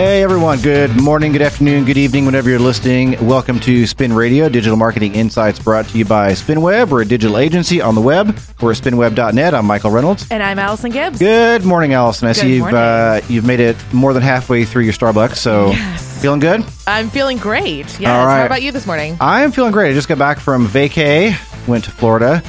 Hey 0.00 0.22
everyone, 0.22 0.62
good 0.62 0.98
morning, 0.98 1.30
good 1.30 1.42
afternoon, 1.42 1.84
good 1.84 1.98
evening, 1.98 2.24
whenever 2.24 2.48
you're 2.48 2.58
listening. 2.58 3.22
Welcome 3.26 3.60
to 3.60 3.86
Spin 3.86 4.14
Radio, 4.14 4.48
Digital 4.48 4.78
Marketing 4.78 5.14
Insights 5.14 5.58
brought 5.58 5.88
to 5.88 5.98
you 5.98 6.06
by 6.06 6.32
SpinWeb. 6.32 6.88
We're 6.88 7.02
a 7.02 7.04
digital 7.04 7.36
agency 7.36 7.82
on 7.82 7.94
the 7.94 8.00
web. 8.00 8.28
We're 8.62 8.70
at 8.70 8.78
spinweb.net. 8.78 9.52
I'm 9.52 9.66
Michael 9.66 9.90
Reynolds. 9.90 10.26
And 10.30 10.42
I'm 10.42 10.58
Allison 10.58 10.90
Gibbs. 10.90 11.18
Good 11.18 11.66
morning, 11.66 11.92
Allison. 11.92 12.28
I 12.28 12.32
Good 12.32 12.40
see 12.40 12.56
you've 12.56 12.72
uh, 12.72 13.20
you've 13.28 13.44
made 13.44 13.60
it 13.60 13.76
more 13.92 14.14
than 14.14 14.22
halfway 14.22 14.64
through 14.64 14.84
your 14.84 14.94
Starbucks, 14.94 15.36
so 15.36 15.72
Yes. 15.72 16.22
feeling 16.22 16.40
good? 16.40 16.64
I'm 16.86 17.10
feeling 17.10 17.36
great. 17.36 18.00
Yes. 18.00 18.08
All 18.08 18.24
right. 18.24 18.38
How 18.38 18.46
about 18.46 18.62
you 18.62 18.72
this 18.72 18.86
morning? 18.86 19.18
I 19.20 19.42
am 19.42 19.52
feeling 19.52 19.72
great. 19.72 19.90
I 19.90 19.92
just 19.92 20.08
got 20.08 20.16
back 20.16 20.40
from 20.40 20.66
vacay, 20.66 21.36
went 21.68 21.84
to 21.84 21.90
Florida, 21.90 22.42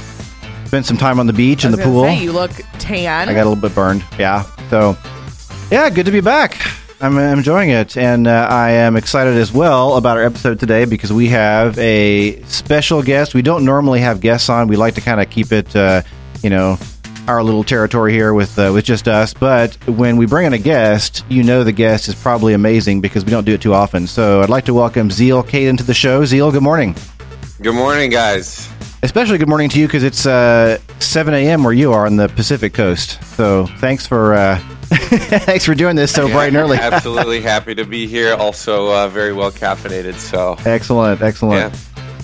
spent 0.64 0.86
some 0.86 0.96
time 0.96 1.20
on 1.20 1.26
the 1.26 1.34
beach 1.34 1.64
and 1.64 1.74
the 1.74 1.82
pool. 1.84 2.04
Say, 2.04 2.22
you 2.22 2.32
look 2.32 2.52
tan. 2.78 3.28
I 3.28 3.34
got 3.34 3.42
a 3.42 3.50
little 3.50 3.56
bit 3.56 3.74
burned. 3.74 4.02
Yeah. 4.18 4.44
So, 4.70 4.96
yeah, 5.70 5.90
good 5.90 6.06
to 6.06 6.12
be 6.12 6.22
back. 6.22 6.58
I'm, 7.02 7.18
enjoying 7.18 7.70
it. 7.70 7.96
And 7.96 8.28
uh, 8.28 8.46
I 8.48 8.70
am 8.70 8.96
excited 8.96 9.36
as 9.36 9.50
well 9.52 9.96
about 9.96 10.18
our 10.18 10.24
episode 10.24 10.60
today 10.60 10.84
because 10.84 11.12
we 11.12 11.28
have 11.28 11.76
a 11.78 12.40
special 12.42 13.02
guest. 13.02 13.34
We 13.34 13.42
don't 13.42 13.64
normally 13.64 14.00
have 14.00 14.20
guests 14.20 14.48
on. 14.48 14.68
We 14.68 14.76
like 14.76 14.94
to 14.94 15.00
kind 15.00 15.20
of 15.20 15.28
keep 15.28 15.50
it, 15.50 15.74
uh, 15.74 16.02
you 16.42 16.50
know, 16.50 16.78
our 17.26 17.42
little 17.42 17.64
territory 17.64 18.12
here 18.12 18.32
with 18.32 18.56
uh, 18.56 18.70
with 18.72 18.84
just 18.84 19.08
us. 19.08 19.34
But 19.34 19.74
when 19.88 20.16
we 20.16 20.26
bring 20.26 20.46
in 20.46 20.52
a 20.52 20.58
guest, 20.58 21.24
you 21.28 21.42
know 21.42 21.64
the 21.64 21.72
guest 21.72 22.06
is 22.06 22.14
probably 22.14 22.54
amazing 22.54 23.00
because 23.00 23.24
we 23.24 23.32
don't 23.32 23.44
do 23.44 23.54
it 23.54 23.60
too 23.60 23.74
often. 23.74 24.06
So 24.06 24.40
I'd 24.40 24.48
like 24.48 24.66
to 24.66 24.74
welcome 24.74 25.10
Zeal 25.10 25.42
Caiden 25.42 25.78
to 25.78 25.84
the 25.84 25.94
show. 25.94 26.24
Zeal, 26.24 26.52
good 26.52 26.62
morning. 26.62 26.94
Good 27.60 27.74
morning, 27.74 28.10
guys. 28.10 28.68
Especially 29.02 29.38
good 29.38 29.48
morning 29.48 29.68
to 29.70 29.80
you 29.80 29.88
because 29.88 30.04
it's 30.04 30.26
uh, 30.26 30.78
7 31.00 31.34
a.m. 31.34 31.64
where 31.64 31.72
you 31.72 31.92
are 31.92 32.06
on 32.06 32.14
the 32.14 32.28
Pacific 32.28 32.72
Coast. 32.72 33.20
So 33.34 33.66
thanks 33.78 34.06
for 34.06 34.34
uh, 34.34 34.60
thanks 35.44 35.64
for 35.64 35.74
doing 35.74 35.96
this 35.96 36.12
so 36.12 36.28
bright 36.28 36.48
and 36.48 36.56
early. 36.56 36.78
Absolutely 36.78 37.40
happy 37.40 37.74
to 37.74 37.84
be 37.84 38.06
here. 38.06 38.34
Also, 38.34 38.90
uh, 38.90 39.08
very 39.08 39.32
well 39.32 39.50
caffeinated. 39.50 40.14
So, 40.14 40.56
excellent, 40.64 41.22
excellent. 41.22 41.74
yeah. 41.74 41.80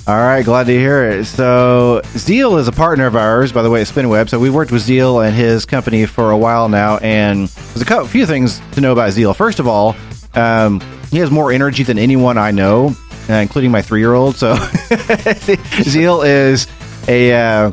All 0.09 0.17
right, 0.17 0.43
glad 0.43 0.65
to 0.69 0.73
hear 0.73 1.05
it. 1.05 1.27
So 1.27 2.01
Zeal 2.17 2.57
is 2.57 2.67
a 2.67 2.73
partner 2.73 3.07
of 3.07 3.15
ours, 3.15 3.53
by 3.53 3.61
the 3.63 3.69
way, 3.69 3.83
at 3.83 3.89
SpinWeb. 3.89 4.31
So 4.31 4.39
we've 4.39 4.55
worked 4.55 4.73
with 4.73 4.81
Zeal 4.81 5.21
and 5.21 5.37
his 5.37 5.67
company 5.67 6.07
for 6.07 6.31
a 6.31 6.39
while 6.39 6.71
now, 6.71 6.97
and 6.99 7.49
there's 7.49 7.83
a 7.83 8.09
few 8.09 8.25
things 8.25 8.59
to 8.73 8.81
know 8.81 8.93
about 8.93 9.13
Zeal. 9.13 9.35
First 9.35 9.61
of 9.61 9.69
all, 9.69 9.95
um, 10.35 10.81
he 11.11 11.19
has 11.19 11.31
more 11.31 11.53
energy 11.53 11.83
than 11.83 11.99
anyone 11.99 12.39
I 12.39 12.53
know, 12.53 12.97
uh, 13.29 13.35
including 13.35 13.71
my 13.71 13.83
three-year-old. 13.83 14.37
So 14.37 14.55
Zeal 15.83 16.23
is 16.23 16.67
a 17.07 17.33
uh, 17.35 17.71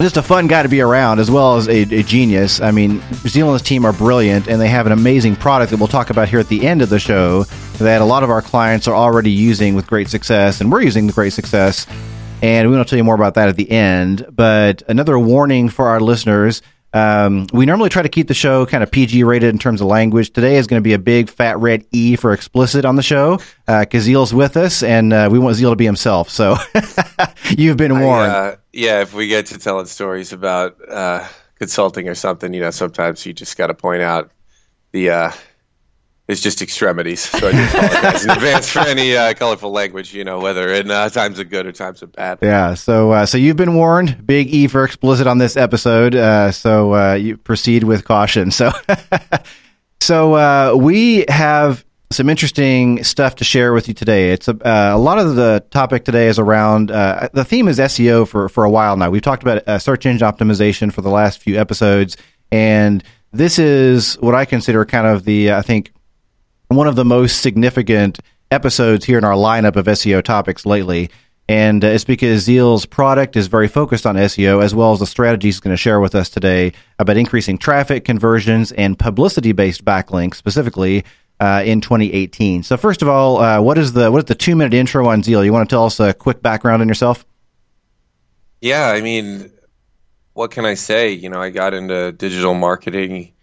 just 0.00 0.16
a 0.16 0.22
fun 0.22 0.46
guy 0.46 0.62
to 0.62 0.68
be 0.68 0.80
around, 0.80 1.18
as 1.18 1.30
well 1.30 1.56
as 1.56 1.68
a, 1.68 1.82
a 1.82 2.02
genius. 2.02 2.60
I 2.60 2.70
mean, 2.70 3.02
Zeal 3.26 3.46
and 3.48 3.54
his 3.54 3.62
team 3.62 3.84
are 3.84 3.92
brilliant, 3.92 4.46
and 4.46 4.60
they 4.60 4.68
have 4.68 4.86
an 4.86 4.92
amazing 4.92 5.36
product 5.36 5.70
that 5.70 5.78
we'll 5.78 5.88
talk 5.88 6.10
about 6.10 6.28
here 6.28 6.38
at 6.38 6.48
the 6.48 6.66
end 6.66 6.82
of 6.82 6.90
the 6.90 6.98
show 6.98 7.44
that 7.78 8.00
a 8.00 8.04
lot 8.04 8.22
of 8.22 8.30
our 8.30 8.42
clients 8.42 8.86
are 8.86 8.94
already 8.94 9.30
using 9.30 9.74
with 9.74 9.86
great 9.86 10.08
success, 10.08 10.60
and 10.60 10.70
we're 10.70 10.82
using 10.82 11.06
with 11.06 11.14
great 11.14 11.32
success. 11.32 11.86
And 12.42 12.70
we 12.70 12.76
will 12.76 12.84
tell 12.84 12.98
you 12.98 13.04
more 13.04 13.14
about 13.14 13.34
that 13.34 13.48
at 13.48 13.56
the 13.56 13.70
end. 13.70 14.26
But 14.30 14.82
another 14.88 15.18
warning 15.18 15.70
for 15.70 15.88
our 15.88 16.00
listeners. 16.00 16.60
Um, 16.92 17.46
we 17.52 17.66
normally 17.66 17.90
try 17.90 18.02
to 18.02 18.08
keep 18.08 18.28
the 18.28 18.34
show 18.34 18.64
kind 18.64 18.82
of 18.82 18.90
PG 18.90 19.22
rated 19.24 19.50
in 19.50 19.58
terms 19.58 19.80
of 19.80 19.86
language. 19.86 20.32
Today 20.32 20.56
is 20.56 20.66
going 20.66 20.80
to 20.80 20.84
be 20.84 20.94
a 20.94 20.98
big 20.98 21.28
fat 21.28 21.58
red 21.58 21.84
E 21.92 22.16
for 22.16 22.32
explicit 22.32 22.84
on 22.84 22.96
the 22.96 23.02
show 23.02 23.38
because 23.66 24.04
Zeal's 24.04 24.32
with 24.32 24.56
us 24.56 24.82
and 24.82 25.12
uh, 25.12 25.28
we 25.30 25.38
want 25.38 25.56
Zeal 25.56 25.70
to 25.70 25.76
be 25.76 25.84
himself. 25.84 26.30
So 26.30 26.56
you've 27.50 27.76
been 27.76 27.92
I, 27.92 28.02
warned. 28.02 28.32
uh, 28.32 28.56
yeah, 28.72 29.02
if 29.02 29.12
we 29.12 29.28
get 29.28 29.46
to 29.46 29.58
telling 29.58 29.86
stories 29.86 30.32
about 30.32 30.76
uh, 30.88 31.26
consulting 31.56 32.08
or 32.08 32.14
something, 32.14 32.54
you 32.54 32.60
know, 32.60 32.70
sometimes 32.70 33.26
you 33.26 33.32
just 33.32 33.56
got 33.58 33.66
to 33.66 33.74
point 33.74 34.02
out 34.02 34.30
the 34.92 35.10
uh, 35.10 35.32
it's 36.28 36.40
just 36.40 36.60
extremities. 36.60 37.20
So 37.20 37.48
I 37.48 37.50
apologize 37.50 38.24
in 38.24 38.30
advance 38.30 38.68
for 38.68 38.80
any 38.80 39.16
uh, 39.16 39.34
colorful 39.34 39.70
language, 39.70 40.12
you 40.12 40.24
know, 40.24 40.40
whether 40.40 40.68
in 40.72 40.90
uh, 40.90 41.08
times 41.08 41.38
of 41.38 41.48
good 41.50 41.66
or 41.66 41.72
times 41.72 42.02
of 42.02 42.12
bad. 42.12 42.38
Yeah, 42.42 42.74
so 42.74 43.12
uh, 43.12 43.26
so 43.26 43.38
you've 43.38 43.56
been 43.56 43.74
warned. 43.74 44.26
Big 44.26 44.52
E 44.52 44.66
for 44.66 44.84
explicit 44.84 45.26
on 45.26 45.38
this 45.38 45.56
episode. 45.56 46.14
Uh, 46.16 46.50
so 46.50 46.94
uh, 46.94 47.14
you 47.14 47.36
proceed 47.36 47.84
with 47.84 48.04
caution. 48.04 48.50
So 48.56 48.72
so 50.00 50.34
uh, 50.34 50.74
we 50.78 51.26
have 51.28 51.84
some 52.10 52.30
interesting 52.30 53.04
stuff 53.04 53.34
to 53.36 53.44
share 53.44 53.74
with 53.74 53.86
you 53.86 53.92
today. 53.92 54.30
It's 54.30 54.48
a, 54.48 54.56
a 54.64 54.98
lot 54.98 55.18
of 55.18 55.36
the 55.36 55.62
topic 55.70 56.04
today 56.04 56.28
is 56.28 56.38
around 56.38 56.88
the 56.88 57.44
theme 57.46 57.68
is 57.68 57.78
SEO 57.78 58.26
for 58.26 58.48
for 58.48 58.64
a 58.64 58.70
while 58.70 58.96
now. 58.96 59.10
We've 59.10 59.20
talked 59.20 59.42
about 59.42 59.82
search 59.82 60.06
engine 60.06 60.26
optimization 60.26 60.90
for 60.92 61.02
the 61.02 61.10
last 61.10 61.40
few 61.40 61.58
episodes, 61.58 62.16
and 62.50 63.04
this 63.32 63.58
is 63.58 64.14
what 64.20 64.34
I 64.34 64.46
consider 64.46 64.84
kind 64.86 65.06
of 65.06 65.24
the 65.24 65.52
I 65.52 65.62
think 65.62 65.92
one 66.68 66.86
of 66.86 66.96
the 66.96 67.04
most 67.04 67.42
significant 67.42 68.18
episodes 68.50 69.04
here 69.04 69.18
in 69.18 69.24
our 69.24 69.34
lineup 69.34 69.76
of 69.76 69.86
SEO 69.86 70.22
topics 70.22 70.66
lately. 70.66 71.10
And 71.48 71.84
uh, 71.84 71.88
it's 71.88 72.04
because 72.04 72.42
Zeal's 72.42 72.86
product 72.86 73.36
is 73.36 73.46
very 73.46 73.68
focused 73.68 74.04
on 74.04 74.16
SEO, 74.16 74.62
as 74.62 74.74
well 74.74 74.92
as 74.92 74.98
the 74.98 75.06
strategies 75.06 75.56
he's 75.56 75.60
going 75.60 75.72
to 75.72 75.80
share 75.80 76.00
with 76.00 76.14
us 76.14 76.28
today 76.28 76.72
about 76.98 77.16
increasing 77.16 77.56
traffic, 77.56 78.04
conversions, 78.04 78.72
and 78.72 78.98
publicity 78.98 79.52
based 79.52 79.84
backlinks 79.84 80.34
specifically 80.34 81.04
uh, 81.38 81.62
in 81.64 81.80
2018. 81.80 82.64
So, 82.64 82.76
first 82.76 83.00
of 83.00 83.08
all, 83.08 83.38
uh, 83.38 83.60
what 83.60 83.78
is 83.78 83.92
the 83.92 84.10
what 84.10 84.18
is 84.18 84.24
the 84.24 84.34
two 84.34 84.56
minute 84.56 84.74
intro 84.74 85.06
on 85.06 85.22
Zeal? 85.22 85.44
You 85.44 85.52
want 85.52 85.68
to 85.68 85.72
tell 85.72 85.84
us 85.84 86.00
a 86.00 86.12
quick 86.12 86.42
background 86.42 86.82
on 86.82 86.88
yourself? 86.88 87.24
Yeah, 88.60 88.88
I 88.88 89.00
mean, 89.00 89.52
what 90.32 90.50
can 90.50 90.64
I 90.64 90.74
say? 90.74 91.12
You 91.12 91.28
know, 91.28 91.40
I 91.40 91.50
got 91.50 91.74
into 91.74 92.10
digital 92.10 92.54
marketing 92.54 93.34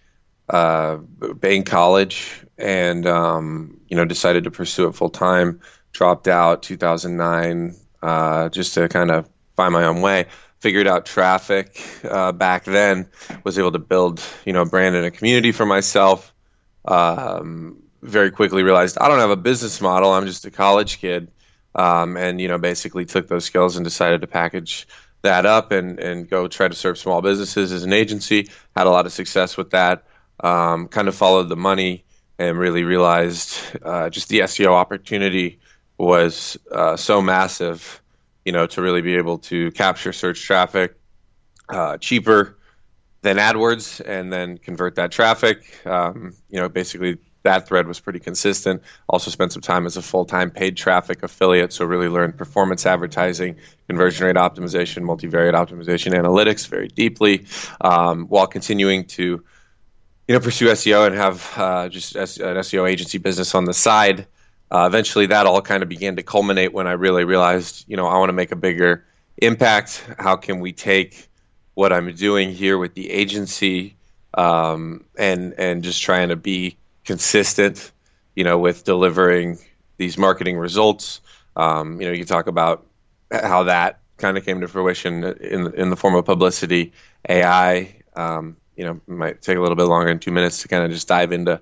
uh, 0.50 0.97
in 1.41 1.63
college 1.63 2.43
and, 2.58 3.06
um, 3.06 3.80
you 3.88 3.97
know, 3.97 4.06
decided 4.06 4.46
to 4.46 4.52
pursue 4.52 4.88
it 4.88 4.96
full 4.96 5.09
time. 5.09 5.62
Dropped 5.91 6.28
out 6.28 6.64
2009 6.64 7.75
uh, 8.02 8.50
just 8.50 8.74
to 8.74 8.90
kind 8.90 9.12
of 9.12 9.30
find 9.56 9.74
my 9.74 9.86
own 9.86 10.02
way. 10.02 10.25
Figured 10.59 10.88
out 10.88 11.06
traffic 11.06 11.81
uh, 12.03 12.31
back 12.31 12.63
then, 12.63 13.08
was 13.44 13.59
able 13.59 13.74
to 13.74 13.80
build, 13.80 14.22
you 14.46 14.53
know, 14.53 14.62
a 14.62 14.66
brand 14.66 14.96
and 14.96 15.06
a 15.06 15.12
community 15.12 15.52
for 15.52 15.66
myself. 15.66 16.34
Um, 16.86 17.84
very 18.02 18.31
quickly 18.31 18.63
realized 18.63 18.97
I 19.00 19.08
don't 19.08 19.19
have 19.19 19.30
a 19.30 19.38
business 19.38 19.81
model. 19.81 20.12
I'm 20.12 20.25
just 20.25 20.46
a 20.46 20.52
college 20.52 21.00
kid. 21.00 21.31
Um, 21.75 22.18
and 22.18 22.40
you 22.40 22.47
know 22.47 22.59
basically 22.59 23.06
took 23.06 23.28
those 23.28 23.46
skills 23.46 23.78
and 23.78 23.84
decided 23.84 24.22
to 24.22 24.28
package 24.28 24.88
that 25.24 25.47
up 25.47 25.72
and 25.72 26.00
and 26.00 26.30
go 26.30 26.47
try 26.47 26.68
to 26.68 26.75
serve 26.75 27.00
small 27.00 27.22
businesses 27.22 27.72
as 27.72 27.84
an 27.84 27.94
agency. 27.94 28.50
Had 28.75 28.86
a 28.86 28.92
lot 28.92 29.08
of 29.08 29.12
success 29.12 29.58
with 29.58 29.72
that. 29.72 30.03
Um, 30.40 30.88
kind 30.88 31.08
of 31.08 31.16
followed 31.16 31.50
the 31.50 31.56
money 31.56 32.03
and 32.39 32.57
really 32.57 32.83
realized 32.83 33.57
uh, 33.83 34.09
just 34.09 34.29
the 34.29 34.39
SEO 34.41 34.69
opportunity 34.69 35.59
was 35.97 36.57
uh, 36.71 36.97
so 36.97 37.21
massive. 37.21 38.01
You 38.45 38.51
know, 38.51 38.67
to 38.67 38.81
really 38.81 39.01
be 39.01 39.16
able 39.16 39.38
to 39.39 39.71
capture 39.71 40.11
search 40.11 40.41
traffic 40.44 40.95
uh, 41.69 41.97
cheaper 41.97 42.57
than 43.21 43.38
AdWords 43.38 44.01
and 44.05 44.31
then 44.31 44.57
convert 44.57 44.95
that 44.95 45.11
traffic. 45.11 45.63
Um, 45.85 46.35
you 46.49 46.59
know, 46.59 46.67
basically 46.67 47.19
that 47.44 47.67
thread 47.67 47.88
was 47.88 47.99
pretty 47.99 48.19
consistent. 48.19 48.81
Also 49.07 49.29
spent 49.29 49.53
some 49.53 49.61
time 49.61 49.85
as 49.85 49.97
a 49.97 50.01
full-time 50.01 50.50
paid 50.50 50.75
traffic 50.77 51.23
affiliate, 51.23 51.71
so 51.71 51.85
really 51.85 52.07
learned 52.07 52.38
performance 52.38 52.85
advertising, 52.85 53.57
conversion 53.88 54.25
rate 54.25 54.35
optimization, 54.35 55.03
multivariate 55.03 55.53
optimization, 55.53 56.13
analytics 56.13 56.67
very 56.67 56.88
deeply, 56.88 57.45
um, 57.81 58.25
while 58.27 58.47
continuing 58.47 59.05
to 59.05 59.44
you 60.28 60.34
know 60.34 60.39
pursue 60.39 60.67
SEO 60.67 61.06
and 61.06 61.16
have 61.16 61.51
uh, 61.57 61.89
just 61.89 62.16
an 62.16 62.57
SEO 62.57 62.89
agency 62.89 63.17
business 63.17 63.56
on 63.56 63.66
the 63.66 63.73
side. 63.73 64.28
Uh, 64.72 64.85
eventually, 64.88 65.28
that 65.28 65.45
all 65.45 65.61
kind 65.61 65.84
of 65.84 65.89
began 65.89 66.16
to 66.16 66.23
culminate 66.23 66.73
when 66.73 66.88
I 66.88 66.94
really 66.94 67.25
realized, 67.25 67.85
you 67.88 67.95
know, 67.95 68.07
I 68.07 68.17
want 68.17 68.29
to 68.29 68.33
make 68.33 68.51
a 68.51 68.56
bigger 68.56 69.06
impact. 69.38 70.03
How 70.18 70.36
can 70.36 70.59
we 70.59 70.71
take 70.71 71.30
what 71.75 71.92
I'm 71.94 72.13
doing 72.15 72.51
here 72.51 72.77
with 72.77 72.94
the 72.94 73.12
agency 73.12 73.95
um, 74.36 75.06
and 75.18 75.53
and 75.57 75.83
just 75.83 76.01
trying 76.01 76.30
to 76.30 76.36
be 76.36 76.77
consistent, 77.06 77.92
you 78.36 78.44
know, 78.44 78.57
with 78.57 78.83
delivering 78.83 79.59
these 79.98 80.18
marketing 80.18 80.57
results. 80.57 81.21
Um, 81.56 82.01
you 82.01 82.07
know, 82.07 82.13
you 82.13 82.25
talk 82.25 82.48
about 82.48 82.86
how 83.31 83.63
that 83.63 84.00
kind 84.18 84.38
of 84.38 84.45
came 84.45 84.62
to 84.62 84.68
fruition 84.68 85.24
in 85.24 85.74
in 85.75 85.89
the 85.89 85.98
form 85.98 86.15
of 86.15 86.25
publicity, 86.25 86.94
AI. 87.30 87.95
Um, 88.15 88.57
you 88.75 88.86
know, 88.86 89.02
might 89.08 89.42
take 89.42 89.58
a 89.58 89.62
little 89.62 89.75
bit 89.75 89.84
longer 89.84 90.10
than 90.10 90.20
two 90.20 90.31
minutes 90.31 90.62
to 90.62 90.68
kind 90.68 90.84
of 90.84 90.92
just 90.92 91.08
dive 91.08 91.31
into 91.31 91.60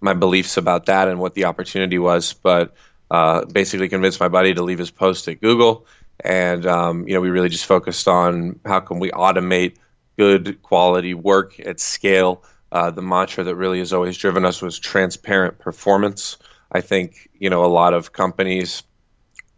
my 0.00 0.14
beliefs 0.14 0.56
about 0.56 0.86
that 0.86 1.08
and 1.08 1.18
what 1.18 1.34
the 1.34 1.44
opportunity 1.44 1.98
was, 1.98 2.32
but 2.32 2.74
uh, 3.10 3.44
basically 3.46 3.88
convinced 3.88 4.20
my 4.20 4.28
buddy 4.28 4.54
to 4.54 4.62
leave 4.62 4.78
his 4.78 4.90
post 4.90 5.28
at 5.28 5.40
Google. 5.40 5.86
And 6.20 6.66
um, 6.66 7.06
you 7.06 7.14
know, 7.14 7.20
we 7.20 7.30
really 7.30 7.48
just 7.48 7.66
focused 7.66 8.08
on 8.08 8.60
how 8.64 8.80
can 8.80 8.98
we 8.98 9.10
automate 9.10 9.76
good 10.18 10.62
quality 10.62 11.14
work 11.14 11.58
at 11.60 11.80
scale. 11.80 12.42
Uh, 12.70 12.90
the 12.90 13.02
mantra 13.02 13.44
that 13.44 13.56
really 13.56 13.78
has 13.78 13.92
always 13.92 14.16
driven 14.18 14.44
us 14.44 14.60
was 14.60 14.78
transparent 14.78 15.58
performance. 15.58 16.36
I 16.70 16.80
think 16.82 17.30
you 17.38 17.48
know 17.50 17.64
a 17.64 17.66
lot 17.66 17.94
of 17.94 18.12
companies. 18.12 18.82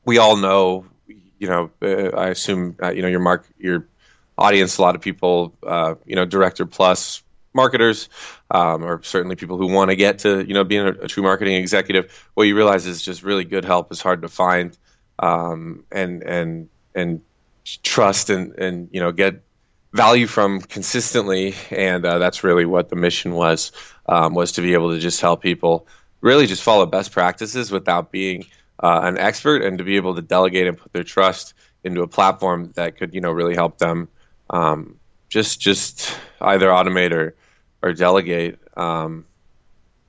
We 0.05 0.19
all 0.19 0.37
know, 0.37 0.87
you 1.09 1.49
know. 1.49 1.71
Uh, 1.83 2.17
I 2.17 2.29
assume 2.29 2.77
uh, 2.83 2.93
you 2.93 3.03
know 3.03 3.09
your 3.09 3.21
mark, 3.21 3.49
your 3.59 3.89
audience. 4.41 4.79
A 4.79 4.83
lot 4.83 4.97
of 4.97 5.03
people, 5.03 5.55
uh, 5.63 5.95
you 6.07 6.17
know, 6.17 6.25
Director 6.25 6.67
Plus 6.67 7.23
marketers, 7.53 8.09
um, 8.51 8.85
or 8.85 9.03
certainly 9.03 9.37
people 9.37 9.57
who 9.57 9.67
want 9.67 9.91
to 9.91 9.97
get 9.97 10.21
to 10.21 10.45
you 10.47 10.55
know 10.55 10.65
being 10.65 10.87
a, 10.87 10.91
a, 10.91 11.09
true 11.09 11.23
marketing 11.23 11.55
executive, 11.55 12.29
what 12.35 12.45
you 12.45 12.57
realize 12.57 12.87
is 12.87 13.03
just 13.03 13.23
really 13.23 13.45
good 13.45 13.65
help 13.65 13.93
is 13.93 14.01
hard 14.01 14.23
to 14.23 14.29
find, 14.29 14.77
um, 15.19 15.85
and 15.93 16.23
and 16.23 16.69
and 16.95 17.21
trust 17.83 18.31
and 18.31 18.55
and 18.59 18.89
you 18.93 19.01
know 19.01 19.13
get 19.13 19.43
value 19.93 20.27
from 20.27 20.61
consistently, 20.61 21.55
and 21.71 22.05
uh, 22.05 22.19
that's 22.19 22.45
really 22.45 22.65
what 22.65 22.89
the 22.89 22.97
mission 22.97 23.33
was 23.33 23.73
um, 24.07 24.35
was 24.35 24.53
to 24.53 24.63
be 24.63 24.73
able 24.75 24.91
to 24.93 25.01
just 25.01 25.21
help 25.21 25.43
people 25.43 25.87
really 26.21 26.47
just 26.47 26.63
follow 26.63 26.87
best 26.87 27.13
practices 27.13 27.71
without 27.71 28.13
being 28.13 28.45
uh, 28.83 29.01
an 29.03 29.19
expert, 29.19 29.63
and 29.63 29.79
to 29.79 29.85
be 29.85 29.97
able 29.97 30.15
to 30.15 30.23
delegate 30.23 30.67
and 30.67 30.79
put 30.79 30.93
their 30.93 31.05
trust 31.05 31.55
into 31.83 32.03
a 32.03 32.09
platform 32.09 32.71
that 32.75 32.97
could 32.97 33.15
you 33.15 33.21
know 33.21 33.33
really 33.33 33.55
help 33.55 33.79
them 33.79 34.09
um, 34.51 34.99
just 35.29 35.61
just 35.61 36.17
either 36.41 36.69
automate 36.69 37.13
or 37.13 37.35
or 37.83 37.93
delegate 37.93 38.59
um, 38.77 39.25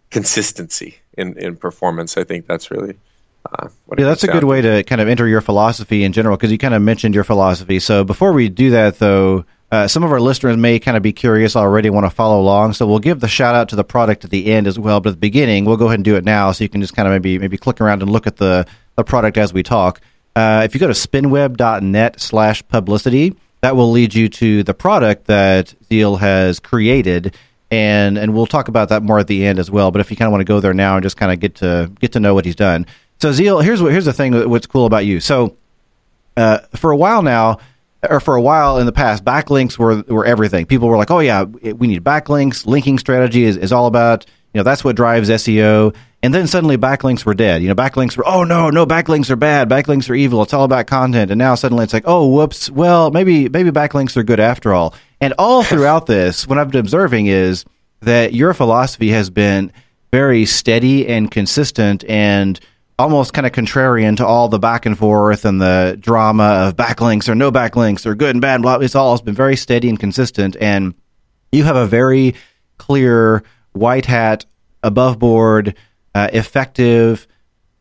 consistency 0.10 0.98
in 1.18 1.38
in 1.38 1.56
performance. 1.56 2.18
I 2.18 2.24
think 2.24 2.48
that's 2.48 2.70
really 2.72 2.98
uh, 3.46 3.70
yeah, 3.98 4.06
that's 4.06 4.24
a 4.24 4.28
good 4.28 4.44
way 4.44 4.62
to 4.62 4.84
kind 4.84 5.02
of 5.02 5.08
enter 5.08 5.28
your 5.28 5.42
philosophy 5.42 6.04
in 6.04 6.14
general 6.14 6.38
because 6.38 6.52
you 6.52 6.58
kind 6.58 6.74
of 6.74 6.82
mentioned 6.82 7.16
your 7.16 7.24
philosophy. 7.24 7.80
So 7.80 8.04
before 8.04 8.34
we 8.34 8.50
do 8.50 8.72
that, 8.72 9.00
though, 9.00 9.46
uh, 9.72 9.88
some 9.88 10.04
of 10.04 10.12
our 10.12 10.20
listeners 10.20 10.58
may 10.58 10.80
kind 10.80 10.96
of 10.96 11.02
be 11.02 11.14
curious 11.14 11.56
already, 11.56 11.90
want 11.90 12.06
to 12.06 12.10
follow 12.10 12.40
along. 12.40 12.74
So 12.74 12.86
we'll 12.86 13.00
give 13.00 13.20
the 13.20 13.28
shout 13.28 13.56
out 13.56 13.70
to 13.70 13.76
the 13.76 13.84
product 13.84 14.24
at 14.24 14.30
the 14.30 14.52
end 14.52 14.68
as 14.68 14.78
well. 14.78 15.00
But 15.00 15.10
at 15.10 15.12
the 15.14 15.20
beginning, 15.20 15.66
we'll 15.66 15.78
go 15.78 15.88
ahead 15.88 15.98
and 15.98 16.06
do 16.06 16.16
it 16.16 16.24
now, 16.24 16.52
so 16.52 16.64
you 16.64 16.70
can 16.70 16.82
just 16.82 16.96
kind 16.96 17.08
of 17.08 17.14
maybe 17.14 17.40
maybe 17.40 17.58
click 17.58 17.82
around 17.82 18.02
and 18.02 18.12
look 18.12 18.28
at 18.28 18.38
the 18.38 18.68
the 18.96 19.04
product 19.04 19.38
as 19.38 19.54
we 19.54 19.64
talk. 19.64 20.02
Uh, 20.36 20.62
if 20.64 20.74
you 20.74 20.80
go 20.80 20.88
to 20.88 20.94
spinweb.net 20.94 22.20
slash 22.22 22.66
publicity, 22.68 23.36
that 23.62 23.76
will 23.76 23.92
lead 23.92 24.14
you 24.14 24.28
to 24.30 24.64
the 24.64 24.74
product 24.74 25.26
that 25.28 25.74
Zeal 25.90 26.18
has 26.18 26.60
created 26.60 27.36
and 27.72 28.18
and 28.18 28.36
we'll 28.36 28.46
talk 28.46 28.68
about 28.68 28.90
that 28.90 29.02
more 29.02 29.18
at 29.18 29.28
the 29.28 29.46
end 29.46 29.58
as 29.58 29.72
well. 29.72 29.92
But 29.92 30.02
if 30.02 30.12
you 30.12 30.18
kind 30.18 30.28
of 30.28 30.32
want 30.32 30.42
to 30.42 30.46
go 30.46 30.60
there 30.60 30.74
now 30.74 30.98
and 30.98 31.04
just 31.04 31.18
kind 31.18 31.32
of 31.32 31.40
get 31.40 31.56
to 31.56 31.92
get 32.00 32.12
to 32.12 32.20
know 32.20 32.34
what 32.34 32.46
he's 32.46 32.56
done. 32.56 32.86
So 33.20 33.32
Zeal, 33.32 33.60
here's 33.62 33.82
what 33.82 33.92
here's 33.92 34.06
the 34.06 34.14
thing. 34.14 34.50
What's 34.50 34.68
cool 34.68 34.86
about 34.86 35.06
you? 35.06 35.20
So 35.22 35.56
uh, 36.36 36.60
for 36.76 36.92
a 36.92 36.98
while 36.98 37.22
now, 37.22 37.60
or 38.10 38.20
for 38.20 38.36
a 38.36 38.42
while 38.42 38.78
in 38.78 38.86
the 38.86 38.92
past, 38.92 39.24
backlinks 39.24 39.78
were 39.78 40.02
were 40.02 40.26
everything. 40.26 40.66
People 40.66 40.90
were 40.90 40.98
like, 40.98 41.12
"Oh 41.12 41.20
yeah, 41.20 41.44
we 41.44 41.88
need 41.88 42.04
backlinks. 42.04 42.66
Linking 42.66 43.00
strategy 43.00 43.44
is, 43.44 43.56
is 43.58 43.72
all 43.72 43.88
about 43.88 44.26
you 44.54 44.60
know 44.60 44.64
that's 44.64 44.84
what 44.84 44.96
drives 44.96 45.30
SEO." 45.30 45.96
And 46.24 46.34
then 46.34 46.46
suddenly 46.46 46.78
backlinks 46.78 47.26
were 47.26 47.34
dead. 47.34 47.64
You 47.64 47.70
know, 47.70 47.76
backlinks 47.76 48.16
were, 48.16 48.28
"Oh 48.28 48.44
no, 48.44 48.70
no, 48.70 48.86
backlinks 48.86 49.30
are 49.32 49.36
bad. 49.36 49.70
Backlinks 49.70 50.10
are 50.10 50.14
evil. 50.14 50.44
It's 50.44 50.54
all 50.54 50.64
about 50.64 50.86
content." 50.88 51.32
And 51.32 51.40
now 51.40 51.56
suddenly 51.56 51.84
it's 51.84 51.94
like, 51.94 52.04
"Oh, 52.06 52.28
whoops. 52.28 52.70
Well, 52.70 53.10
maybe 53.12 53.50
maybe 53.50 53.72
backlinks 53.72 54.16
are 54.18 54.24
good 54.24 54.40
after 54.40 54.74
all." 54.74 54.94
And 55.20 55.34
all 55.40 55.64
throughout 55.64 56.06
this, 56.06 56.48
what 56.48 56.58
I've 56.58 56.70
been 56.70 56.80
observing 56.80 57.28
is 57.28 57.66
that 58.02 58.34
your 58.34 58.54
philosophy 58.54 59.10
has 59.10 59.30
been 59.30 59.72
very 60.12 60.46
steady 60.46 61.08
and 61.08 61.32
consistent 61.32 62.04
and 62.08 62.60
almost 63.00 63.34
kind 63.34 63.48
of 63.48 63.54
contrarian 63.54 64.16
to 64.18 64.26
all 64.26 64.48
the 64.48 64.60
back 64.60 64.86
and 64.86 64.98
forth 64.98 65.44
and 65.46 65.60
the 65.60 65.98
drama 66.00 66.68
of 66.68 66.76
backlinks 66.76 67.28
or 67.28 67.34
no 67.34 67.52
backlinks 67.52 68.06
or 68.06 68.14
good 68.14 68.36
and 68.36 68.42
bad. 68.42 68.62
Blah, 68.62 68.76
it's 68.76 68.96
all 68.96 69.18
been 69.20 69.34
very 69.34 69.56
steady 69.56 69.90
and 69.90 70.00
consistent. 70.00 70.56
And 70.60 70.94
you 71.52 71.64
have 71.64 71.76
a 71.76 71.88
very 71.88 72.36
clear 72.78 73.44
white 73.74 74.06
hat, 74.06 74.46
above 74.84 75.18
board, 75.18 75.76
uh, 76.16 76.30
effective, 76.34 77.28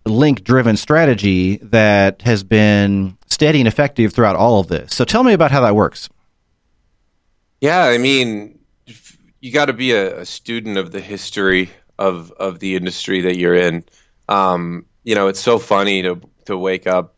link 0.06 0.44
driven 0.44 0.76
strategy 0.76 1.56
that 1.58 2.22
has 2.22 2.42
been 2.42 3.16
steady 3.26 3.60
and 3.60 3.68
effective 3.68 4.12
throughout 4.12 4.36
all 4.36 4.60
of 4.60 4.68
this. 4.68 4.94
So 4.94 5.04
tell 5.04 5.22
me 5.22 5.32
about 5.32 5.50
how 5.50 5.60
that 5.62 5.74
works. 5.74 6.08
Yeah, 7.60 7.84
I 7.84 7.98
mean, 7.98 8.58
you 9.40 9.52
got 9.52 9.66
to 9.66 9.72
be 9.72 9.92
a, 9.92 10.20
a, 10.20 10.26
student 10.26 10.78
of 10.78 10.92
the 10.92 11.00
history 11.00 11.70
of 11.98 12.30
of 12.32 12.58
the 12.58 12.76
industry 12.76 13.20
that 13.22 13.36
you're 13.36 13.54
in. 13.54 13.84
Um, 14.28 14.86
you 15.04 15.14
know, 15.14 15.28
it's 15.28 15.40
so 15.40 15.58
funny 15.58 16.02
to 16.02 16.20
to 16.46 16.56
wake 16.56 16.86
up 16.86 17.16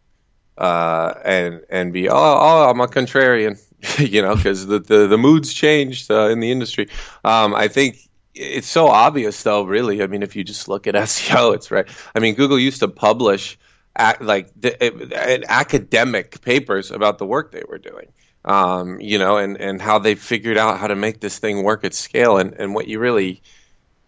uh, 0.58 1.14
and 1.24 1.62
and 1.70 1.92
be 1.92 2.08
oh, 2.08 2.14
oh 2.14 2.70
I'm 2.70 2.80
a 2.80 2.88
contrarian, 2.88 3.60
you 3.98 4.22
know, 4.22 4.34
because 4.34 4.66
the, 4.66 4.80
the, 4.80 5.06
the 5.06 5.18
moods 5.18 5.52
changed 5.52 6.10
uh, 6.10 6.28
in 6.28 6.40
the 6.40 6.50
industry. 6.50 6.88
Um, 7.24 7.54
I 7.54 7.68
think 7.68 7.98
it's 8.34 8.68
so 8.68 8.88
obvious 8.88 9.42
though. 9.42 9.64
Really, 9.64 10.02
I 10.02 10.06
mean, 10.06 10.22
if 10.22 10.36
you 10.36 10.44
just 10.44 10.68
look 10.68 10.86
at 10.86 10.94
SEO, 11.10 11.54
it's 11.54 11.70
right. 11.70 11.88
I 12.14 12.20
mean, 12.20 12.34
Google 12.34 12.58
used 12.58 12.80
to 12.80 12.88
publish. 12.88 13.58
At, 13.94 14.22
like 14.22 14.48
the, 14.58 15.44
academic 15.50 16.40
papers 16.40 16.90
about 16.90 17.18
the 17.18 17.26
work 17.26 17.52
they 17.52 17.62
were 17.68 17.76
doing 17.76 18.06
um, 18.44 19.00
you 19.00 19.18
know, 19.18 19.36
and, 19.36 19.60
and 19.60 19.80
how 19.80 19.98
they 19.98 20.14
figured 20.14 20.56
out 20.56 20.78
how 20.78 20.88
to 20.88 20.96
make 20.96 21.20
this 21.20 21.38
thing 21.38 21.62
work 21.62 21.84
at 21.84 21.94
scale 21.94 22.38
and, 22.38 22.54
and 22.54 22.74
what 22.74 22.88
you 22.88 22.98
really 22.98 23.42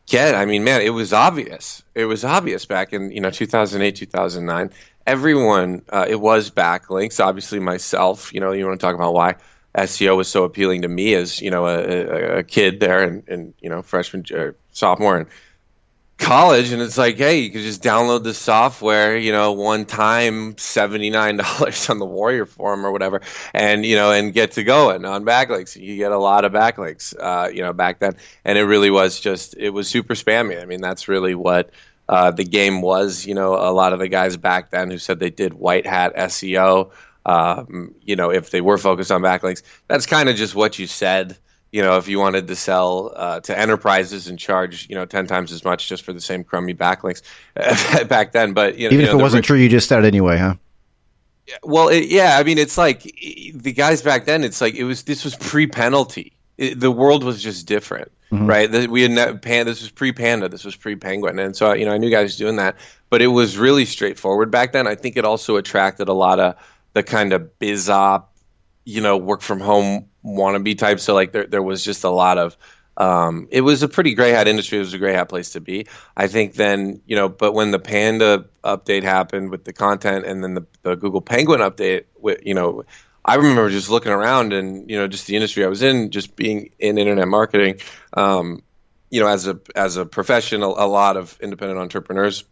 get. 0.06 0.34
I 0.34 0.44
mean, 0.44 0.64
man, 0.64 0.82
it 0.82 0.90
was 0.90 1.12
obvious. 1.12 1.82
It 1.94 2.06
was 2.06 2.24
obvious 2.24 2.66
back 2.66 2.92
in, 2.92 3.10
you 3.12 3.20
know, 3.20 3.30
2008, 3.30 3.96
2009. 3.96 4.70
Everyone, 5.06 5.82
uh, 5.88 6.06
it 6.08 6.20
was 6.20 6.50
backlinks. 6.50 7.24
Obviously, 7.24 7.60
myself, 7.60 8.32
you 8.32 8.40
know, 8.40 8.52
you 8.52 8.66
want 8.66 8.80
to 8.80 8.84
talk 8.84 8.94
about 8.94 9.14
why 9.14 9.36
SEO 9.76 10.16
was 10.16 10.28
so 10.28 10.44
appealing 10.44 10.82
to 10.82 10.88
me 10.88 11.14
as, 11.14 11.40
you 11.40 11.50
know, 11.50 11.66
a, 11.66 12.38
a, 12.38 12.42
kid 12.42 12.80
there 12.80 13.02
and, 13.02 13.28
and, 13.28 13.54
you 13.60 13.68
know, 13.68 13.82
freshman 13.82 14.24
or 14.32 14.54
sophomore. 14.72 15.16
And 15.16 15.26
college. 16.18 16.72
And 16.72 16.80
it's 16.80 16.96
like 16.96 17.16
hey 17.16 17.40
you 17.40 17.50
could 17.50 17.62
just 17.62 17.82
download 17.82 18.22
the 18.22 18.34
software 18.34 19.16
you 19.16 19.32
know 19.32 19.52
one 19.52 19.84
time 19.84 20.54
$79 20.54 21.90
on 21.90 21.98
the 21.98 22.06
warrior 22.06 22.46
forum 22.46 22.86
or 22.86 22.92
whatever 22.92 23.20
and 23.52 23.84
you 23.84 23.96
know 23.96 24.12
and 24.12 24.32
get 24.32 24.52
to 24.52 24.64
going 24.64 25.04
on 25.04 25.24
backlinks. 25.24 25.76
You 25.80 25.96
get 25.96 26.12
a 26.12 26.18
lot 26.18 26.44
of 26.44 26.52
backlinks 26.52 27.14
uh, 27.18 27.48
you 27.48 27.62
know 27.62 27.72
back 27.72 27.98
then. 27.98 28.16
And 28.44 28.58
it 28.58 28.62
really 28.62 28.90
was 28.90 29.20
just 29.20 29.54
it 29.58 29.70
was 29.70 29.88
super 29.88 30.14
spammy. 30.14 30.60
I 30.60 30.66
mean 30.66 30.80
that's 30.80 31.08
really 31.08 31.34
what 31.34 31.70
uh, 32.08 32.30
the 32.30 32.44
game 32.44 32.80
was. 32.80 33.26
You 33.26 33.34
know 33.34 33.54
a 33.54 33.72
lot 33.72 33.92
of 33.92 33.98
the 33.98 34.08
guys 34.08 34.36
back 34.36 34.70
then 34.70 34.90
who 34.90 34.98
said 34.98 35.18
they 35.18 35.30
did 35.30 35.54
white 35.54 35.86
hat 35.86 36.14
seo 36.16 36.90
um, 37.26 37.94
you 38.02 38.16
know 38.16 38.30
if 38.30 38.50
they 38.50 38.60
were 38.60 38.78
focused 38.78 39.10
on 39.10 39.22
backlinks 39.22 39.62
that's 39.88 40.06
kind 40.06 40.28
of 40.28 40.36
just 40.36 40.54
what 40.54 40.78
you 40.78 40.86
said 40.86 41.38
you 41.74 41.82
know, 41.82 41.96
if 41.96 42.06
you 42.06 42.20
wanted 42.20 42.46
to 42.46 42.54
sell 42.54 43.12
uh, 43.16 43.40
to 43.40 43.58
enterprises 43.58 44.28
and 44.28 44.38
charge, 44.38 44.88
you 44.88 44.94
know, 44.94 45.06
ten 45.06 45.26
times 45.26 45.50
as 45.50 45.64
much 45.64 45.88
just 45.88 46.04
for 46.04 46.12
the 46.12 46.20
same 46.20 46.44
crummy 46.44 46.72
backlinks 46.72 47.20
back 48.08 48.30
then. 48.30 48.52
But 48.52 48.78
you 48.78 48.88
know, 48.88 48.92
even 48.94 49.00
you 49.00 49.06
if 49.06 49.12
know, 49.12 49.18
it 49.18 49.22
wasn't 49.22 49.40
rich- 49.40 49.46
true, 49.48 49.58
you 49.58 49.68
just 49.68 49.88
said 49.88 50.04
anyway, 50.04 50.38
huh? 50.38 50.54
Yeah, 51.48 51.56
well, 51.64 51.88
it, 51.88 52.06
yeah. 52.06 52.38
I 52.38 52.44
mean, 52.44 52.58
it's 52.58 52.78
like 52.78 53.02
the 53.02 53.72
guys 53.72 54.02
back 54.02 54.24
then. 54.24 54.44
It's 54.44 54.60
like 54.60 54.76
it 54.76 54.84
was. 54.84 55.02
This 55.02 55.24
was 55.24 55.34
pre-penalty. 55.34 56.32
The 56.58 56.92
world 56.92 57.24
was 57.24 57.42
just 57.42 57.66
different, 57.66 58.12
mm-hmm. 58.30 58.46
right? 58.46 58.88
We 58.88 59.02
had 59.02 59.10
ne- 59.10 59.38
pan. 59.38 59.66
This 59.66 59.80
was 59.82 59.90
pre-panda. 59.90 60.48
This 60.48 60.64
was 60.64 60.76
pre-penguin, 60.76 61.40
and 61.40 61.56
so 61.56 61.72
you 61.72 61.86
know, 61.86 61.92
I 61.92 61.98
knew 61.98 62.08
guys 62.08 62.36
doing 62.36 62.54
that. 62.54 62.76
But 63.10 63.20
it 63.20 63.26
was 63.26 63.58
really 63.58 63.84
straightforward 63.84 64.52
back 64.52 64.70
then. 64.70 64.86
I 64.86 64.94
think 64.94 65.16
it 65.16 65.24
also 65.24 65.56
attracted 65.56 66.06
a 66.08 66.12
lot 66.12 66.38
of 66.38 66.54
the 66.94 67.02
kind 67.02 67.32
of 67.32 67.58
biz 67.58 67.90
op, 67.90 68.34
you 68.84 69.00
know, 69.00 69.16
work 69.16 69.42
from 69.42 69.60
home 69.60 70.06
wannabe 70.24 70.76
type. 70.78 71.00
So 71.00 71.14
like 71.14 71.32
there 71.32 71.46
there 71.46 71.62
was 71.62 71.84
just 71.84 72.04
a 72.04 72.10
lot 72.10 72.38
of 72.38 72.56
um, 72.96 73.48
it 73.50 73.60
was 73.60 73.82
a 73.82 73.88
pretty 73.88 74.14
gray 74.14 74.30
hat 74.30 74.48
industry. 74.48 74.78
It 74.78 74.82
was 74.82 74.94
a 74.94 74.98
gray 74.98 75.12
hat 75.12 75.28
place 75.28 75.50
to 75.50 75.60
be. 75.60 75.86
I 76.16 76.28
think 76.28 76.54
then, 76.54 77.02
you 77.06 77.16
know, 77.16 77.28
but 77.28 77.52
when 77.52 77.70
the 77.70 77.78
Panda 77.78 78.46
update 78.62 79.02
happened 79.02 79.50
with 79.50 79.64
the 79.64 79.72
content 79.72 80.24
and 80.24 80.42
then 80.42 80.54
the, 80.54 80.66
the 80.82 80.94
Google 80.94 81.20
Penguin 81.20 81.60
update, 81.60 82.04
you 82.44 82.54
know, 82.54 82.84
I 83.24 83.36
remember 83.36 83.68
just 83.70 83.90
looking 83.90 84.12
around 84.12 84.52
and, 84.52 84.88
you 84.88 84.96
know, 84.96 85.08
just 85.08 85.26
the 85.26 85.34
industry 85.34 85.64
I 85.64 85.68
was 85.68 85.82
in, 85.82 86.10
just 86.10 86.36
being 86.36 86.70
in 86.78 86.98
internet 86.98 87.26
marketing, 87.26 87.80
um, 88.12 88.62
you 89.10 89.20
know, 89.20 89.26
as 89.26 89.48
a, 89.48 89.58
as 89.74 89.96
a 89.96 90.04
profession, 90.04 90.62
a, 90.62 90.66
a 90.66 90.86
lot 90.86 91.16
of 91.16 91.36
independent 91.40 91.80
entrepreneurs 91.80 92.44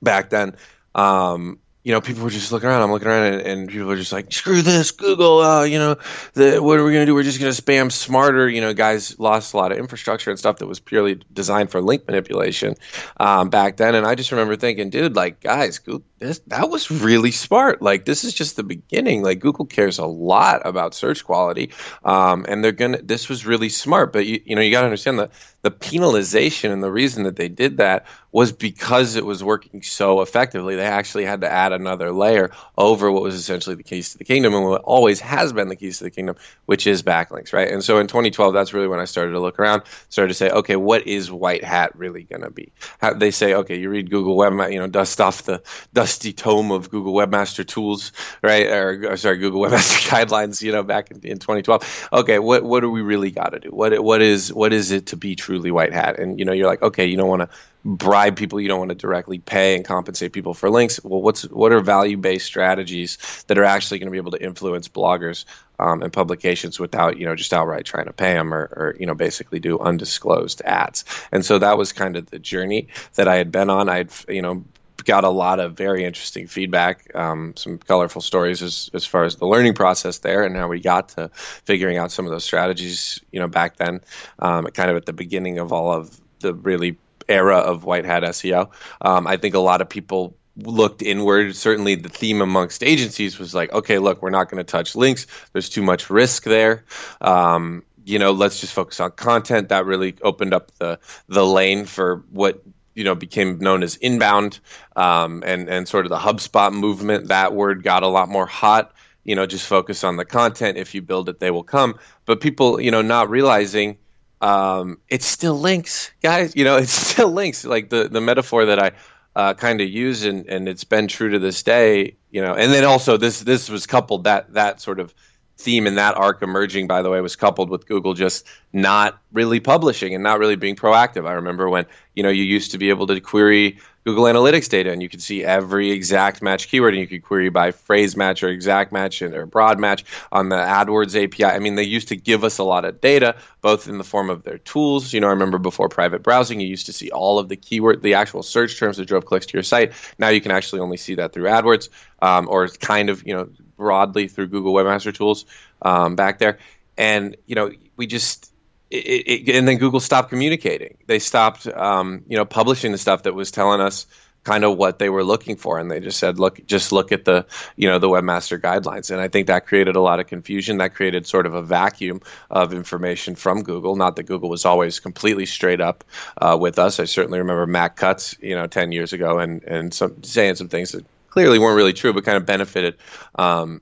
back 0.00 0.30
then, 0.30 0.56
um, 0.94 1.58
you 1.84 1.92
know, 1.92 2.00
people 2.00 2.24
were 2.24 2.30
just 2.30 2.50
looking 2.50 2.66
around. 2.66 2.80
I'm 2.80 2.90
looking 2.90 3.08
around, 3.08 3.34
and, 3.34 3.42
and 3.42 3.68
people 3.68 3.90
are 3.92 3.96
just 3.96 4.10
like, 4.10 4.32
"Screw 4.32 4.62
this, 4.62 4.90
Google! 4.90 5.40
Uh, 5.40 5.64
you 5.64 5.78
know, 5.78 5.96
the, 6.32 6.58
what 6.62 6.78
are 6.78 6.84
we 6.84 6.92
going 6.92 7.02
to 7.02 7.06
do? 7.06 7.14
We're 7.14 7.22
just 7.22 7.38
going 7.38 7.52
to 7.52 7.62
spam 7.62 7.92
smarter." 7.92 8.48
You 8.48 8.62
know, 8.62 8.72
guys 8.72 9.18
lost 9.20 9.52
a 9.52 9.58
lot 9.58 9.70
of 9.70 9.76
infrastructure 9.76 10.30
and 10.30 10.38
stuff 10.38 10.56
that 10.56 10.66
was 10.66 10.80
purely 10.80 11.20
designed 11.30 11.70
for 11.70 11.82
link 11.82 12.06
manipulation 12.06 12.74
um, 13.18 13.50
back 13.50 13.76
then. 13.76 13.94
And 13.94 14.06
I 14.06 14.14
just 14.14 14.32
remember 14.32 14.56
thinking, 14.56 14.88
dude, 14.88 15.14
like, 15.14 15.40
guys, 15.40 15.78
Google, 15.78 16.06
this 16.18 16.38
that 16.46 16.70
was 16.70 16.90
really 16.90 17.32
smart. 17.32 17.82
Like, 17.82 18.06
this 18.06 18.24
is 18.24 18.32
just 18.32 18.56
the 18.56 18.64
beginning. 18.64 19.22
Like, 19.22 19.40
Google 19.40 19.66
cares 19.66 19.98
a 19.98 20.06
lot 20.06 20.62
about 20.64 20.94
search 20.94 21.22
quality, 21.22 21.72
um, 22.02 22.46
and 22.48 22.64
they're 22.64 22.72
gonna. 22.72 23.02
This 23.02 23.28
was 23.28 23.44
really 23.44 23.68
smart. 23.68 24.10
But 24.10 24.24
you, 24.24 24.40
you 24.46 24.56
know, 24.56 24.62
you 24.62 24.70
got 24.70 24.80
to 24.80 24.86
understand 24.86 25.18
that 25.18 25.32
the 25.64 25.70
penalization 25.70 26.70
and 26.72 26.82
the 26.82 26.92
reason 26.92 27.24
that 27.24 27.36
they 27.36 27.48
did 27.48 27.78
that 27.78 28.04
was 28.30 28.52
because 28.52 29.14
it 29.14 29.24
was 29.24 29.42
working 29.42 29.80
so 29.80 30.20
effectively. 30.20 30.74
They 30.74 30.84
actually 30.84 31.24
had 31.24 31.40
to 31.42 31.50
add 31.50 31.72
another 31.72 32.12
layer 32.12 32.50
over 32.76 33.10
what 33.10 33.22
was 33.22 33.36
essentially 33.36 33.76
the 33.76 33.84
keys 33.84 34.10
to 34.10 34.18
the 34.18 34.24
kingdom 34.24 34.54
and 34.54 34.64
what 34.64 34.82
always 34.82 35.20
has 35.20 35.52
been 35.52 35.68
the 35.68 35.76
keys 35.76 35.98
to 35.98 36.04
the 36.04 36.10
kingdom, 36.10 36.36
which 36.66 36.86
is 36.86 37.02
backlinks, 37.04 37.52
right? 37.54 37.70
And 37.70 37.82
so 37.82 37.98
in 37.98 38.08
2012, 38.08 38.52
that's 38.52 38.74
really 38.74 38.88
when 38.88 38.98
I 38.98 39.06
started 39.06 39.32
to 39.32 39.40
look 39.40 39.58
around, 39.58 39.82
started 40.10 40.28
to 40.30 40.34
say, 40.34 40.50
okay, 40.50 40.76
what 40.76 41.06
is 41.06 41.30
white 41.30 41.64
hat 41.64 41.96
really 41.96 42.24
going 42.24 42.42
to 42.42 42.50
be? 42.50 42.72
How, 43.00 43.14
they 43.14 43.30
say, 43.30 43.54
okay, 43.54 43.78
you 43.78 43.88
read 43.88 44.10
Google 44.10 44.36
Web, 44.36 44.52
you 44.70 44.80
know, 44.80 44.88
dust 44.88 45.18
off 45.20 45.44
the 45.44 45.62
dusty 45.94 46.34
tome 46.34 46.72
of 46.72 46.90
Google 46.90 47.14
Webmaster 47.14 47.66
Tools, 47.66 48.12
right? 48.42 48.66
Or, 48.66 49.12
or 49.12 49.16
sorry, 49.16 49.38
Google 49.38 49.60
Webmaster 49.64 50.10
Guidelines, 50.10 50.60
you 50.60 50.72
know, 50.72 50.82
back 50.82 51.10
in, 51.10 51.20
in 51.22 51.38
2012. 51.38 52.08
Okay, 52.12 52.38
what 52.40 52.64
what 52.64 52.80
do 52.80 52.90
we 52.90 53.00
really 53.00 53.30
got 53.30 53.50
to 53.50 53.60
do? 53.60 53.70
What 53.70 53.98
what 54.02 54.20
is 54.20 54.52
what 54.52 54.72
is 54.72 54.90
it 54.90 55.06
to 55.06 55.16
be 55.16 55.36
true? 55.36 55.53
Truly 55.54 55.70
white 55.70 55.92
hat. 55.92 56.18
And 56.18 56.38
you 56.38 56.44
know, 56.44 56.52
you're 56.52 56.66
like, 56.66 56.82
okay, 56.82 57.06
you 57.06 57.16
don't 57.16 57.28
want 57.28 57.42
to 57.42 57.48
bribe 57.84 58.36
people, 58.36 58.60
you 58.60 58.68
don't 58.68 58.78
want 58.78 58.88
to 58.88 58.96
directly 58.96 59.38
pay 59.38 59.76
and 59.76 59.84
compensate 59.84 60.32
people 60.32 60.54
for 60.54 60.68
links. 60.68 60.98
Well, 61.04 61.22
what's 61.22 61.42
what 61.42 61.70
are 61.70 61.80
value 61.80 62.16
based 62.16 62.46
strategies 62.46 63.44
that 63.46 63.58
are 63.58 63.64
actually 63.64 64.00
going 64.00 64.08
to 64.08 64.10
be 64.10 64.18
able 64.18 64.32
to 64.32 64.42
influence 64.42 64.88
bloggers 64.88 65.44
um, 65.78 66.02
and 66.02 66.12
publications 66.12 66.80
without 66.80 67.18
you 67.18 67.26
know 67.26 67.36
just 67.36 67.52
outright 67.52 67.84
trying 67.84 68.06
to 68.06 68.12
pay 68.12 68.32
them 68.34 68.52
or, 68.52 68.62
or 68.62 68.96
you 68.98 69.06
know 69.06 69.14
basically 69.14 69.60
do 69.60 69.78
undisclosed 69.78 70.60
ads? 70.62 71.04
And 71.30 71.44
so 71.44 71.58
that 71.60 71.78
was 71.78 71.92
kind 71.92 72.16
of 72.16 72.30
the 72.30 72.38
journey 72.40 72.88
that 73.14 73.28
I 73.28 73.36
had 73.36 73.52
been 73.52 73.70
on. 73.70 73.88
I'd 73.88 74.10
you 74.28 74.42
know 74.42 74.64
got 75.04 75.24
a 75.24 75.28
lot 75.28 75.60
of 75.60 75.74
very 75.74 76.04
interesting 76.04 76.46
feedback, 76.46 77.14
um, 77.14 77.54
some 77.56 77.78
colorful 77.78 78.20
stories 78.20 78.62
as, 78.62 78.90
as 78.94 79.04
far 79.04 79.24
as 79.24 79.36
the 79.36 79.46
learning 79.46 79.74
process 79.74 80.18
there, 80.18 80.44
and 80.44 80.56
how 80.56 80.68
we 80.68 80.80
got 80.80 81.10
to 81.10 81.30
figuring 81.34 81.98
out 81.98 82.10
some 82.10 82.24
of 82.24 82.30
those 82.30 82.44
strategies. 82.44 83.20
You 83.30 83.40
know, 83.40 83.48
back 83.48 83.76
then, 83.76 84.00
um, 84.38 84.66
kind 84.66 84.90
of 84.90 84.96
at 84.96 85.06
the 85.06 85.12
beginning 85.12 85.58
of 85.58 85.72
all 85.72 85.92
of 85.92 86.20
the 86.40 86.54
really 86.54 86.96
era 87.28 87.58
of 87.58 87.84
white 87.84 88.04
hat 88.04 88.22
SEO. 88.22 88.70
Um, 89.00 89.26
I 89.26 89.36
think 89.36 89.54
a 89.54 89.60
lot 89.60 89.80
of 89.80 89.88
people 89.88 90.36
looked 90.56 91.02
inward. 91.02 91.56
Certainly, 91.56 91.96
the 91.96 92.08
theme 92.08 92.40
amongst 92.40 92.82
agencies 92.82 93.38
was 93.38 93.54
like, 93.54 93.72
okay, 93.72 93.98
look, 93.98 94.22
we're 94.22 94.30
not 94.30 94.50
going 94.50 94.64
to 94.64 94.70
touch 94.70 94.94
links. 94.94 95.26
There's 95.52 95.68
too 95.68 95.82
much 95.82 96.10
risk 96.10 96.44
there. 96.44 96.84
Um, 97.20 97.82
you 98.04 98.18
know, 98.18 98.32
let's 98.32 98.60
just 98.60 98.72
focus 98.72 99.00
on 99.00 99.12
content. 99.12 99.70
That 99.70 99.86
really 99.86 100.14
opened 100.22 100.52
up 100.54 100.70
the 100.78 100.98
the 101.28 101.44
lane 101.44 101.86
for 101.86 102.24
what 102.30 102.62
you 102.94 103.04
know 103.04 103.14
became 103.14 103.58
known 103.58 103.82
as 103.82 103.96
inbound 103.96 104.60
um, 104.96 105.42
and 105.46 105.68
and 105.68 105.88
sort 105.88 106.06
of 106.06 106.10
the 106.10 106.18
HubSpot 106.18 106.72
movement. 106.72 107.28
That 107.28 107.54
word 107.54 107.82
got 107.82 108.02
a 108.02 108.08
lot 108.08 108.28
more 108.28 108.46
hot. 108.46 108.92
You 109.24 109.34
know, 109.34 109.46
just 109.46 109.66
focus 109.66 110.04
on 110.04 110.16
the 110.16 110.24
content. 110.24 110.76
If 110.76 110.94
you 110.94 111.02
build 111.02 111.28
it, 111.28 111.40
they 111.40 111.50
will 111.50 111.62
come. 111.64 111.98
But 112.26 112.40
people, 112.40 112.80
you 112.80 112.90
know, 112.90 113.02
not 113.02 113.30
realizing 113.30 113.96
um, 114.40 114.98
it's 115.08 115.24
still 115.24 115.58
links, 115.58 116.10
guys. 116.22 116.54
You 116.54 116.64
know, 116.64 116.76
it's 116.78 116.92
still 116.92 117.30
links. 117.30 117.64
Like 117.64 117.90
the 117.90 118.08
the 118.08 118.20
metaphor 118.20 118.66
that 118.66 118.78
I 118.78 118.92
uh, 119.34 119.54
kind 119.54 119.80
of 119.80 119.88
use, 119.88 120.24
and 120.24 120.46
and 120.46 120.68
it's 120.68 120.84
been 120.84 121.08
true 121.08 121.30
to 121.30 121.38
this 121.38 121.62
day. 121.62 122.16
You 122.30 122.42
know, 122.42 122.54
and 122.54 122.72
then 122.72 122.84
also 122.84 123.16
this 123.16 123.40
this 123.40 123.68
was 123.68 123.86
coupled 123.86 124.24
that 124.24 124.52
that 124.54 124.80
sort 124.80 125.00
of 125.00 125.14
theme 125.56 125.86
in 125.86 125.94
that 125.96 126.16
arc 126.16 126.42
emerging, 126.42 126.86
by 126.86 127.02
the 127.02 127.10
way, 127.10 127.20
was 127.20 127.36
coupled 127.36 127.70
with 127.70 127.86
Google 127.86 128.14
just 128.14 128.46
not 128.72 129.18
really 129.32 129.60
publishing 129.60 130.14
and 130.14 130.22
not 130.22 130.38
really 130.38 130.56
being 130.56 130.76
proactive. 130.76 131.28
I 131.28 131.32
remember 131.34 131.68
when 131.68 131.86
you 132.14 132.22
know 132.22 132.28
you 132.28 132.42
used 132.42 132.72
to 132.72 132.78
be 132.78 132.90
able 132.90 133.06
to 133.06 133.20
query 133.20 133.78
Google 134.04 134.24
Analytics 134.24 134.68
data 134.68 134.92
and 134.92 135.02
you 135.02 135.08
could 135.08 135.22
see 135.22 135.42
every 135.42 135.90
exact 135.90 136.42
match 136.42 136.68
keyword 136.68 136.92
and 136.92 137.00
you 137.00 137.06
could 137.06 137.22
query 137.22 137.48
by 137.48 137.70
phrase 137.70 138.16
match 138.16 138.42
or 138.42 138.48
exact 138.48 138.92
match 138.92 139.22
or 139.22 139.46
broad 139.46 139.78
match 139.80 140.04
on 140.30 140.50
the 140.50 140.56
AdWords 140.56 141.22
API. 141.22 141.44
I 141.44 141.58
mean, 141.58 141.74
they 141.74 141.84
used 141.84 142.08
to 142.08 142.16
give 142.16 142.44
us 142.44 142.58
a 142.58 142.64
lot 142.64 142.84
of 142.84 143.00
data, 143.00 143.34
both 143.62 143.88
in 143.88 143.96
the 143.96 144.04
form 144.04 144.28
of 144.28 144.42
their 144.42 144.58
tools. 144.58 145.12
You 145.14 145.20
know, 145.20 145.28
I 145.28 145.30
remember 145.30 145.58
before 145.58 145.88
private 145.88 146.22
browsing, 146.22 146.60
you 146.60 146.68
used 146.68 146.86
to 146.86 146.92
see 146.92 147.10
all 147.10 147.38
of 147.38 147.48
the 147.48 147.56
keyword, 147.56 148.02
the 148.02 148.14
actual 148.14 148.42
search 148.42 148.78
terms 148.78 148.98
that 148.98 149.06
drove 149.06 149.24
clicks 149.24 149.46
to 149.46 149.54
your 149.54 149.62
site. 149.62 149.92
Now 150.18 150.28
you 150.28 150.42
can 150.42 150.50
actually 150.50 150.80
only 150.80 150.98
see 150.98 151.14
that 151.14 151.32
through 151.32 151.44
AdWords 151.44 151.88
um, 152.20 152.46
or 152.50 152.68
kind 152.68 153.08
of, 153.08 153.26
you 153.26 153.34
know, 153.34 153.48
broadly 153.76 154.28
through 154.28 154.48
Google 154.48 154.74
Webmaster 154.74 155.14
Tools 155.14 155.46
um, 155.80 156.14
back 156.14 156.38
there. 156.38 156.58
And 156.96 157.36
you 157.46 157.54
know, 157.54 157.70
we 157.96 158.06
just 158.06 158.53
it, 158.94 159.48
it, 159.48 159.56
and 159.56 159.66
then 159.66 159.78
Google 159.78 160.00
stopped 160.00 160.30
communicating. 160.30 160.96
They 161.06 161.18
stopped, 161.18 161.66
um, 161.66 162.24
you 162.28 162.36
know, 162.36 162.44
publishing 162.44 162.92
the 162.92 162.98
stuff 162.98 163.24
that 163.24 163.34
was 163.34 163.50
telling 163.50 163.80
us 163.80 164.06
kind 164.44 164.62
of 164.62 164.76
what 164.76 164.98
they 164.98 165.08
were 165.08 165.24
looking 165.24 165.56
for, 165.56 165.78
and 165.78 165.90
they 165.90 166.00
just 166.00 166.18
said, 166.18 166.38
"Look, 166.38 166.64
just 166.66 166.92
look 166.92 167.12
at 167.12 167.24
the, 167.24 167.46
you 167.76 167.88
know, 167.88 167.98
the 167.98 168.08
webmaster 168.08 168.60
guidelines." 168.60 169.10
And 169.10 169.20
I 169.20 169.28
think 169.28 169.46
that 169.46 169.66
created 169.66 169.96
a 169.96 170.00
lot 170.00 170.20
of 170.20 170.26
confusion. 170.26 170.78
That 170.78 170.94
created 170.94 171.26
sort 171.26 171.46
of 171.46 171.54
a 171.54 171.62
vacuum 171.62 172.20
of 172.50 172.72
information 172.72 173.34
from 173.34 173.62
Google. 173.62 173.96
Not 173.96 174.16
that 174.16 174.24
Google 174.24 174.50
was 174.50 174.64
always 174.64 175.00
completely 175.00 175.46
straight 175.46 175.80
up 175.80 176.04
uh, 176.38 176.56
with 176.60 176.78
us. 176.78 177.00
I 177.00 177.04
certainly 177.04 177.38
remember 177.38 177.66
Matt 177.66 177.96
Cutts, 177.96 178.36
you 178.40 178.54
know, 178.54 178.66
ten 178.66 178.92
years 178.92 179.12
ago, 179.12 179.38
and 179.38 179.62
and 179.64 179.94
some 179.94 180.22
saying 180.22 180.56
some 180.56 180.68
things 180.68 180.92
that 180.92 181.04
clearly 181.30 181.58
weren't 181.58 181.76
really 181.76 181.94
true, 181.94 182.12
but 182.12 182.24
kind 182.24 182.36
of 182.36 182.46
benefited 182.46 182.96
um, 183.34 183.80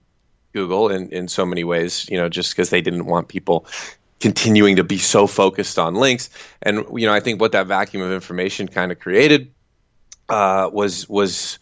Google 0.52 0.88
in, 0.88 1.10
in 1.10 1.28
so 1.28 1.44
many 1.44 1.64
ways, 1.64 2.08
you 2.08 2.16
know, 2.16 2.28
just 2.28 2.52
because 2.52 2.70
they 2.70 2.80
didn't 2.80 3.06
want 3.06 3.28
people 3.28 3.66
continuing 4.22 4.76
to 4.76 4.84
be 4.84 4.98
so 4.98 5.26
focused 5.26 5.78
on 5.78 5.96
links. 5.96 6.30
And, 6.62 6.86
you 6.94 7.06
know, 7.06 7.12
I 7.12 7.20
think 7.20 7.40
what 7.40 7.52
that 7.52 7.66
vacuum 7.66 8.02
of 8.02 8.12
information 8.12 8.68
kind 8.68 8.92
of 8.92 9.00
created 9.00 9.52
uh, 10.28 10.70
was 10.72 11.08
was 11.08 11.58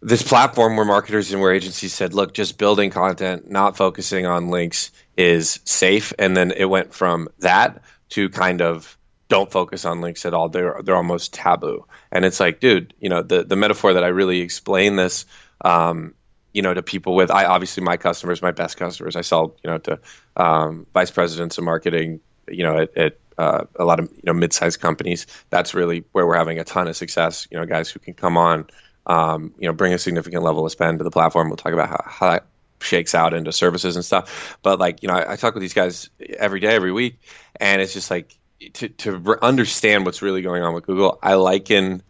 this 0.00 0.22
platform 0.22 0.76
where 0.76 0.84
marketers 0.84 1.32
and 1.32 1.40
where 1.40 1.52
agencies 1.52 1.92
said, 1.92 2.14
look, 2.14 2.34
just 2.34 2.58
building 2.58 2.90
content, 2.90 3.50
not 3.50 3.76
focusing 3.76 4.26
on 4.26 4.50
links 4.50 4.90
is 5.16 5.60
safe. 5.64 6.12
And 6.18 6.36
then 6.36 6.50
it 6.50 6.66
went 6.66 6.92
from 6.92 7.28
that 7.38 7.80
to 8.10 8.28
kind 8.28 8.60
of 8.60 8.96
don't 9.28 9.50
focus 9.50 9.84
on 9.84 10.00
links 10.00 10.26
at 10.26 10.34
all. 10.34 10.48
They're 10.48 10.80
they're 10.82 10.96
almost 10.96 11.32
taboo. 11.32 11.86
And 12.10 12.24
it's 12.24 12.40
like, 12.40 12.60
dude, 12.60 12.92
you 12.98 13.08
know, 13.08 13.22
the 13.22 13.44
the 13.44 13.56
metaphor 13.56 13.92
that 13.92 14.04
I 14.04 14.08
really 14.08 14.40
explain 14.40 14.96
this, 14.96 15.26
um, 15.64 16.14
you 16.58 16.62
know, 16.62 16.74
to 16.74 16.82
people 16.82 17.14
with 17.14 17.30
I 17.30 17.44
obviously 17.44 17.84
my 17.84 17.96
customers, 17.96 18.42
my 18.42 18.50
best 18.50 18.76
customers. 18.76 19.14
I 19.14 19.20
sell, 19.20 19.54
you 19.62 19.70
know, 19.70 19.78
to 19.78 20.00
um, 20.36 20.88
vice 20.92 21.12
presidents 21.12 21.56
of 21.56 21.62
marketing, 21.62 22.18
you 22.48 22.64
know, 22.64 22.78
at, 22.78 22.96
at 22.96 23.18
uh, 23.38 23.66
a 23.76 23.84
lot 23.84 24.00
of 24.00 24.10
you 24.10 24.24
know 24.24 24.32
mid-sized 24.32 24.80
companies. 24.80 25.28
That's 25.50 25.72
really 25.72 26.02
where 26.10 26.26
we're 26.26 26.36
having 26.36 26.58
a 26.58 26.64
ton 26.64 26.88
of 26.88 26.96
success. 26.96 27.46
You 27.52 27.58
know, 27.58 27.64
guys 27.64 27.88
who 27.88 28.00
can 28.00 28.14
come 28.14 28.36
on, 28.36 28.66
um, 29.06 29.54
you 29.56 29.68
know, 29.68 29.72
bring 29.72 29.94
a 29.94 29.98
significant 29.98 30.42
level 30.42 30.66
of 30.66 30.72
spend 30.72 30.98
to 30.98 31.04
the 31.04 31.12
platform. 31.12 31.48
We'll 31.48 31.58
talk 31.58 31.72
about 31.72 31.90
how, 31.90 32.04
how 32.04 32.30
that 32.32 32.46
shakes 32.80 33.14
out 33.14 33.34
into 33.34 33.52
services 33.52 33.94
and 33.94 34.04
stuff. 34.04 34.58
But 34.60 34.80
like, 34.80 35.04
you 35.04 35.08
know, 35.08 35.14
I, 35.14 35.34
I 35.34 35.36
talk 35.36 35.54
with 35.54 35.60
these 35.60 35.74
guys 35.74 36.10
every 36.40 36.58
day, 36.58 36.74
every 36.74 36.90
week, 36.90 37.20
and 37.60 37.80
it's 37.80 37.92
just 37.92 38.10
like 38.10 38.36
to 38.72 38.88
to 38.88 39.38
understand 39.42 40.06
what's 40.06 40.22
really 40.22 40.42
going 40.42 40.64
on 40.64 40.74
with 40.74 40.86
Google, 40.86 41.20
I 41.22 41.34
liken 41.34 42.02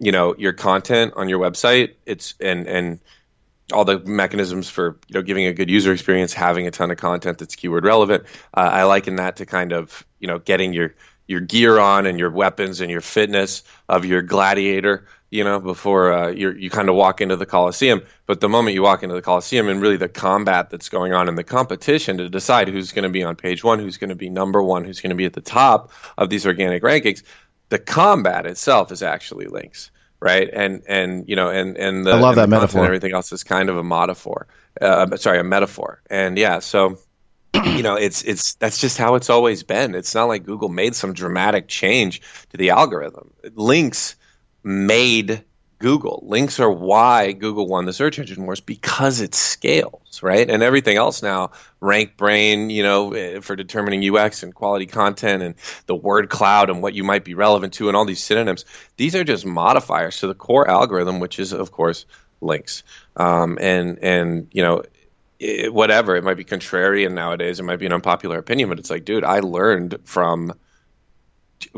you 0.00 0.10
know 0.10 0.34
your 0.36 0.52
content 0.52 1.12
on 1.14 1.28
your 1.28 1.38
website. 1.38 1.94
It's 2.06 2.34
and 2.40 2.66
and 2.66 2.98
all 3.74 3.84
the 3.84 3.98
mechanisms 4.00 4.70
for 4.70 4.98
you 5.08 5.14
know 5.14 5.22
giving 5.22 5.46
a 5.46 5.52
good 5.52 5.70
user 5.70 5.92
experience, 5.92 6.32
having 6.32 6.66
a 6.66 6.70
ton 6.70 6.90
of 6.90 6.96
content 6.96 7.38
that's 7.38 7.56
keyword 7.56 7.84
relevant. 7.84 8.24
Uh, 8.54 8.68
I 8.72 8.84
liken 8.84 9.16
that 9.16 9.36
to 9.36 9.46
kind 9.46 9.72
of 9.72 10.06
you 10.18 10.28
know 10.28 10.38
getting 10.38 10.72
your 10.72 10.94
your 11.26 11.40
gear 11.40 11.78
on 11.78 12.06
and 12.06 12.18
your 12.18 12.30
weapons 12.30 12.80
and 12.80 12.90
your 12.90 13.00
fitness 13.00 13.62
of 13.88 14.04
your 14.04 14.22
gladiator 14.22 15.06
you 15.34 15.42
know, 15.42 15.58
before 15.58 16.12
uh, 16.12 16.28
you 16.30 16.70
kind 16.70 16.88
of 16.88 16.94
walk 16.94 17.20
into 17.20 17.34
the 17.34 17.44
Coliseum. 17.44 18.02
But 18.24 18.40
the 18.40 18.48
moment 18.48 18.74
you 18.74 18.82
walk 18.82 19.02
into 19.02 19.16
the 19.16 19.20
Coliseum 19.20 19.68
and 19.68 19.82
really 19.82 19.96
the 19.96 20.08
combat 20.08 20.70
that's 20.70 20.88
going 20.88 21.12
on 21.12 21.28
in 21.28 21.34
the 21.34 21.42
competition 21.42 22.18
to 22.18 22.28
decide 22.28 22.68
who's 22.68 22.92
going 22.92 23.02
to 23.02 23.08
be 23.08 23.24
on 23.24 23.34
page 23.34 23.64
one, 23.64 23.80
who's 23.80 23.96
going 23.96 24.10
to 24.10 24.14
be 24.14 24.30
number 24.30 24.62
one, 24.62 24.84
who's 24.84 25.00
going 25.00 25.10
to 25.10 25.16
be 25.16 25.24
at 25.24 25.32
the 25.32 25.40
top 25.40 25.90
of 26.16 26.30
these 26.30 26.46
organic 26.46 26.84
rankings, 26.84 27.24
the 27.68 27.80
combat 27.80 28.46
itself 28.46 28.92
is 28.92 29.02
actually 29.02 29.46
links, 29.46 29.90
right? 30.20 30.48
And 30.52 30.82
and 30.86 31.28
you 31.28 31.36
know, 31.36 31.50
and 31.50 31.76
and 31.76 32.06
the, 32.06 32.12
I 32.12 32.20
love 32.20 32.36
that 32.36 32.48
metaphor. 32.48 32.80
And 32.80 32.86
everything 32.86 33.12
else 33.12 33.32
is 33.32 33.44
kind 33.44 33.68
of 33.68 33.76
a 33.76 33.84
metaphor. 33.84 34.46
Uh, 34.80 35.16
sorry, 35.16 35.38
a 35.38 35.44
metaphor. 35.44 36.00
And 36.10 36.36
yeah, 36.36 36.58
so 36.58 36.98
you 37.64 37.82
know 37.82 37.94
it's 37.94 38.22
it's 38.22 38.54
that's 38.54 38.78
just 38.78 38.98
how 38.98 39.14
it's 39.14 39.30
always 39.30 39.62
been 39.62 39.94
it's 39.94 40.14
not 40.14 40.24
like 40.24 40.44
google 40.44 40.68
made 40.68 40.94
some 40.94 41.12
dramatic 41.12 41.68
change 41.68 42.20
to 42.50 42.56
the 42.56 42.70
algorithm 42.70 43.32
links 43.54 44.16
made 44.62 45.44
Google. 45.84 46.24
Links 46.26 46.60
are 46.60 46.70
why 46.70 47.32
Google 47.32 47.66
won 47.66 47.84
the 47.84 47.92
search 47.92 48.18
engine 48.18 48.46
wars 48.46 48.58
because 48.58 49.20
it 49.20 49.34
scales, 49.34 50.22
right? 50.22 50.48
And 50.48 50.62
everything 50.62 50.96
else 50.96 51.22
now, 51.22 51.50
RankBrain, 51.82 52.70
you 52.70 52.82
know, 52.82 53.12
eh, 53.12 53.40
for 53.40 53.54
determining 53.54 54.02
UX 54.02 54.42
and 54.42 54.54
quality 54.54 54.86
content 54.86 55.42
and 55.42 55.54
the 55.84 55.94
word 55.94 56.30
cloud 56.30 56.70
and 56.70 56.82
what 56.82 56.94
you 56.94 57.04
might 57.04 57.22
be 57.22 57.34
relevant 57.34 57.74
to 57.74 57.88
and 57.88 57.96
all 57.98 58.06
these 58.06 58.24
synonyms. 58.24 58.64
These 58.96 59.14
are 59.14 59.24
just 59.24 59.44
modifiers 59.44 60.16
to 60.20 60.26
the 60.26 60.34
core 60.34 60.66
algorithm, 60.66 61.20
which 61.20 61.38
is, 61.38 61.52
of 61.52 61.70
course, 61.70 62.06
links. 62.40 62.82
Um, 63.18 63.58
and, 63.60 63.98
and, 63.98 64.48
you 64.52 64.62
know, 64.62 64.84
it, 65.38 65.74
whatever, 65.74 66.16
it 66.16 66.24
might 66.24 66.38
be 66.38 66.46
contrarian 66.46 67.12
nowadays, 67.12 67.60
it 67.60 67.64
might 67.64 67.78
be 67.78 67.84
an 67.84 67.92
unpopular 67.92 68.38
opinion, 68.38 68.70
but 68.70 68.78
it's 68.78 68.88
like, 68.88 69.04
dude, 69.04 69.22
I 69.22 69.40
learned 69.40 69.98
from 70.04 70.54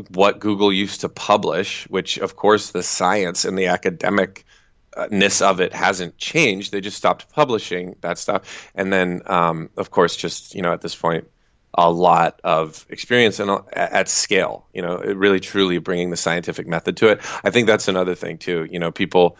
what 0.09 0.39
Google 0.39 0.71
used 0.71 1.01
to 1.01 1.09
publish, 1.09 1.87
which 1.89 2.17
of 2.17 2.35
course 2.35 2.71
the 2.71 2.83
science 2.83 3.45
and 3.45 3.57
the 3.57 3.65
academicness 3.65 5.41
of 5.41 5.61
it 5.61 5.73
hasn't 5.73 6.17
changed. 6.17 6.71
They 6.71 6.81
just 6.81 6.97
stopped 6.97 7.31
publishing 7.31 7.95
that 8.01 8.17
stuff, 8.17 8.71
and 8.75 8.91
then 8.91 9.21
um, 9.25 9.69
of 9.77 9.91
course 9.91 10.15
just 10.15 10.55
you 10.55 10.61
know 10.61 10.73
at 10.73 10.81
this 10.81 10.95
point 10.95 11.29
a 11.73 11.91
lot 11.91 12.39
of 12.43 12.85
experience 12.89 13.39
and 13.39 13.49
uh, 13.49 13.61
at 13.73 14.09
scale. 14.09 14.67
You 14.73 14.81
know, 14.81 14.97
really 14.97 15.39
truly 15.39 15.77
bringing 15.77 16.09
the 16.09 16.17
scientific 16.17 16.67
method 16.67 16.97
to 16.97 17.09
it. 17.09 17.21
I 17.43 17.49
think 17.49 17.67
that's 17.67 17.87
another 17.87 18.15
thing 18.15 18.37
too. 18.37 18.67
You 18.69 18.79
know, 18.79 18.91
people 18.91 19.37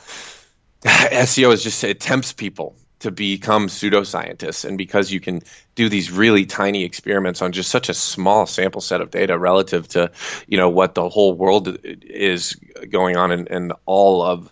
SEO 0.84 1.52
is 1.54 1.64
just 1.64 1.84
it 1.84 2.00
tempts 2.00 2.34
people 2.34 2.76
to 3.00 3.12
become 3.12 3.68
pseudoscientists. 3.68 4.66
And 4.66 4.78
because 4.78 5.12
you 5.12 5.20
can 5.20 5.42
do 5.76 5.90
these 5.90 6.12
really 6.12 6.46
tiny 6.46 6.84
experiments 6.84 7.42
on 7.42 7.52
just 7.52 7.70
such 7.70 7.90
a 7.90 7.94
small 7.94 8.46
sample 8.46 8.82
set 8.82 9.02
of 9.02 9.12
data 9.12 9.38
relative 9.38 9.88
to 9.90 10.12
you 10.48 10.58
know 10.58 10.70
what 10.70 10.96
the 10.96 11.08
whole 11.08 11.34
world 11.34 11.78
is 11.84 12.56
going 12.90 13.16
on 13.16 13.32
and, 13.32 13.48
and 13.50 13.74
all 13.86 14.24
of 14.24 14.52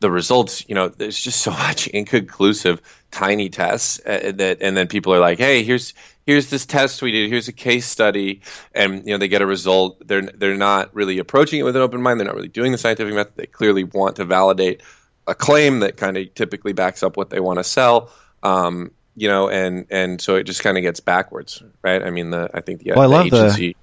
the 0.00 0.10
results 0.10 0.68
you 0.68 0.74
know 0.74 0.88
there's 0.88 1.18
just 1.18 1.40
so 1.40 1.50
much 1.68 1.86
inconclusive 1.86 2.82
tiny 3.10 3.48
tests 3.48 4.00
uh, 4.04 4.32
that 4.34 4.58
and 4.60 4.76
then 4.76 4.88
people 4.88 5.14
are 5.14 5.20
like 5.20 5.38
hey 5.38 5.62
here's 5.62 5.94
here's 6.26 6.50
this 6.50 6.66
test 6.66 7.02
we 7.02 7.12
did. 7.12 7.30
Here's 7.30 7.48
a 7.48 7.52
case 7.52 7.86
study. 7.86 8.40
And 8.74 9.06
you 9.06 9.12
know 9.12 9.18
they 9.18 9.28
get 9.28 9.42
a 9.42 9.46
result. 9.46 10.06
They're 10.06 10.22
they're 10.22 10.56
not 10.56 10.94
really 10.94 11.18
approaching 11.18 11.60
it 11.60 11.64
with 11.64 11.76
an 11.76 11.82
open 11.82 12.02
mind. 12.02 12.20
They're 12.20 12.26
not 12.26 12.36
really 12.36 12.48
doing 12.48 12.72
the 12.72 12.78
scientific 12.78 13.14
method. 13.14 13.34
They 13.36 13.46
clearly 13.46 13.84
want 13.84 14.16
to 14.16 14.24
validate 14.24 14.82
a 15.26 15.34
claim 15.34 15.80
that 15.80 15.96
kind 15.96 16.16
of 16.16 16.34
typically 16.34 16.72
backs 16.72 17.02
up 17.02 17.16
what 17.16 17.30
they 17.30 17.40
want 17.40 17.58
to 17.58 17.64
sell. 17.64 18.10
Um, 18.42 18.90
you 19.16 19.28
know, 19.28 19.48
and 19.48 19.86
and 19.90 20.20
so 20.20 20.36
it 20.36 20.44
just 20.44 20.62
kind 20.62 20.76
of 20.76 20.82
gets 20.82 21.00
backwards, 21.00 21.62
right? 21.82 22.02
I 22.02 22.10
mean, 22.10 22.30
the 22.30 22.50
I 22.52 22.60
think 22.60 22.82
the, 22.82 22.92
well, 22.92 23.02
I 23.02 23.06
the 23.06 23.08
love 23.08 23.26
agency. 23.26 23.68
The, 23.72 23.76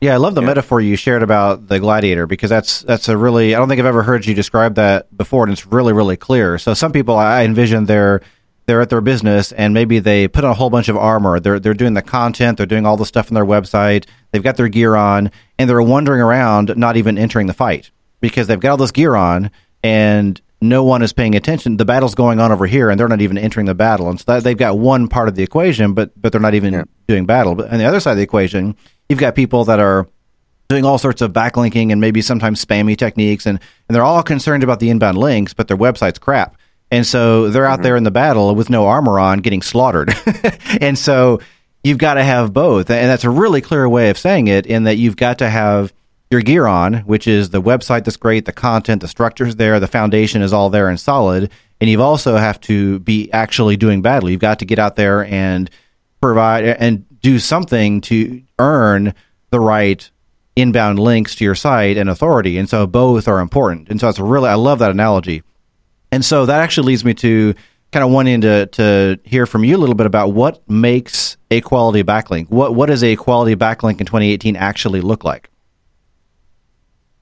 yeah, 0.00 0.14
I 0.14 0.16
love 0.16 0.34
the 0.34 0.40
yeah. 0.42 0.46
metaphor 0.46 0.80
you 0.80 0.96
shared 0.96 1.22
about 1.22 1.66
the 1.66 1.80
gladiator 1.80 2.26
because 2.26 2.50
that's 2.50 2.82
that's 2.82 3.08
a 3.08 3.16
really 3.16 3.54
I 3.54 3.58
don't 3.58 3.68
think 3.68 3.80
I've 3.80 3.86
ever 3.86 4.02
heard 4.02 4.24
you 4.26 4.34
describe 4.34 4.76
that 4.76 5.14
before, 5.16 5.44
and 5.44 5.52
it's 5.52 5.66
really 5.66 5.92
really 5.92 6.16
clear. 6.16 6.56
So 6.58 6.74
some 6.74 6.92
people 6.92 7.16
I 7.16 7.44
envision 7.44 7.84
they're 7.84 8.22
they're 8.66 8.80
at 8.82 8.90
their 8.90 9.00
business 9.00 9.50
and 9.52 9.72
maybe 9.72 9.98
they 9.98 10.28
put 10.28 10.44
on 10.44 10.50
a 10.50 10.54
whole 10.54 10.70
bunch 10.70 10.88
of 10.88 10.96
armor. 10.96 11.40
They're 11.40 11.58
they're 11.58 11.74
doing 11.74 11.94
the 11.94 12.02
content, 12.02 12.58
they're 12.58 12.66
doing 12.66 12.86
all 12.86 12.96
the 12.96 13.06
stuff 13.06 13.30
on 13.30 13.34
their 13.34 13.46
website. 13.46 14.06
They've 14.30 14.42
got 14.42 14.56
their 14.56 14.68
gear 14.68 14.94
on, 14.94 15.30
and 15.58 15.68
they're 15.68 15.82
wandering 15.82 16.20
around, 16.20 16.76
not 16.76 16.96
even 16.96 17.18
entering 17.18 17.46
the 17.46 17.54
fight 17.54 17.90
because 18.20 18.46
they've 18.46 18.60
got 18.60 18.72
all 18.72 18.76
this 18.76 18.92
gear 18.92 19.16
on, 19.16 19.50
and 19.82 20.40
no 20.60 20.82
one 20.82 21.02
is 21.02 21.12
paying 21.12 21.34
attention. 21.34 21.76
The 21.76 21.84
battle's 21.84 22.14
going 22.14 22.40
on 22.40 22.50
over 22.50 22.66
here, 22.66 22.90
and 22.90 22.98
they're 22.98 23.08
not 23.08 23.20
even 23.20 23.38
entering 23.38 23.66
the 23.66 23.74
battle. 23.74 24.08
And 24.08 24.18
so 24.18 24.24
that, 24.26 24.44
they've 24.44 24.56
got 24.56 24.78
one 24.78 25.08
part 25.08 25.28
of 25.28 25.34
the 25.34 25.42
equation, 25.42 25.94
but 25.94 26.10
but 26.20 26.32
they're 26.32 26.40
not 26.40 26.54
even 26.54 26.72
yeah. 26.72 26.84
doing 27.06 27.26
battle. 27.26 27.54
But 27.54 27.70
on 27.70 27.78
the 27.78 27.84
other 27.84 28.00
side 28.00 28.12
of 28.12 28.16
the 28.16 28.24
equation, 28.24 28.76
you've 29.08 29.18
got 29.18 29.34
people 29.34 29.64
that 29.66 29.78
are 29.78 30.08
doing 30.68 30.84
all 30.84 30.98
sorts 30.98 31.22
of 31.22 31.32
backlinking 31.32 31.92
and 31.92 32.00
maybe 32.00 32.20
sometimes 32.22 32.64
spammy 32.64 32.96
techniques, 32.96 33.46
and 33.46 33.60
and 33.88 33.94
they're 33.94 34.02
all 34.02 34.22
concerned 34.22 34.64
about 34.64 34.80
the 34.80 34.90
inbound 34.90 35.18
links, 35.18 35.54
but 35.54 35.68
their 35.68 35.76
website's 35.76 36.18
crap. 36.18 36.56
And 36.90 37.06
so 37.06 37.50
they're 37.50 37.66
out 37.66 37.74
mm-hmm. 37.74 37.82
there 37.82 37.96
in 37.96 38.04
the 38.04 38.10
battle 38.10 38.54
with 38.54 38.70
no 38.70 38.86
armor 38.86 39.20
on, 39.20 39.40
getting 39.40 39.62
slaughtered. 39.62 40.14
and 40.80 40.98
so 40.98 41.40
you've 41.84 41.98
got 41.98 42.14
to 42.14 42.24
have 42.24 42.52
both, 42.52 42.90
and 42.90 43.08
that's 43.08 43.24
a 43.24 43.30
really 43.30 43.60
clear 43.60 43.88
way 43.88 44.10
of 44.10 44.18
saying 44.18 44.48
it. 44.48 44.66
In 44.66 44.84
that 44.84 44.96
you've 44.96 45.16
got 45.16 45.38
to 45.38 45.48
have 45.48 45.92
your 46.30 46.42
gear 46.42 46.66
on, 46.66 46.94
which 47.00 47.26
is 47.26 47.50
the 47.50 47.62
website 47.62 48.04
that's 48.04 48.16
great, 48.16 48.44
the 48.44 48.52
content, 48.52 49.00
the 49.00 49.08
structure's 49.08 49.56
there, 49.56 49.80
the 49.80 49.86
foundation 49.86 50.42
is 50.42 50.52
all 50.52 50.70
there 50.70 50.88
and 50.88 51.00
solid. 51.00 51.50
And 51.80 51.88
you 51.88 52.02
also 52.02 52.36
have 52.36 52.60
to 52.62 52.98
be 53.00 53.32
actually 53.32 53.76
doing 53.76 54.02
badly. 54.02 54.32
You've 54.32 54.40
got 54.40 54.58
to 54.58 54.64
get 54.64 54.78
out 54.78 54.96
there 54.96 55.24
and 55.24 55.70
provide 56.20 56.64
and 56.64 57.06
do 57.20 57.38
something 57.38 58.00
to 58.02 58.42
earn 58.58 59.14
the 59.50 59.60
right 59.60 60.10
inbound 60.56 60.98
links 60.98 61.36
to 61.36 61.44
your 61.44 61.54
site 61.54 61.96
and 61.96 62.10
authority. 62.10 62.58
And 62.58 62.68
so 62.68 62.86
both 62.86 63.28
are 63.28 63.40
important. 63.40 63.88
And 63.88 64.00
so 64.00 64.08
it's 64.08 64.18
really, 64.18 64.48
I 64.48 64.54
love 64.54 64.80
that 64.80 64.90
analogy. 64.90 65.42
And 66.10 66.24
so 66.24 66.46
that 66.46 66.60
actually 66.60 66.88
leads 66.88 67.04
me 67.04 67.14
to 67.14 67.54
kind 67.92 68.04
of 68.04 68.10
wanting 68.10 68.42
to, 68.42 68.66
to 68.66 69.18
hear 69.24 69.46
from 69.46 69.64
you 69.64 69.76
a 69.76 69.78
little 69.78 69.94
bit 69.94 70.06
about 70.06 70.32
what 70.32 70.68
makes 70.68 71.36
a 71.50 71.60
quality 71.60 72.02
backlink. 72.02 72.50
What, 72.50 72.74
what 72.74 72.86
does 72.86 73.02
a 73.02 73.16
quality 73.16 73.56
backlink 73.56 74.00
in 74.00 74.06
2018 74.06 74.56
actually 74.56 75.00
look 75.00 75.24
like? 75.24 75.48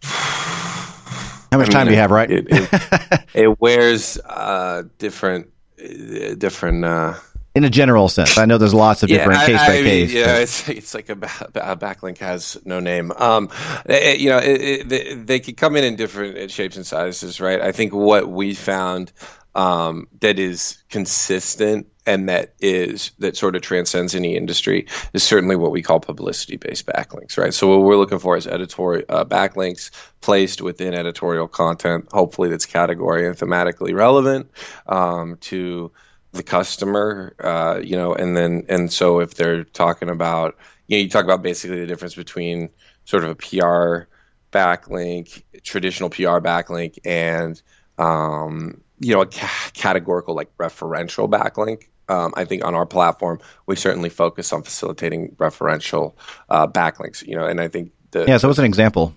How 1.53 1.59
much 1.59 1.69
I 1.69 1.69
mean, 1.69 1.71
time 1.71 1.87
do 1.87 1.93
you 1.93 1.99
have, 1.99 2.11
right? 2.11 2.31
It, 2.31 2.47
it, 2.49 3.25
it 3.35 3.61
wears 3.61 4.19
uh, 4.19 4.85
different, 4.99 5.51
uh, 5.83 6.35
different. 6.35 6.85
Uh, 6.85 7.15
in 7.55 7.65
a 7.65 7.71
general 7.71 8.09
sense, 8.09 8.37
I 8.37 8.45
know 8.45 8.59
there's 8.59 8.75
lots 8.75 9.03
of 9.03 9.09
different 9.09 9.41
case 9.47 9.59
I, 9.59 9.67
by 9.67 9.83
case. 9.83 10.13
Yeah, 10.13 10.37
it's, 10.37 10.69
it's 10.69 10.95
like 10.95 11.09
a, 11.09 11.13
a, 11.13 11.77
backlink 11.77 12.19
has 12.19 12.59
no 12.67 12.81
name. 12.81 13.11
Um, 13.13 13.49
it, 13.87 14.21
you 14.21 14.29
know, 14.29 14.41
they, 14.41 15.15
they 15.15 15.41
could 15.41 15.57
come 15.57 15.75
in 15.77 15.85
in 15.85 15.97
different 15.97 16.51
shapes 16.51 16.77
and 16.77 16.87
sizes, 16.87 17.41
right? 17.41 17.61
I 17.61 17.73
think 17.73 17.95
what 17.95 18.29
we 18.29 18.53
found 18.53 19.13
um, 19.55 20.07
that 20.21 20.39
is 20.39 20.83
consistent 20.91 21.87
and 22.07 22.29
that 22.29 22.55
is 22.61 23.11
that 23.19 23.37
sort 23.37 23.57
of 23.57 23.63
transcends 23.63 24.15
any 24.15 24.37
industry 24.37 24.87
is 25.13 25.23
certainly 25.23 25.57
what 25.57 25.73
we 25.73 25.83
call 25.83 26.01
publicity 26.01 26.57
based 26.57 26.87
backlinks 26.87 27.37
right? 27.37 27.53
So 27.53 27.67
what 27.67 27.83
we're 27.83 27.97
looking 27.97 28.21
for 28.21 28.37
is 28.37 28.47
editorial 28.47 29.05
uh, 29.09 29.25
backlinks 29.25 29.91
placed 30.21 30.63
within 30.63 30.95
editorial 30.95 31.49
content 31.49 32.07
hopefully 32.13 32.49
that's 32.49 32.67
category 32.67 33.27
and 33.27 33.37
thematically 33.37 33.93
relevant 33.93 34.51
um, 34.87 35.37
to 35.39 35.91
the 36.33 36.43
customer 36.43 37.35
uh, 37.41 37.81
you 37.83 37.97
know 37.97 38.15
and 38.15 38.37
then 38.37 38.65
and 38.69 38.93
so 38.93 39.21
if 39.21 39.35
they're 39.35 39.65
talking 39.65 40.09
about 40.09 40.57
you 40.87 40.97
know 40.97 41.03
you 41.03 41.09
talk 41.09 41.25
about 41.25 41.43
basically 41.43 41.81
the 41.81 41.87
difference 41.87 42.15
between 42.15 42.71
sort 43.05 43.25
of 43.25 43.31
a 43.31 43.35
pr 43.35 44.09
backlink 44.53 45.43
traditional 45.63 46.09
pr 46.09 46.39
backlink 46.39 46.99
and 47.05 47.61
um, 47.99 48.81
you 49.01 49.15
know 49.15 49.23
a 49.23 49.27
ca- 49.27 49.71
categorical 49.75 50.35
like 50.35 50.55
referential 50.59 51.29
backlink 51.29 51.89
um, 52.09 52.33
I 52.37 52.45
think 52.45 52.65
on 52.65 52.75
our 52.75 52.87
platform, 52.87 53.41
we 53.67 53.77
certainly 53.77 54.09
focus 54.09 54.53
on 54.53 54.63
facilitating 54.63 55.35
referential 55.37 56.15
uh, 56.49 56.67
backlinks. 56.67 57.27
You 57.27 57.37
know, 57.37 57.47
and 57.47 57.61
I 57.61 57.69
think 57.69 57.93
the 58.11 58.25
yeah. 58.27 58.39
So 58.39 58.49
what's 58.49 58.59
an 58.59 58.65
example? 58.65 59.15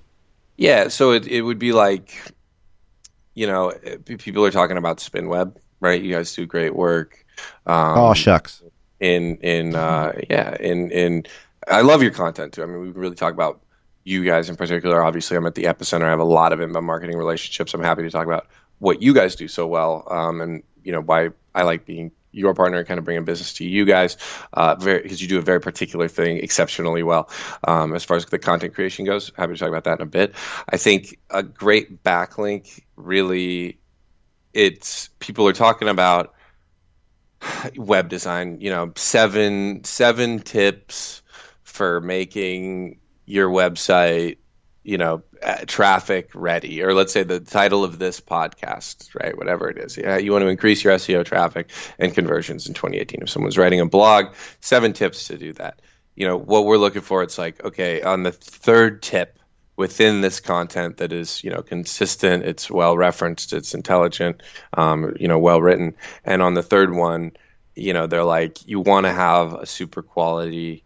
Yeah, 0.57 0.87
so 0.89 1.11
it 1.11 1.27
it 1.27 1.41
would 1.41 1.59
be 1.59 1.71
like, 1.71 2.33
you 3.33 3.47
know, 3.47 3.71
people 4.05 4.45
are 4.45 4.51
talking 4.51 4.77
about 4.77 4.97
SpinWeb, 4.97 5.55
right? 5.79 6.01
You 6.01 6.13
guys 6.13 6.33
do 6.33 6.45
great 6.45 6.75
work. 6.75 7.25
Um, 7.65 7.97
oh 7.97 8.13
shucks. 8.13 8.61
In 8.99 9.37
in 9.37 9.75
uh, 9.75 10.13
yeah 10.29 10.57
in 10.59 10.91
in 10.91 11.25
I 11.67 11.81
love 11.81 12.01
your 12.01 12.11
content 12.11 12.53
too. 12.53 12.63
I 12.63 12.65
mean, 12.65 12.81
we 12.81 12.89
really 12.89 13.15
talk 13.15 13.33
about 13.33 13.61
you 14.03 14.25
guys 14.25 14.49
in 14.49 14.55
particular. 14.55 15.03
Obviously, 15.03 15.37
I'm 15.37 15.45
at 15.45 15.55
the 15.55 15.63
epicenter. 15.63 16.03
I 16.03 16.09
have 16.09 16.19
a 16.19 16.25
lot 16.25 16.51
of 16.51 16.59
inbound 16.59 16.85
marketing 16.85 17.17
relationships. 17.17 17.73
I'm 17.73 17.83
happy 17.83 18.01
to 18.01 18.09
talk 18.09 18.25
about 18.25 18.47
what 18.79 19.01
you 19.01 19.13
guys 19.13 19.35
do 19.35 19.47
so 19.47 19.67
well, 19.67 20.05
um, 20.09 20.41
and 20.41 20.63
you 20.83 20.91
know 20.91 21.01
why 21.01 21.29
I 21.53 21.63
like 21.63 21.85
being 21.85 22.11
your 22.31 22.53
partner 22.53 22.83
kind 22.83 22.97
of 22.97 23.05
bringing 23.05 23.25
business 23.25 23.53
to 23.53 23.65
you 23.65 23.85
guys 23.85 24.17
uh, 24.53 24.75
because 24.75 25.21
you 25.21 25.27
do 25.27 25.39
a 25.39 25.41
very 25.41 25.59
particular 25.59 26.07
thing 26.07 26.37
exceptionally 26.37 27.03
well. 27.03 27.29
Um, 27.67 27.95
as 27.95 28.03
far 28.03 28.17
as 28.17 28.25
the 28.25 28.39
content 28.39 28.73
creation 28.73 29.05
goes 29.05 29.31
happy 29.35 29.53
to 29.53 29.59
talk 29.59 29.69
about 29.69 29.85
that 29.85 29.99
in 29.99 30.03
a 30.03 30.09
bit. 30.09 30.35
I 30.67 30.77
think 30.77 31.19
a 31.29 31.43
great 31.43 32.03
backlink 32.03 32.81
really 32.95 33.79
it's 34.53 35.09
people 35.19 35.47
are 35.47 35.53
talking 35.53 35.87
about 35.87 36.33
web 37.77 38.09
design 38.09 38.59
you 38.59 38.69
know 38.69 38.91
seven 38.95 39.83
seven 39.83 40.39
tips 40.39 41.21
for 41.63 42.01
making 42.01 42.99
your 43.25 43.49
website 43.49 44.37
you 44.89 44.97
know 44.97 45.21
uh, 45.43 45.57
traffic 45.67 46.31
ready 46.33 46.81
or 46.81 46.95
let's 46.95 47.13
say 47.13 47.21
the 47.21 47.39
title 47.39 47.83
of 47.83 47.99
this 47.99 48.19
podcast 48.19 49.13
right 49.13 49.37
whatever 49.37 49.69
it 49.69 49.77
is. 49.77 49.95
Yeah 49.95 50.17
you 50.17 50.31
want 50.31 50.41
to 50.41 50.47
increase 50.47 50.83
your 50.83 50.95
seo 50.95 51.23
traffic 51.23 51.69
and 51.99 52.11
conversions 52.11 52.67
in 52.67 52.73
2018 52.73 53.21
if 53.21 53.29
someone's 53.29 53.57
writing 53.57 53.81
a 53.81 53.85
blog 53.85 54.33
seven 54.61 54.93
tips 54.93 55.27
to 55.27 55.37
do 55.37 55.53
that. 55.53 55.79
You 56.15 56.25
know 56.25 56.37
what 56.37 56.65
we're 56.65 56.77
looking 56.77 57.03
for 57.03 57.21
it's 57.21 57.37
like 57.37 57.63
okay 57.63 58.01
on 58.01 58.23
the 58.23 58.31
third 58.31 59.03
tip 59.03 59.37
within 59.75 60.21
this 60.21 60.39
content 60.39 60.97
that 60.97 61.13
is 61.13 61.43
you 61.43 61.51
know 61.51 61.61
consistent 61.61 62.43
it's 62.43 62.71
well 62.71 62.97
referenced 62.97 63.53
it's 63.53 63.75
intelligent 63.75 64.41
um, 64.73 65.15
you 65.19 65.27
know 65.27 65.37
well 65.37 65.61
written. 65.61 65.93
And 66.25 66.41
on 66.41 66.55
the 66.55 66.63
third 66.63 66.91
one 66.91 67.33
you 67.75 67.93
know 67.93 68.07
they're 68.07 68.23
like 68.23 68.67
you 68.67 68.79
want 68.79 69.05
to 69.05 69.13
have 69.13 69.53
a 69.53 69.67
super 69.67 70.01
quality 70.01 70.83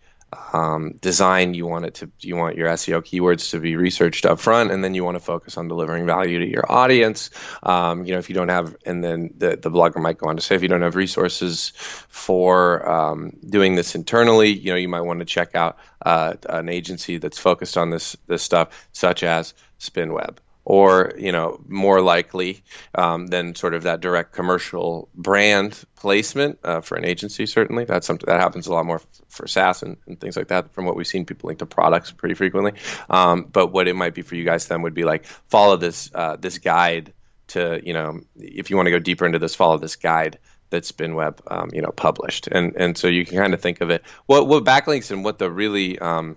um, 0.54 0.93
design 1.02 1.54
you 1.54 1.65
want 1.65 1.86
it 1.86 1.93
to 1.96 2.12
you 2.19 2.36
want 2.36 2.56
your 2.56 2.67
SEO 2.69 3.02
keywords 3.02 3.52
to 3.52 3.60
be 3.60 3.76
researched 3.76 4.26
up 4.26 4.39
front 4.39 4.72
and 4.72 4.84
then 4.84 4.93
you 4.93 5.04
want 5.04 5.15
to 5.15 5.19
focus 5.19 5.58
on 5.58 5.67
delivering 5.67 6.06
value 6.06 6.39
to 6.39 6.48
your 6.48 6.69
audience. 6.72 7.30
Um, 7.63 8.06
you 8.06 8.13
know 8.13 8.19
if 8.19 8.30
you 8.30 8.36
don't 8.36 8.50
have 8.50 8.76
and 8.86 9.04
then 9.04 9.34
the, 9.38 9.58
the 9.58 9.72
blogger 9.72 10.02
might 10.02 10.17
go 10.17 10.30
on 10.30 10.36
to 10.36 10.41
say 10.41 10.56
if 10.56 10.62
you 10.62 10.67
don't 10.67 10.82
have 10.82 10.96
resources 10.96 11.74
for 12.10 12.88
um, 12.89 13.32
doing 13.50 13.76
this 13.76 13.96
internally 13.96 14.50
you 14.50 14.72
know 14.72 14.78
you 14.78 14.89
might 14.89 15.02
want 15.02 15.19
to 15.19 15.26
check 15.26 15.56
out 15.56 15.78
uh, 16.06 16.34
an 16.50 16.69
agency 16.69 17.17
that's 17.17 17.39
focused 17.39 17.78
on 17.78 17.89
this 17.89 18.15
this 18.28 18.43
stuff 18.43 18.88
such 18.91 19.24
as 19.24 19.54
spinweb 19.80 20.38
or 20.65 21.13
you 21.17 21.32
know 21.32 21.60
more 21.67 22.02
likely 22.02 22.63
um, 22.95 23.28
than 23.28 23.56
sort 23.56 23.73
of 23.73 23.84
that 23.84 24.02
direct 24.02 24.34
commercial 24.34 25.10
brand 25.13 25.84
placement 25.95 26.60
uh, 26.63 26.82
for 26.82 26.95
an 26.95 27.06
agency 27.06 27.45
certainly. 27.45 27.86
That's 27.86 28.08
something 28.08 28.28
that 28.28 28.39
happens 28.39 28.67
a 28.67 28.73
lot 28.73 28.86
more 28.86 29.02
for 29.30 29.47
SaaS 29.47 29.84
and, 29.84 29.97
and, 30.08 30.19
things 30.19 30.38
like 30.38 30.49
that 30.49 30.73
from 30.73 30.86
what 30.86 30.95
we've 30.95 31.08
seen. 31.08 31.26
People 31.26 31.47
link 31.47 31.60
to 31.60 31.65
products 31.65 32.12
pretty 32.12 32.36
frequently. 32.36 32.73
Um, 33.10 33.43
but 33.43 33.67
what 33.67 33.88
it 33.88 33.95
might 33.95 34.13
be 34.13 34.21
for 34.21 34.36
you 34.36 34.45
guys 34.45 34.67
then 34.67 34.84
would 34.84 34.93
be 34.93 35.04
like 35.04 35.26
follow 35.26 35.78
this 35.78 36.12
uh, 36.13 36.38
this 36.38 36.60
guide 36.60 37.13
to 37.47 37.82
you 37.84 37.93
know 37.93 38.21
if 38.36 38.69
you 38.69 38.78
want 38.78 38.88
to 38.88 38.91
go 38.91 38.99
deeper 38.99 39.26
into 39.26 39.39
this 39.39 39.56
follow 39.56 39.78
this 39.78 39.97
guide 39.97 40.39
that 40.73 40.84
SpinWeb, 40.84 41.39
um, 41.52 41.69
you 41.71 41.82
know, 41.82 41.91
published, 41.91 42.47
and 42.47 42.76
and 42.76 42.97
so 42.97 43.08
you 43.08 43.26
can 43.26 43.38
kind 43.38 43.54
of 43.54 43.62
think 43.62 43.82
of 43.82 43.91
it. 43.91 44.04
What 44.26 44.47
what 44.47 44.63
backlinks 44.63 45.12
and 45.12 45.23
what 45.23 45.38
the 45.38 45.49
really, 45.49 45.99
um, 45.99 46.36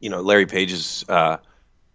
you 0.00 0.10
know, 0.10 0.20
Larry 0.20 0.44
Page's 0.44 1.04
uh, 1.08 1.38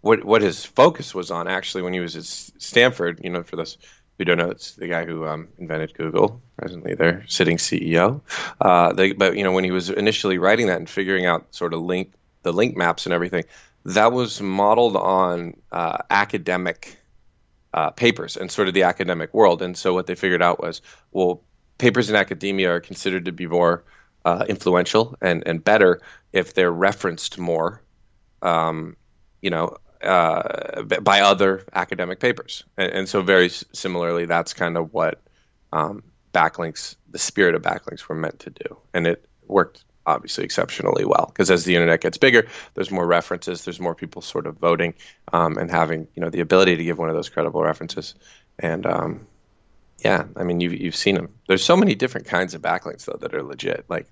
what 0.04 0.24
what 0.24 0.42
his 0.42 0.64
focus 0.64 1.14
was 1.14 1.30
on 1.30 1.48
actually 1.48 1.82
when 1.82 1.94
he 1.94 2.00
was 2.00 2.14
at 2.16 2.24
Stanford. 2.24 3.20
You 3.24 3.30
know, 3.30 3.42
for 3.42 3.56
those 3.56 3.78
who 4.18 4.24
don't 4.24 4.38
know, 4.38 4.50
it's 4.50 4.74
the 4.74 4.86
guy 4.86 5.04
who 5.04 5.26
um, 5.26 5.48
invented 5.58 5.94
Google, 5.94 6.40
presently 6.58 6.94
their 6.94 7.24
sitting 7.26 7.56
CEO. 7.56 8.20
Uh, 8.60 8.92
they, 8.92 9.12
but 9.12 9.36
you 9.36 9.42
know, 9.42 9.52
when 9.52 9.64
he 9.64 9.70
was 9.70 9.90
initially 9.90 10.38
writing 10.38 10.66
that 10.66 10.76
and 10.76 10.88
figuring 10.88 11.26
out 11.26 11.46
sort 11.54 11.72
of 11.72 11.80
link 11.80 12.12
the 12.42 12.52
link 12.52 12.76
maps 12.76 13.06
and 13.06 13.14
everything, 13.14 13.44
that 13.86 14.12
was 14.12 14.40
modeled 14.40 14.96
on 14.96 15.54
uh, 15.72 15.98
academic 16.10 16.98
uh, 17.72 17.90
papers 17.90 18.36
and 18.36 18.52
sort 18.52 18.68
of 18.68 18.74
the 18.74 18.82
academic 18.82 19.32
world. 19.32 19.62
And 19.62 19.76
so 19.76 19.94
what 19.94 20.06
they 20.06 20.14
figured 20.14 20.42
out 20.42 20.60
was, 20.62 20.82
well, 21.12 21.42
papers 21.78 22.10
in 22.10 22.16
academia 22.16 22.70
are 22.70 22.80
considered 22.80 23.24
to 23.24 23.32
be 23.32 23.46
more 23.46 23.84
uh, 24.26 24.44
influential 24.48 25.16
and, 25.20 25.42
and 25.46 25.64
better 25.64 26.00
if 26.32 26.54
they're 26.54 26.72
referenced 26.72 27.38
more, 27.38 27.82
um, 28.42 28.96
you 29.40 29.50
know, 29.50 29.76
uh, 30.04 30.82
by 30.82 31.20
other 31.20 31.64
academic 31.72 32.20
papers. 32.20 32.64
And, 32.76 32.92
and, 32.92 33.08
so 33.08 33.22
very 33.22 33.48
similarly, 33.48 34.26
that's 34.26 34.52
kind 34.52 34.76
of 34.76 34.92
what 34.92 35.20
um, 35.72 36.02
backlinks, 36.32 36.96
the 37.10 37.18
spirit 37.18 37.54
of 37.54 37.62
backlinks 37.62 38.08
were 38.08 38.14
meant 38.14 38.40
to 38.40 38.50
do. 38.50 38.76
And 38.92 39.06
it 39.06 39.24
worked 39.46 39.84
obviously 40.06 40.44
exceptionally 40.44 41.04
well 41.04 41.26
because 41.32 41.50
as 41.50 41.64
the 41.64 41.74
internet 41.74 42.00
gets 42.00 42.18
bigger, 42.18 42.46
there's 42.74 42.90
more 42.90 43.06
references, 43.06 43.64
there's 43.64 43.80
more 43.80 43.94
people 43.94 44.22
sort 44.22 44.46
of 44.46 44.56
voting 44.56 44.94
um, 45.32 45.56
and 45.56 45.70
having 45.70 46.06
you 46.14 46.22
know 46.22 46.30
the 46.30 46.40
ability 46.40 46.76
to 46.76 46.84
give 46.84 46.98
one 46.98 47.08
of 47.08 47.14
those 47.14 47.28
credible 47.28 47.62
references. 47.62 48.14
And 48.58 48.86
um, 48.86 49.26
yeah, 50.04 50.24
I 50.36 50.44
mean 50.44 50.60
you've 50.60 50.74
you've 50.74 50.96
seen 50.96 51.14
them. 51.14 51.30
There's 51.48 51.64
so 51.64 51.76
many 51.76 51.94
different 51.94 52.26
kinds 52.26 52.54
of 52.54 52.62
backlinks 52.62 53.06
though 53.06 53.18
that 53.20 53.34
are 53.34 53.42
legit. 53.42 53.86
Like 53.88 54.06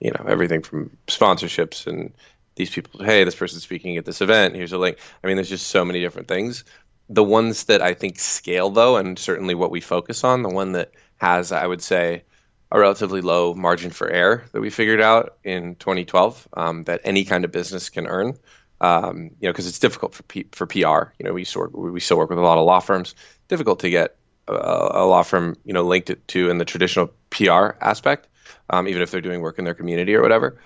you 0.00 0.10
know, 0.12 0.24
everything 0.28 0.62
from 0.62 0.96
sponsorships 1.06 1.86
and 1.86 2.12
these 2.58 2.70
people. 2.70 3.02
Hey, 3.02 3.24
this 3.24 3.34
person's 3.34 3.62
speaking 3.62 3.96
at 3.96 4.04
this 4.04 4.20
event. 4.20 4.54
Here's 4.54 4.72
a 4.72 4.78
link. 4.78 4.98
I 5.22 5.26
mean, 5.26 5.36
there's 5.36 5.48
just 5.48 5.68
so 5.68 5.84
many 5.84 6.00
different 6.00 6.28
things. 6.28 6.64
The 7.08 7.24
ones 7.24 7.64
that 7.64 7.80
I 7.80 7.94
think 7.94 8.18
scale 8.18 8.68
though, 8.68 8.96
and 8.96 9.18
certainly 9.18 9.54
what 9.54 9.70
we 9.70 9.80
focus 9.80 10.24
on, 10.24 10.42
the 10.42 10.50
one 10.50 10.72
that 10.72 10.92
has, 11.16 11.52
I 11.52 11.66
would 11.66 11.80
say, 11.80 12.24
a 12.70 12.78
relatively 12.78 13.22
low 13.22 13.54
margin 13.54 13.90
for 13.90 14.10
error 14.10 14.44
that 14.52 14.60
we 14.60 14.68
figured 14.68 15.00
out 15.00 15.38
in 15.42 15.74
2012 15.76 16.48
um, 16.52 16.84
that 16.84 17.00
any 17.04 17.24
kind 17.24 17.46
of 17.46 17.52
business 17.52 17.88
can 17.88 18.06
earn. 18.06 18.36
Um, 18.80 19.30
you 19.40 19.48
know, 19.48 19.52
because 19.52 19.66
it's 19.66 19.80
difficult 19.80 20.14
for 20.14 20.22
P- 20.24 20.48
for 20.52 20.66
PR. 20.66 21.12
You 21.18 21.24
know, 21.24 21.32
we 21.32 21.44
sort 21.44 21.76
we 21.76 21.98
still 22.00 22.18
work 22.18 22.30
with 22.30 22.38
a 22.38 22.42
lot 22.42 22.58
of 22.58 22.66
law 22.66 22.80
firms. 22.80 23.14
Difficult 23.48 23.80
to 23.80 23.90
get 23.90 24.16
a, 24.46 24.52
a 24.52 25.06
law 25.06 25.22
firm 25.22 25.56
you 25.64 25.72
know 25.72 25.82
linked 25.82 26.12
to 26.28 26.50
in 26.50 26.58
the 26.58 26.64
traditional 26.64 27.10
PR 27.30 27.70
aspect, 27.80 28.28
um, 28.70 28.86
even 28.86 29.02
if 29.02 29.10
they're 29.10 29.20
doing 29.20 29.40
work 29.40 29.58
in 29.58 29.64
their 29.64 29.74
community 29.74 30.14
or 30.14 30.22
whatever. 30.22 30.60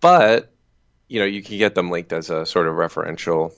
But 0.00 0.51
you 1.12 1.20
know, 1.20 1.26
you 1.26 1.42
can 1.42 1.58
get 1.58 1.74
them 1.74 1.90
linked 1.90 2.12
as 2.12 2.30
a 2.30 2.46
sort 2.46 2.66
of 2.66 2.74
referential 2.74 3.52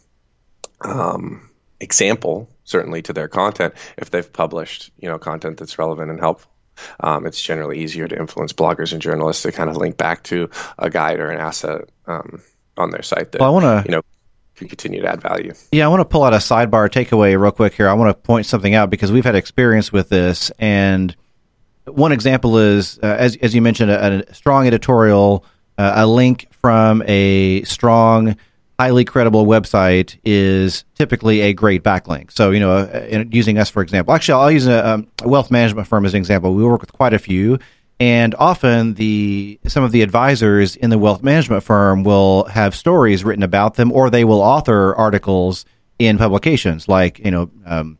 um, 0.81 1.49
example, 1.79 2.49
certainly 2.64 3.01
to 3.03 3.12
their 3.12 3.29
content 3.29 3.75
if 3.97 4.11
they've 4.11 4.33
published 4.33 4.90
you 4.99 5.09
know 5.09 5.19
content 5.19 5.59
that's 5.59 5.79
relevant 5.79 6.11
and 6.11 6.19
helpful. 6.19 6.51
Um, 6.99 7.27
it's 7.27 7.40
generally 7.40 7.79
easier 7.79 8.09
to 8.09 8.19
influence 8.19 8.53
bloggers 8.53 8.93
and 8.93 9.01
journalists 9.01 9.45
to 9.45 9.53
kind 9.53 9.71
of 9.71 9.77
link 9.77 9.97
back 9.97 10.25
to 10.25 10.51
a 10.77 10.90
guide 10.90 11.21
or 11.21 11.31
an 11.31 11.38
asset 11.38 11.83
um, 12.09 12.43
on 12.77 12.90
their 12.90 13.03
site 13.03 13.31
that 13.31 13.40
well, 13.40 13.51
I 13.51 13.53
wanna, 13.53 13.83
you 13.87 13.93
know 13.93 14.03
can 14.57 14.69
continue 14.69 15.01
to 15.01 15.09
add 15.09 15.21
value. 15.21 15.53
Yeah, 15.73 15.85
I 15.85 15.88
want 15.88 16.01
to 16.01 16.05
pull 16.05 16.23
out 16.23 16.33
a 16.33 16.38
sidebar 16.38 16.88
takeaway 16.88 17.40
real 17.40 17.51
quick 17.53 17.75
here. 17.75 17.88
I 17.88 17.93
want 17.93 18.11
to 18.11 18.14
point 18.14 18.47
something 18.47 18.75
out 18.75 18.88
because 18.90 19.11
we've 19.12 19.25
had 19.25 19.35
experience 19.37 19.93
with 19.93 20.09
this, 20.09 20.51
and 20.59 21.14
one 21.87 22.11
example 22.11 22.59
is 22.59 22.99
uh, 23.01 23.07
as 23.07 23.37
as 23.37 23.55
you 23.55 23.62
mentioned, 23.62 23.93
a, 23.93 24.29
a 24.29 24.35
strong 24.35 24.67
editorial, 24.67 25.45
uh, 25.79 25.93
a 25.97 26.07
link 26.07 26.49
from 26.61 27.03
a 27.07 27.63
strong 27.65 28.37
highly 28.79 29.05
credible 29.05 29.47
website 29.47 30.19
is 30.25 30.85
typically 30.95 31.41
a 31.43 31.53
great 31.53 31.83
backlink. 31.83 32.33
So, 32.33 32.51
you 32.51 32.61
know, 32.61 32.73
uh, 32.73 33.25
using 33.31 33.59
us 33.59 33.71
for 33.71 33.83
example, 33.83 34.15
actually, 34.15 34.41
I'll 34.41 34.51
use 34.51 34.67
a, 34.67 34.87
um, 34.87 35.07
a, 35.23 35.29
wealth 35.29 35.51
management 35.51 35.87
firm 35.87 36.05
as 36.05 36.15
an 36.15 36.19
example. 36.19 36.55
We 36.55 36.65
work 36.65 36.81
with 36.81 36.93
quite 36.93 37.15
a 37.15 37.19
few, 37.19 37.59
and 38.01 38.35
often 38.37 38.95
the 38.95 39.59
some 39.67 39.85
of 39.85 39.93
the 39.93 40.03
advisors 40.03 40.77
in 40.77 40.91
the 40.91 40.99
wealth 40.99 41.23
management 41.23 41.63
firm 41.63 42.03
will 42.03 42.45
have 42.45 42.75
stories 42.75 43.25
written 43.25 43.43
about 43.43 43.75
them, 43.75 43.93
or 43.93 44.11
they 44.11 44.25
will 44.25 44.41
author 44.41 44.95
articles 44.97 45.65
in 45.99 46.19
publications 46.19 46.89
like 46.89 47.19
you 47.21 47.31
know. 47.31 47.51
Um, 47.65 47.99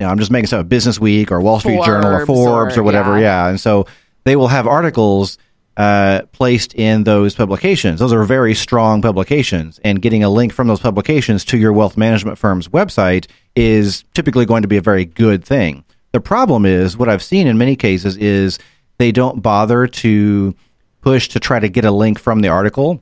you 0.00 0.06
know, 0.06 0.12
I'm 0.12 0.18
just 0.20 0.30
making 0.30 0.46
stuff 0.46 0.68
Business 0.68 1.00
Week 1.00 1.32
or 1.32 1.40
Wall 1.40 1.58
Street 1.58 1.74
Forbes 1.74 1.86
Journal 1.88 2.12
or 2.12 2.24
Forbes 2.24 2.76
or, 2.76 2.80
or 2.80 2.82
whatever. 2.84 3.16
Yeah. 3.16 3.22
yeah. 3.22 3.48
And 3.48 3.60
so 3.60 3.86
they 4.22 4.36
will 4.36 4.46
have 4.46 4.68
articles 4.68 5.38
uh, 5.78 6.22
placed 6.32 6.74
in 6.74 7.04
those 7.04 7.36
publications. 7.36 8.00
Those 8.00 8.12
are 8.12 8.24
very 8.24 8.54
strong 8.54 9.00
publications, 9.00 9.78
and 9.84 10.02
getting 10.02 10.24
a 10.24 10.28
link 10.28 10.52
from 10.52 10.66
those 10.66 10.80
publications 10.80 11.44
to 11.46 11.56
your 11.56 11.72
wealth 11.72 11.96
management 11.96 12.36
firm's 12.36 12.66
website 12.68 13.28
is 13.54 14.04
typically 14.12 14.44
going 14.44 14.62
to 14.62 14.68
be 14.68 14.76
a 14.76 14.82
very 14.82 15.04
good 15.04 15.44
thing. 15.44 15.84
The 16.12 16.20
problem 16.20 16.66
is, 16.66 16.96
what 16.96 17.08
I've 17.08 17.22
seen 17.22 17.46
in 17.46 17.58
many 17.58 17.76
cases 17.76 18.16
is 18.16 18.58
they 18.98 19.12
don't 19.12 19.40
bother 19.40 19.86
to 19.86 20.54
push 21.00 21.28
to 21.28 21.38
try 21.38 21.60
to 21.60 21.68
get 21.68 21.84
a 21.84 21.92
link 21.92 22.18
from 22.18 22.40
the 22.40 22.48
article. 22.48 23.00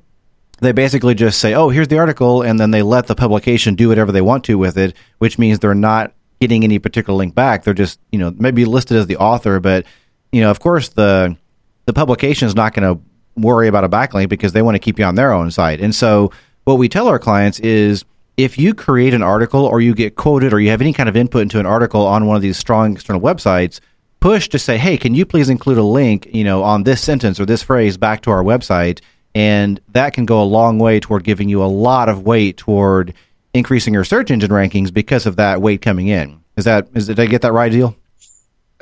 They 0.60 0.72
basically 0.72 1.14
just 1.14 1.40
say, 1.40 1.54
oh, 1.54 1.70
here's 1.70 1.88
the 1.88 1.98
article, 1.98 2.42
and 2.42 2.60
then 2.60 2.72
they 2.72 2.82
let 2.82 3.06
the 3.06 3.14
publication 3.14 3.74
do 3.74 3.88
whatever 3.88 4.12
they 4.12 4.20
want 4.20 4.44
to 4.44 4.58
with 4.58 4.76
it, 4.76 4.94
which 5.18 5.38
means 5.38 5.58
they're 5.58 5.74
not 5.74 6.12
getting 6.40 6.62
any 6.62 6.78
particular 6.78 7.16
link 7.16 7.34
back. 7.34 7.64
They're 7.64 7.72
just, 7.72 8.00
you 8.12 8.18
know, 8.18 8.34
maybe 8.36 8.66
listed 8.66 8.98
as 8.98 9.06
the 9.06 9.16
author, 9.16 9.60
but, 9.60 9.86
you 10.30 10.42
know, 10.42 10.50
of 10.50 10.60
course, 10.60 10.90
the 10.90 11.38
the 11.86 11.92
publication 11.92 12.46
is 12.46 12.54
not 12.54 12.74
going 12.74 12.94
to 12.94 13.02
worry 13.40 13.68
about 13.68 13.84
a 13.84 13.88
backlink 13.88 14.28
because 14.28 14.52
they 14.52 14.62
want 14.62 14.74
to 14.74 14.78
keep 14.78 14.98
you 14.98 15.04
on 15.04 15.14
their 15.14 15.32
own 15.32 15.50
site. 15.50 15.80
And 15.80 15.94
so 15.94 16.32
what 16.64 16.74
we 16.74 16.88
tell 16.88 17.08
our 17.08 17.18
clients 17.18 17.58
is 17.60 18.04
if 18.36 18.58
you 18.58 18.74
create 18.74 19.14
an 19.14 19.22
article 19.22 19.64
or 19.64 19.80
you 19.80 19.94
get 19.94 20.16
quoted 20.16 20.52
or 20.52 20.60
you 20.60 20.70
have 20.70 20.80
any 20.80 20.92
kind 20.92 21.08
of 21.08 21.16
input 21.16 21.42
into 21.42 21.58
an 21.58 21.66
article 21.66 22.06
on 22.06 22.26
one 22.26 22.36
of 22.36 22.42
these 22.42 22.56
strong 22.56 22.92
external 22.92 23.20
websites, 23.20 23.80
push 24.20 24.48
to 24.48 24.58
say, 24.58 24.76
"Hey, 24.76 24.96
can 24.96 25.14
you 25.14 25.24
please 25.24 25.48
include 25.48 25.78
a 25.78 25.82
link, 25.82 26.28
you 26.32 26.44
know, 26.44 26.62
on 26.62 26.82
this 26.84 27.00
sentence 27.00 27.40
or 27.40 27.46
this 27.46 27.62
phrase 27.62 27.96
back 27.96 28.22
to 28.22 28.30
our 28.30 28.42
website?" 28.42 29.00
And 29.34 29.80
that 29.92 30.12
can 30.12 30.26
go 30.26 30.42
a 30.42 30.44
long 30.44 30.78
way 30.78 30.98
toward 31.00 31.24
giving 31.24 31.48
you 31.48 31.62
a 31.62 31.66
lot 31.66 32.08
of 32.08 32.22
weight 32.22 32.56
toward 32.56 33.14
increasing 33.54 33.94
your 33.94 34.04
search 34.04 34.30
engine 34.30 34.50
rankings 34.50 34.92
because 34.92 35.26
of 35.26 35.36
that 35.36 35.62
weight 35.62 35.82
coming 35.82 36.08
in. 36.08 36.38
Is 36.56 36.64
that 36.64 36.88
is 36.94 37.06
did 37.06 37.20
I 37.20 37.26
get 37.26 37.42
that 37.42 37.52
right, 37.52 37.72
Zeal? 37.72 37.94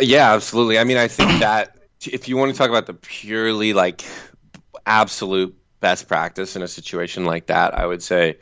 Yeah, 0.00 0.32
absolutely. 0.32 0.78
I 0.78 0.84
mean, 0.84 0.96
I 0.96 1.08
think 1.08 1.40
that 1.40 1.76
if 2.06 2.28
you 2.28 2.36
want 2.36 2.52
to 2.52 2.58
talk 2.58 2.68
about 2.68 2.86
the 2.86 2.94
purely 2.94 3.72
like 3.72 4.04
absolute 4.86 5.56
best 5.80 6.08
practice 6.08 6.56
in 6.56 6.62
a 6.62 6.68
situation 6.68 7.24
like 7.24 7.46
that, 7.46 7.78
I 7.78 7.86
would 7.86 8.02
say, 8.02 8.38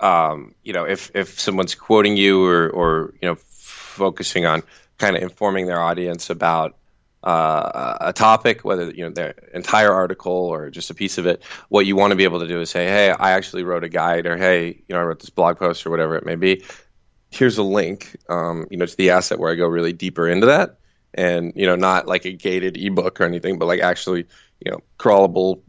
um, 0.00 0.54
you 0.62 0.72
know, 0.72 0.84
if 0.84 1.10
if 1.14 1.40
someone's 1.40 1.74
quoting 1.74 2.16
you 2.16 2.44
or 2.44 2.68
or 2.70 3.14
you 3.20 3.28
know 3.28 3.36
focusing 3.36 4.44
on 4.46 4.62
kind 4.98 5.16
of 5.16 5.22
informing 5.22 5.66
their 5.66 5.80
audience 5.80 6.30
about 6.30 6.76
uh, 7.22 7.96
a 8.00 8.12
topic, 8.12 8.64
whether 8.64 8.90
you 8.90 9.04
know 9.04 9.10
their 9.10 9.34
entire 9.52 9.92
article 9.92 10.32
or 10.32 10.70
just 10.70 10.90
a 10.90 10.94
piece 10.94 11.18
of 11.18 11.26
it, 11.26 11.42
what 11.68 11.86
you 11.86 11.96
want 11.96 12.12
to 12.12 12.16
be 12.16 12.24
able 12.24 12.40
to 12.40 12.48
do 12.48 12.60
is 12.60 12.70
say, 12.70 12.86
"Hey, 12.86 13.10
I 13.10 13.32
actually 13.32 13.64
wrote 13.64 13.84
a 13.84 13.88
guide," 13.88 14.26
or 14.26 14.36
"Hey, 14.36 14.68
you 14.88 14.94
know, 14.94 15.00
I 15.00 15.04
wrote 15.04 15.20
this 15.20 15.30
blog 15.30 15.58
post," 15.58 15.86
or 15.86 15.90
whatever 15.90 16.16
it 16.16 16.26
may 16.26 16.36
be. 16.36 16.62
Here's 17.30 17.58
a 17.58 17.62
link, 17.62 18.16
um, 18.28 18.66
you 18.70 18.76
know, 18.76 18.86
to 18.86 18.96
the 18.96 19.10
asset 19.10 19.38
where 19.38 19.50
I 19.50 19.56
go 19.56 19.66
really 19.66 19.92
deeper 19.92 20.28
into 20.28 20.46
that 20.46 20.78
and 21.14 21.52
you 21.56 21.66
know 21.66 21.76
not 21.76 22.06
like 22.06 22.24
a 22.24 22.32
gated 22.32 22.76
ebook 22.76 23.20
or 23.20 23.24
anything, 23.24 23.58
but 23.58 23.66
like 23.66 23.80
actually 23.80 24.26
you 24.64 24.70
know 24.70 24.80
crawlable 24.98 25.62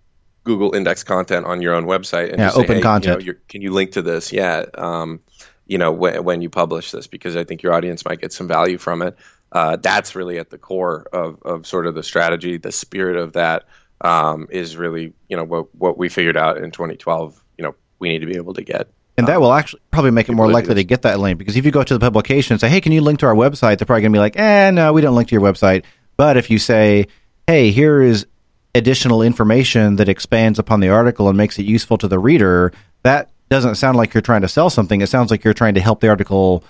Google 0.43 0.73
index 0.73 1.03
content 1.03 1.45
on 1.45 1.61
your 1.61 1.73
own 1.73 1.85
website 1.85 2.29
and 2.29 2.39
yeah, 2.39 2.51
open 2.51 2.67
say, 2.67 2.73
hey, 2.75 2.81
content. 2.81 3.23
You 3.23 3.33
know, 3.33 3.39
can 3.49 3.61
you 3.61 3.71
link 3.71 3.91
to 3.91 4.01
this? 4.01 4.31
Yeah, 4.31 4.65
um, 4.75 5.19
you 5.65 5.77
know 5.77 5.91
when, 5.91 6.23
when 6.23 6.41
you 6.41 6.49
publish 6.49 6.91
this 6.91 7.07
because 7.07 7.35
I 7.35 7.43
think 7.43 7.63
your 7.63 7.73
audience 7.73 8.05
might 8.05 8.21
get 8.21 8.33
some 8.33 8.47
value 8.47 8.77
from 8.77 9.01
it. 9.01 9.17
Uh, 9.51 9.77
that's 9.77 10.15
really 10.15 10.39
at 10.39 10.49
the 10.49 10.57
core 10.57 11.07
of, 11.13 11.41
of 11.43 11.65
sort 11.65 11.87
of 11.87 11.95
the 11.95 12.03
strategy. 12.03 12.57
The 12.57 12.71
spirit 12.71 13.15
of 13.17 13.33
that 13.33 13.63
um, 14.01 14.47
is 14.49 14.77
really 14.77 15.13
you 15.27 15.37
know 15.37 15.43
what 15.43 15.73
what 15.75 15.97
we 15.97 16.09
figured 16.09 16.37
out 16.37 16.57
in 16.57 16.71
2012. 16.71 17.43
You 17.57 17.63
know 17.63 17.75
we 17.99 18.09
need 18.09 18.19
to 18.19 18.27
be 18.27 18.37
able 18.37 18.53
to 18.53 18.63
get 18.63 18.89
and 19.17 19.27
that 19.27 19.41
will 19.41 19.53
actually 19.53 19.81
probably 19.91 20.11
make 20.11 20.29
it 20.29 20.33
more 20.33 20.49
likely 20.49 20.75
to 20.75 20.83
get 20.83 21.01
that 21.01 21.19
link 21.19 21.39
because 21.39 21.57
if 21.57 21.65
you 21.65 21.71
go 21.71 21.83
to 21.83 21.93
the 21.93 21.99
publication 21.99 22.53
and 22.53 22.61
say, 22.61 22.69
"Hey, 22.69 22.81
can 22.81 22.91
you 22.91 23.01
link 23.01 23.19
to 23.19 23.25
our 23.25 23.33
website?" 23.33 23.79
They're 23.79 23.85
probably 23.85 24.03
going 24.03 24.13
to 24.13 24.17
be 24.17 24.19
like, 24.19 24.37
"Eh, 24.37 24.71
no, 24.71 24.93
we 24.93 25.01
don't 25.01 25.15
link 25.15 25.29
to 25.29 25.35
your 25.35 25.41
website." 25.41 25.83
But 26.17 26.37
if 26.37 26.51
you 26.51 26.59
say, 26.59 27.07
"Hey, 27.47 27.71
here 27.71 28.01
is 28.01 28.27
additional 28.75 29.23
information 29.23 29.95
that 29.95 30.07
expands 30.07 30.59
upon 30.59 30.81
the 30.81 30.89
article 30.89 31.29
and 31.29 31.37
makes 31.37 31.57
it 31.57 31.63
useful 31.65 31.97
to 31.97 32.07
the 32.07 32.19
reader," 32.19 32.71
that 33.03 33.29
doesn't 33.49 33.75
sound 33.75 33.97
like 33.97 34.13
you're 34.13 34.21
trying 34.21 34.41
to 34.41 34.47
sell 34.47 34.69
something. 34.69 35.01
It 35.01 35.07
sounds 35.07 35.31
like 35.31 35.43
you're 35.43 35.53
trying 35.53 35.73
to 35.73 35.81
help 35.81 35.99
the 35.99 36.09
article 36.09 36.63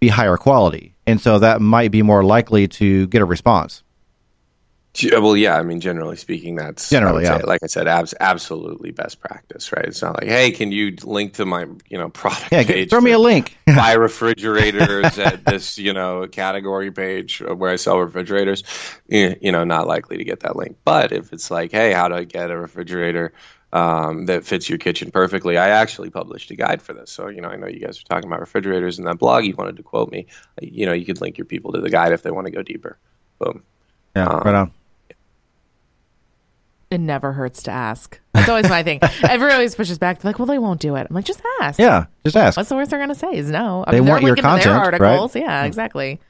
be 0.00 0.08
higher 0.08 0.36
quality, 0.36 0.96
and 1.06 1.20
so 1.20 1.38
that 1.38 1.60
might 1.60 1.92
be 1.92 2.02
more 2.02 2.24
likely 2.24 2.66
to 2.66 3.06
get 3.06 3.22
a 3.22 3.24
response. 3.24 3.83
Well, 5.02 5.36
yeah, 5.36 5.56
I 5.56 5.62
mean, 5.62 5.80
generally 5.80 6.16
speaking, 6.16 6.54
that's 6.54 6.88
generally, 6.88 7.24
yeah. 7.24 7.38
Say, 7.38 7.44
like 7.44 7.64
I 7.64 7.66
said, 7.66 7.88
abs- 7.88 8.14
absolutely 8.20 8.92
best 8.92 9.18
practice, 9.18 9.72
right? 9.72 9.86
It's 9.86 10.00
not 10.00 10.20
like, 10.20 10.30
hey, 10.30 10.52
can 10.52 10.70
you 10.70 10.94
link 11.02 11.34
to 11.34 11.44
my, 11.44 11.66
you 11.88 11.98
know, 11.98 12.08
product 12.10 12.52
yeah, 12.52 12.62
page? 12.62 12.90
throw 12.90 13.00
me 13.00 13.10
a 13.10 13.18
link. 13.18 13.56
buy 13.66 13.94
refrigerators 13.94 15.18
at 15.18 15.44
this, 15.44 15.78
you 15.78 15.92
know, 15.92 16.26
category 16.30 16.92
page 16.92 17.40
where 17.40 17.70
I 17.70 17.76
sell 17.76 17.98
refrigerators. 17.98 18.62
You 19.08 19.50
know, 19.50 19.64
not 19.64 19.88
likely 19.88 20.18
to 20.18 20.24
get 20.24 20.40
that 20.40 20.54
link. 20.54 20.76
But 20.84 21.10
if 21.12 21.32
it's 21.32 21.50
like, 21.50 21.72
hey, 21.72 21.92
how 21.92 22.08
do 22.08 22.14
I 22.14 22.24
get 22.24 22.50
a 22.50 22.56
refrigerator? 22.56 23.32
Um, 23.72 24.26
that 24.26 24.44
fits 24.44 24.68
your 24.68 24.78
kitchen 24.78 25.10
perfectly. 25.10 25.58
I 25.58 25.70
actually 25.70 26.08
published 26.08 26.52
a 26.52 26.54
guide 26.54 26.80
for 26.80 26.92
this. 26.92 27.10
So, 27.10 27.26
you 27.26 27.40
know, 27.40 27.48
I 27.48 27.56
know 27.56 27.66
you 27.66 27.80
guys 27.80 27.98
are 27.98 28.04
talking 28.04 28.28
about 28.28 28.38
refrigerators 28.38 29.00
in 29.00 29.04
that 29.06 29.18
blog. 29.18 29.44
You 29.44 29.56
wanted 29.56 29.78
to 29.78 29.82
quote 29.82 30.12
me. 30.12 30.28
You 30.62 30.86
know, 30.86 30.92
you 30.92 31.04
could 31.04 31.20
link 31.20 31.38
your 31.38 31.44
people 31.44 31.72
to 31.72 31.80
the 31.80 31.90
guide 31.90 32.12
if 32.12 32.22
they 32.22 32.30
want 32.30 32.46
to 32.46 32.52
go 32.52 32.62
deeper. 32.62 32.98
Boom. 33.40 33.64
Yeah, 34.14 34.28
um, 34.28 34.42
right 34.44 34.54
on. 34.54 34.72
It 36.94 37.00
never 37.00 37.32
hurts 37.32 37.64
to 37.64 37.72
ask. 37.72 38.20
That's 38.34 38.48
always 38.48 38.68
my 38.68 38.84
thing. 38.84 39.00
Everyone 39.28 39.52
always 39.52 39.74
pushes 39.74 39.98
back. 39.98 40.20
They're 40.20 40.28
like, 40.28 40.38
well, 40.38 40.46
they 40.46 40.60
won't 40.60 40.80
do 40.80 40.94
it. 40.94 41.08
I'm 41.10 41.14
like, 41.16 41.24
just 41.24 41.42
ask. 41.60 41.76
Yeah, 41.76 42.06
just 42.24 42.36
ask. 42.36 42.56
What's 42.56 42.68
the 42.68 42.76
worst 42.76 42.90
they're 42.90 43.00
going 43.00 43.08
to 43.08 43.16
say 43.16 43.34
is 43.34 43.50
no. 43.50 43.82
I 43.84 43.90
they 43.90 44.00
mean, 44.00 44.08
want 44.08 44.22
your 44.22 44.36
content, 44.36 44.64
their 44.64 44.74
articles. 44.74 45.34
right? 45.34 45.42
Yeah, 45.42 45.64
exactly. 45.64 46.20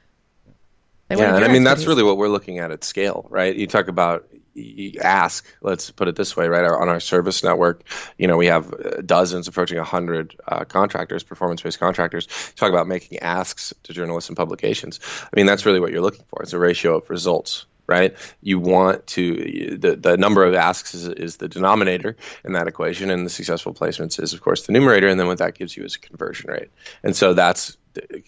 They 1.08 1.16
yeah, 1.16 1.36
and 1.36 1.44
I 1.44 1.48
mean, 1.48 1.64
that's 1.64 1.84
really 1.84 2.02
what 2.02 2.16
we're 2.16 2.28
looking 2.28 2.60
at 2.60 2.70
at 2.70 2.82
scale, 2.82 3.26
right? 3.28 3.54
You 3.54 3.66
talk 3.66 3.88
about 3.88 4.26
you 4.54 5.00
ask 5.00 5.44
let's 5.62 5.90
put 5.90 6.06
it 6.06 6.14
this 6.16 6.36
way 6.36 6.46
right 6.46 6.64
on 6.64 6.88
our 6.88 7.00
service 7.00 7.42
network 7.42 7.82
you 8.18 8.28
know 8.28 8.36
we 8.36 8.46
have 8.46 8.72
uh, 8.72 9.00
dozens 9.04 9.48
approaching 9.48 9.78
100 9.78 10.36
uh, 10.46 10.64
contractors 10.64 11.24
performance-based 11.24 11.80
contractors 11.80 12.28
talk 12.54 12.70
about 12.70 12.86
making 12.86 13.18
asks 13.18 13.74
to 13.82 13.92
journalists 13.92 14.30
and 14.30 14.36
publications 14.36 15.00
i 15.24 15.36
mean 15.36 15.46
that's 15.46 15.66
really 15.66 15.80
what 15.80 15.90
you're 15.90 16.02
looking 16.02 16.24
for 16.28 16.40
it's 16.40 16.52
a 16.52 16.58
ratio 16.58 16.98
of 16.98 17.10
results 17.10 17.66
right? 17.86 18.16
You 18.40 18.58
want 18.58 19.06
to 19.08 19.76
the 19.78 19.96
the 19.96 20.16
number 20.16 20.44
of 20.44 20.54
asks 20.54 20.94
is, 20.94 21.08
is 21.08 21.36
the 21.36 21.48
denominator 21.48 22.16
in 22.44 22.52
that 22.52 22.68
equation, 22.68 23.10
and 23.10 23.26
the 23.26 23.30
successful 23.30 23.74
placements 23.74 24.22
is 24.22 24.32
of 24.32 24.40
course 24.40 24.66
the 24.66 24.72
numerator, 24.72 25.08
and 25.08 25.18
then 25.18 25.26
what 25.26 25.38
that 25.38 25.54
gives 25.54 25.76
you 25.76 25.84
is 25.84 25.96
a 25.96 26.00
conversion 26.00 26.50
rate, 26.50 26.70
and 27.02 27.14
so 27.14 27.34
that's 27.34 27.76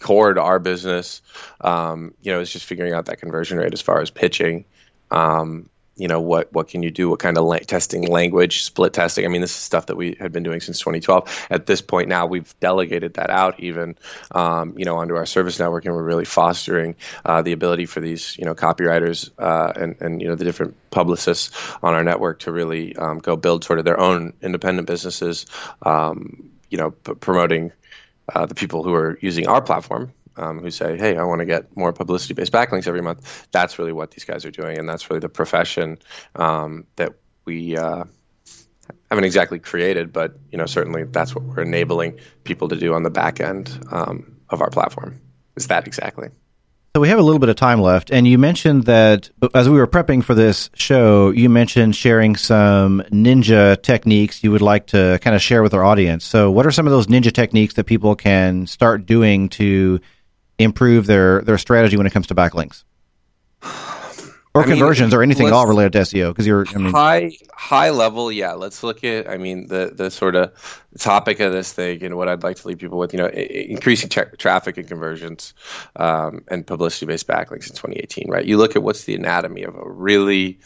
core 0.01 0.35
to 0.35 0.43
our 0.43 0.59
business. 0.59 1.23
Um, 1.61 2.15
you 2.23 2.33
know, 2.33 2.41
is 2.41 2.53
just 2.53 2.67
figuring 2.67 2.93
out 2.93 3.07
that 3.07 3.19
conversion 3.19 3.59
rate 3.59 3.73
as 3.73 3.83
far 3.83 4.01
as 4.01 4.11
pitching. 4.11 4.65
Um, 5.11 5.69
you 5.97 6.09
know 6.09 6.21
what 6.21 6.53
what 6.53 6.69
can 6.69 6.83
you 6.83 6.91
do? 6.91 7.09
What 7.09 7.21
kind 7.21 7.39
of 7.39 7.45
la- 7.45 7.59
testing 7.59 8.07
language 8.07 8.65
split 8.65 8.93
testing? 8.93 9.25
I 9.25 9.29
mean 9.29 9.41
this 9.41 9.51
is 9.51 9.57
stuff 9.57 9.87
that 9.87 9.97
we 9.97 10.17
had 10.21 10.33
been 10.33 10.43
doing 10.43 10.61
since 10.61 10.79
2012 10.79 11.47
at 11.51 11.67
this 11.67 11.81
point 11.81 12.09
now 12.09 12.27
we've 12.27 12.55
delegated 12.61 13.15
that 13.15 13.31
out 13.31 13.59
even 13.61 13.97
um, 14.33 14.75
you 14.77 14.85
know 14.85 14.97
onto 14.97 15.15
our 15.15 15.27
service 15.27 15.59
network 15.59 15.85
and 15.85 15.95
we're 15.95 16.03
really 16.03 16.25
fostering 16.25 16.97
uh, 17.25 17.43
the 17.43 17.53
ability 17.53 17.87
for 17.87 18.01
these 18.01 18.37
you 18.39 18.45
know 18.45 18.55
copywriters 18.55 19.31
uh, 19.39 19.73
and 19.77 19.97
and 20.01 20.21
you 20.21 20.29
know 20.29 20.35
the 20.35 20.45
different 20.45 20.75
publicists 20.91 21.51
on 21.83 21.95
our 21.95 22.05
network 22.05 22.41
to 22.41 22.53
really 22.53 22.95
um, 22.97 23.19
go 23.19 23.37
build 23.37 23.65
sort 23.65 23.79
of 23.79 23.85
their 23.85 23.99
own 23.99 24.33
independent 24.43 24.87
businesses 24.87 25.47
um, 25.83 26.51
you 26.71 26.79
know 26.79 26.91
p- 26.91 27.15
promoting 27.15 27.73
uh, 28.35 28.45
the 28.47 28.55
people 28.55 28.83
who 28.83 28.93
are 28.93 29.19
using 29.23 29.47
our 29.47 29.63
platform 29.63 30.13
um, 30.37 30.61
who 30.61 30.71
say, 30.71 30.97
"Hey, 30.97 31.17
I 31.17 31.25
want 31.25 31.41
to 31.41 31.47
get 31.47 31.77
more 31.77 31.93
publicity-based 31.93 32.53
backlinks 32.53 32.87
every 32.87 33.03
month." 33.03 33.49
That's 33.53 33.79
really 33.79 33.93
what 33.93 34.11
these 34.11 34.25
guys 34.25 34.45
are 34.45 34.51
doing, 34.51 34.79
and 34.79 34.89
that's 34.89 35.11
really 35.11 35.21
the 35.21 35.29
profession 35.29 35.99
um, 36.35 36.87
that 36.97 37.15
we 37.45 37.77
uh, 37.77 38.05
haven't 39.11 39.25
exactly 39.25 39.59
created, 39.59 40.13
but 40.13 40.39
you 40.51 40.59
know, 40.59 40.67
certainly 40.67 41.05
that's 41.05 41.35
what 41.35 41.45
we're 41.45 41.63
enabling 41.63 42.19
people 42.45 42.69
to 42.69 42.77
do 42.77 42.95
on 42.95 43.03
the 43.03 43.11
back 43.11 43.41
end 43.41 43.79
um, 43.91 44.37
of 44.51 44.61
our 44.61 44.71
platform. 44.71 45.21
Is 45.57 45.69
that 45.69 45.87
exactly? 45.87 46.29
So 46.95 47.01
we 47.01 47.11
have 47.11 47.19
a 47.19 47.23
little 47.23 47.39
bit 47.39 47.51
of 47.51 47.57
time 47.57 47.83
left, 47.83 48.11
and 48.11 48.27
you 48.27 48.39
mentioned 48.39 48.85
that 48.85 49.29
as 49.55 49.69
we 49.69 49.77
were 49.77 49.87
prepping 49.87 50.25
for 50.25 50.35
this 50.35 50.71
show, 50.73 51.29
you 51.29 51.51
mentioned 51.51 51.95
sharing 51.95 52.37
some 52.37 53.03
ninja 53.11 53.81
techniques 53.83 54.43
you 54.43 54.51
would 54.51 54.63
like 54.63 54.87
to 54.89 55.19
kind 55.21 55.37
of 55.37 55.43
share 55.43 55.63
with 55.63 55.75
our 55.75 55.85
audience. 55.85 56.25
So, 56.25 56.51
what 56.51 56.65
are 56.65 56.71
some 56.71 56.87
of 56.87 56.93
those 56.93 57.07
ninja 57.07 57.31
techniques 57.31 57.75
that 57.75 57.85
people 57.85 58.17
can 58.17 58.67
start 58.67 59.05
doing 59.05 59.51
to 59.51 60.01
improve 60.59 61.07
their 61.07 61.43
their 61.43 61.59
strategy 61.59 61.97
when 61.97 62.07
it 62.07 62.13
comes 62.13 62.27
to 62.29 62.35
backlinks 62.35 62.85
or 64.57 64.63
I 64.63 64.67
conversions 64.67 65.13
mean, 65.13 65.19
or 65.19 65.23
anything 65.23 65.47
at 65.47 65.53
all 65.53 65.67
related 65.67 65.93
to 65.93 65.99
SEO? 66.01 66.29
Because 66.31 66.47
you're 66.47 66.67
I 66.69 66.79
mean, 66.79 66.93
high 66.93 67.33
high 67.53 67.91
level, 67.91 68.33
yeah. 68.33 68.53
Let's 68.53 68.83
look 68.83 69.05
at 69.05 69.29
I 69.29 69.37
mean 69.37 69.67
the 69.67 69.93
the 69.95 70.11
sort 70.11 70.35
of 70.35 70.83
topic 70.99 71.41
of 71.41 71.53
this 71.53 71.73
thing 71.73 72.03
and 72.03 72.17
what 72.17 72.29
I'd 72.29 72.43
like 72.43 72.57
to 72.57 72.69
leave 72.69 72.79
people 72.79 72.99
with. 72.99 73.13
You 73.13 73.19
know, 73.19 73.29
increasing 73.29 74.09
tra- 74.09 74.35
traffic 74.37 74.79
and 74.79 74.89
conversions 74.89 75.53
um, 75.97 76.45
and 76.49 76.67
publicity 76.67 77.07
based 77.07 77.27
backlinks 77.27 77.69
in 77.69 77.77
2018. 77.77 78.31
Right? 78.31 78.47
You 78.47 78.57
look 78.57 78.77
at 78.77 78.83
what's 78.83 79.05
the 79.05 79.15
anatomy 79.15 79.63
of 79.63 79.75
a 79.75 79.89
really 79.89 80.59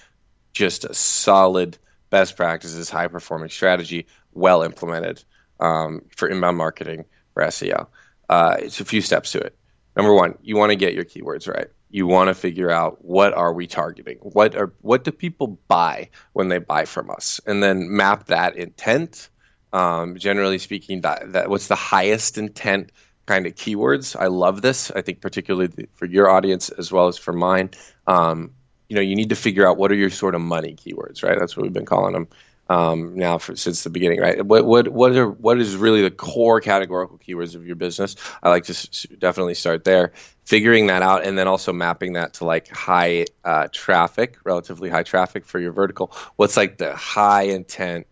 just 0.52 0.84
a 0.84 0.94
solid 0.94 1.76
best 2.10 2.36
practices, 2.36 2.90
high 2.90 3.08
performing 3.08 3.50
strategy, 3.50 4.06
well 4.32 4.62
implemented 4.62 5.22
um, 5.58 6.02
for 6.16 6.28
inbound 6.28 6.56
marketing 6.56 7.04
for 7.34 7.42
SEO. 7.44 7.88
Uh, 8.28 8.56
it's 8.60 8.80
a 8.80 8.84
few 8.84 9.00
steps 9.00 9.32
to 9.32 9.40
it 9.40 9.56
number 10.00 10.14
one, 10.14 10.38
you 10.40 10.56
want 10.56 10.70
to 10.70 10.76
get 10.76 10.94
your 10.94 11.04
keywords 11.04 11.46
right. 11.46 11.68
You 11.90 12.06
want 12.06 12.28
to 12.28 12.34
figure 12.34 12.70
out 12.70 13.04
what 13.04 13.34
are 13.34 13.52
we 13.52 13.66
targeting? 13.66 14.16
What 14.22 14.56
are 14.56 14.72
what 14.80 15.04
do 15.04 15.12
people 15.12 15.58
buy 15.68 16.08
when 16.32 16.48
they 16.48 16.56
buy 16.58 16.86
from 16.86 17.10
us, 17.10 17.40
and 17.46 17.62
then 17.62 17.94
map 17.94 18.26
that 18.26 18.56
intent. 18.56 19.28
Um, 19.74 20.16
generally 20.16 20.58
speaking, 20.58 21.02
that, 21.02 21.32
that 21.32 21.50
what's 21.50 21.68
the 21.68 21.76
highest 21.76 22.38
intent 22.38 22.92
kind 23.26 23.46
of 23.46 23.54
keywords. 23.54 24.16
I 24.18 24.28
love 24.28 24.62
this. 24.62 24.90
I 24.90 25.02
think 25.02 25.20
particularly 25.20 25.88
for 25.94 26.06
your 26.06 26.30
audience 26.30 26.70
as 26.70 26.90
well 26.90 27.08
as 27.08 27.18
for 27.18 27.32
mine. 27.32 27.70
Um, 28.06 28.54
you 28.88 28.96
know, 28.96 29.02
you 29.02 29.14
need 29.14 29.28
to 29.28 29.36
figure 29.36 29.68
out 29.68 29.76
what 29.76 29.92
are 29.92 29.96
your 29.96 30.10
sort 30.10 30.34
of 30.34 30.40
money 30.40 30.74
keywords, 30.74 31.22
right? 31.22 31.38
That's 31.38 31.56
what 31.56 31.64
we've 31.64 31.72
been 31.72 31.84
calling 31.84 32.14
them 32.14 32.28
um, 32.70 33.16
now 33.16 33.36
for, 33.38 33.56
since 33.56 33.82
the 33.82 33.90
beginning, 33.90 34.20
right? 34.20 34.46
What 34.46 34.64
what 34.64 34.88
what 34.88 35.16
are 35.16 35.28
what 35.28 35.58
is 35.58 35.76
really 35.76 36.02
the 36.02 36.10
core 36.10 36.60
categorical 36.60 37.18
keywords 37.18 37.56
of 37.56 37.66
your 37.66 37.74
business? 37.74 38.14
I 38.44 38.48
like 38.48 38.64
to 38.66 38.72
s- 38.72 39.06
definitely 39.18 39.54
start 39.54 39.84
there, 39.84 40.12
figuring 40.46 40.86
that 40.86 41.02
out, 41.02 41.24
and 41.26 41.36
then 41.36 41.48
also 41.48 41.72
mapping 41.72 42.14
that 42.14 42.34
to 42.34 42.44
like 42.46 42.68
high 42.68 43.26
uh, 43.44 43.68
traffic, 43.72 44.38
relatively 44.44 44.88
high 44.88 45.02
traffic 45.02 45.44
for 45.46 45.58
your 45.58 45.72
vertical. 45.72 46.12
What's 46.36 46.56
like 46.56 46.78
the 46.78 46.94
high 46.94 47.42
intent 47.42 48.06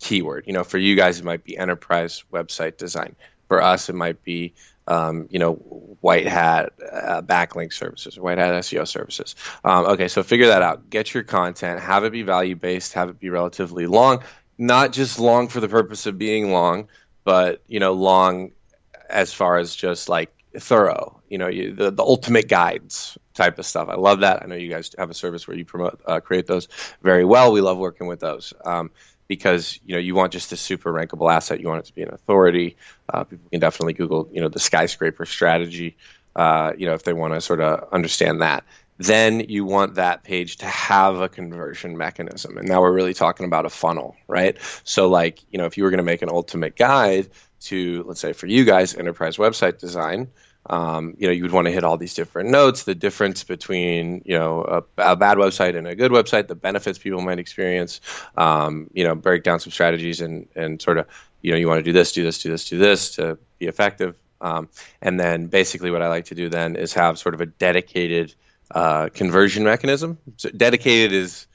keyword? 0.00 0.44
You 0.46 0.54
know, 0.54 0.64
for 0.64 0.78
you 0.78 0.96
guys, 0.96 1.20
it 1.20 1.24
might 1.26 1.44
be 1.44 1.58
enterprise 1.58 2.24
website 2.32 2.78
design. 2.78 3.16
For 3.48 3.62
us, 3.62 3.90
it 3.90 3.94
might 3.94 4.22
be 4.24 4.54
um, 4.86 5.28
you 5.30 5.38
know, 5.38 5.54
white 6.00 6.26
hat 6.26 6.72
uh, 6.92 7.22
backlink 7.22 7.72
services, 7.72 8.18
white 8.18 8.38
hat 8.38 8.52
SEO 8.54 8.86
services. 8.86 9.34
Um, 9.64 9.86
okay, 9.86 10.08
so 10.08 10.22
figure 10.22 10.46
that 10.46 10.62
out. 10.62 10.90
Get 10.90 11.14
your 11.14 11.22
content, 11.22 11.80
have 11.80 12.04
it 12.04 12.12
be 12.12 12.22
value 12.22 12.56
based, 12.56 12.92
have 12.94 13.08
it 13.08 13.20
be 13.20 13.30
relatively 13.30 13.86
long, 13.86 14.22
not 14.58 14.92
just 14.92 15.18
long 15.18 15.48
for 15.48 15.60
the 15.60 15.68
purpose 15.68 16.06
of 16.06 16.18
being 16.18 16.52
long, 16.52 16.88
but 17.24 17.62
you 17.68 17.80
know, 17.80 17.92
long 17.92 18.50
as 19.08 19.32
far 19.32 19.58
as 19.58 19.74
just 19.74 20.08
like 20.08 20.32
thorough. 20.58 21.20
You 21.28 21.38
know, 21.38 21.48
you, 21.48 21.74
the 21.74 21.90
the 21.90 22.02
ultimate 22.02 22.48
guides 22.48 23.16
type 23.34 23.58
of 23.58 23.66
stuff. 23.66 23.88
I 23.88 23.94
love 23.94 24.20
that. 24.20 24.42
I 24.42 24.46
know 24.46 24.56
you 24.56 24.68
guys 24.68 24.90
have 24.98 25.10
a 25.10 25.14
service 25.14 25.46
where 25.46 25.56
you 25.56 25.64
promote 25.64 26.00
uh, 26.06 26.20
create 26.20 26.46
those 26.46 26.68
very 27.02 27.24
well. 27.24 27.52
We 27.52 27.60
love 27.60 27.78
working 27.78 28.06
with 28.06 28.20
those. 28.20 28.52
Um, 28.64 28.90
because 29.30 29.78
you 29.86 29.94
know 29.94 30.00
you 30.00 30.16
want 30.16 30.32
just 30.32 30.50
a 30.50 30.56
super 30.56 30.92
rankable 30.92 31.32
asset. 31.32 31.60
You 31.60 31.68
want 31.68 31.84
it 31.84 31.86
to 31.86 31.94
be 31.94 32.02
an 32.02 32.12
authority. 32.12 32.76
Uh, 33.08 33.22
people 33.22 33.48
can 33.48 33.60
definitely 33.60 33.92
Google 33.92 34.28
you 34.32 34.40
know 34.40 34.48
the 34.48 34.58
skyscraper 34.58 35.24
strategy. 35.24 35.96
Uh, 36.34 36.72
you 36.76 36.84
know 36.84 36.94
if 36.94 37.04
they 37.04 37.12
want 37.12 37.32
to 37.34 37.40
sort 37.40 37.60
of 37.60 37.88
understand 37.92 38.42
that. 38.42 38.64
Then 38.98 39.38
you 39.48 39.64
want 39.64 39.94
that 39.94 40.24
page 40.24 40.56
to 40.58 40.66
have 40.66 41.20
a 41.20 41.28
conversion 41.28 41.96
mechanism, 41.96 42.58
and 42.58 42.66
now 42.66 42.80
we're 42.80 42.92
really 42.92 43.14
talking 43.14 43.46
about 43.46 43.64
a 43.66 43.70
funnel, 43.70 44.16
right? 44.26 44.58
So 44.82 45.08
like 45.08 45.40
you 45.52 45.58
know 45.58 45.66
if 45.66 45.78
you 45.78 45.84
were 45.84 45.90
going 45.90 45.98
to 45.98 46.10
make 46.12 46.22
an 46.22 46.28
ultimate 46.28 46.74
guide 46.74 47.28
to 47.60 48.02
let's 48.08 48.20
say 48.20 48.32
for 48.32 48.48
you 48.48 48.64
guys 48.64 48.96
enterprise 48.96 49.36
website 49.36 49.78
design 49.78 50.26
um, 50.66 51.14
you 51.18 51.26
know, 51.26 51.32
you 51.32 51.42
would 51.42 51.52
want 51.52 51.66
to 51.66 51.72
hit 51.72 51.84
all 51.84 51.96
these 51.96 52.14
different 52.14 52.50
notes, 52.50 52.84
the 52.84 52.94
difference 52.94 53.44
between, 53.44 54.22
you 54.24 54.38
know, 54.38 54.84
a, 54.98 55.12
a 55.12 55.16
bad 55.16 55.38
website 55.38 55.76
and 55.76 55.86
a 55.86 55.94
good 55.94 56.12
website, 56.12 56.48
the 56.48 56.54
benefits 56.54 56.98
people 56.98 57.20
might 57.22 57.38
experience, 57.38 58.00
um, 58.36 58.90
you 58.92 59.04
know, 59.04 59.14
break 59.14 59.42
down 59.42 59.58
some 59.58 59.72
strategies 59.72 60.20
and, 60.20 60.48
and 60.54 60.80
sort 60.80 60.98
of, 60.98 61.06
you 61.40 61.52
know, 61.52 61.56
you 61.56 61.66
want 61.66 61.78
to 61.78 61.82
do 61.82 61.92
this, 61.92 62.12
do 62.12 62.22
this, 62.22 62.42
do 62.42 62.50
this, 62.50 62.68
do 62.68 62.78
this 62.78 63.14
to 63.16 63.38
be 63.58 63.66
effective. 63.66 64.16
Um, 64.40 64.68
and 65.00 65.18
then 65.18 65.46
basically 65.46 65.90
what 65.90 66.02
I 66.02 66.08
like 66.08 66.26
to 66.26 66.34
do 66.34 66.48
then 66.48 66.76
is 66.76 66.94
have 66.94 67.18
sort 67.18 67.34
of 67.34 67.40
a 67.40 67.46
dedicated 67.46 68.34
uh, 68.70 69.08
conversion 69.08 69.64
mechanism. 69.64 70.18
So 70.36 70.50
dedicated 70.50 71.12
is 71.12 71.46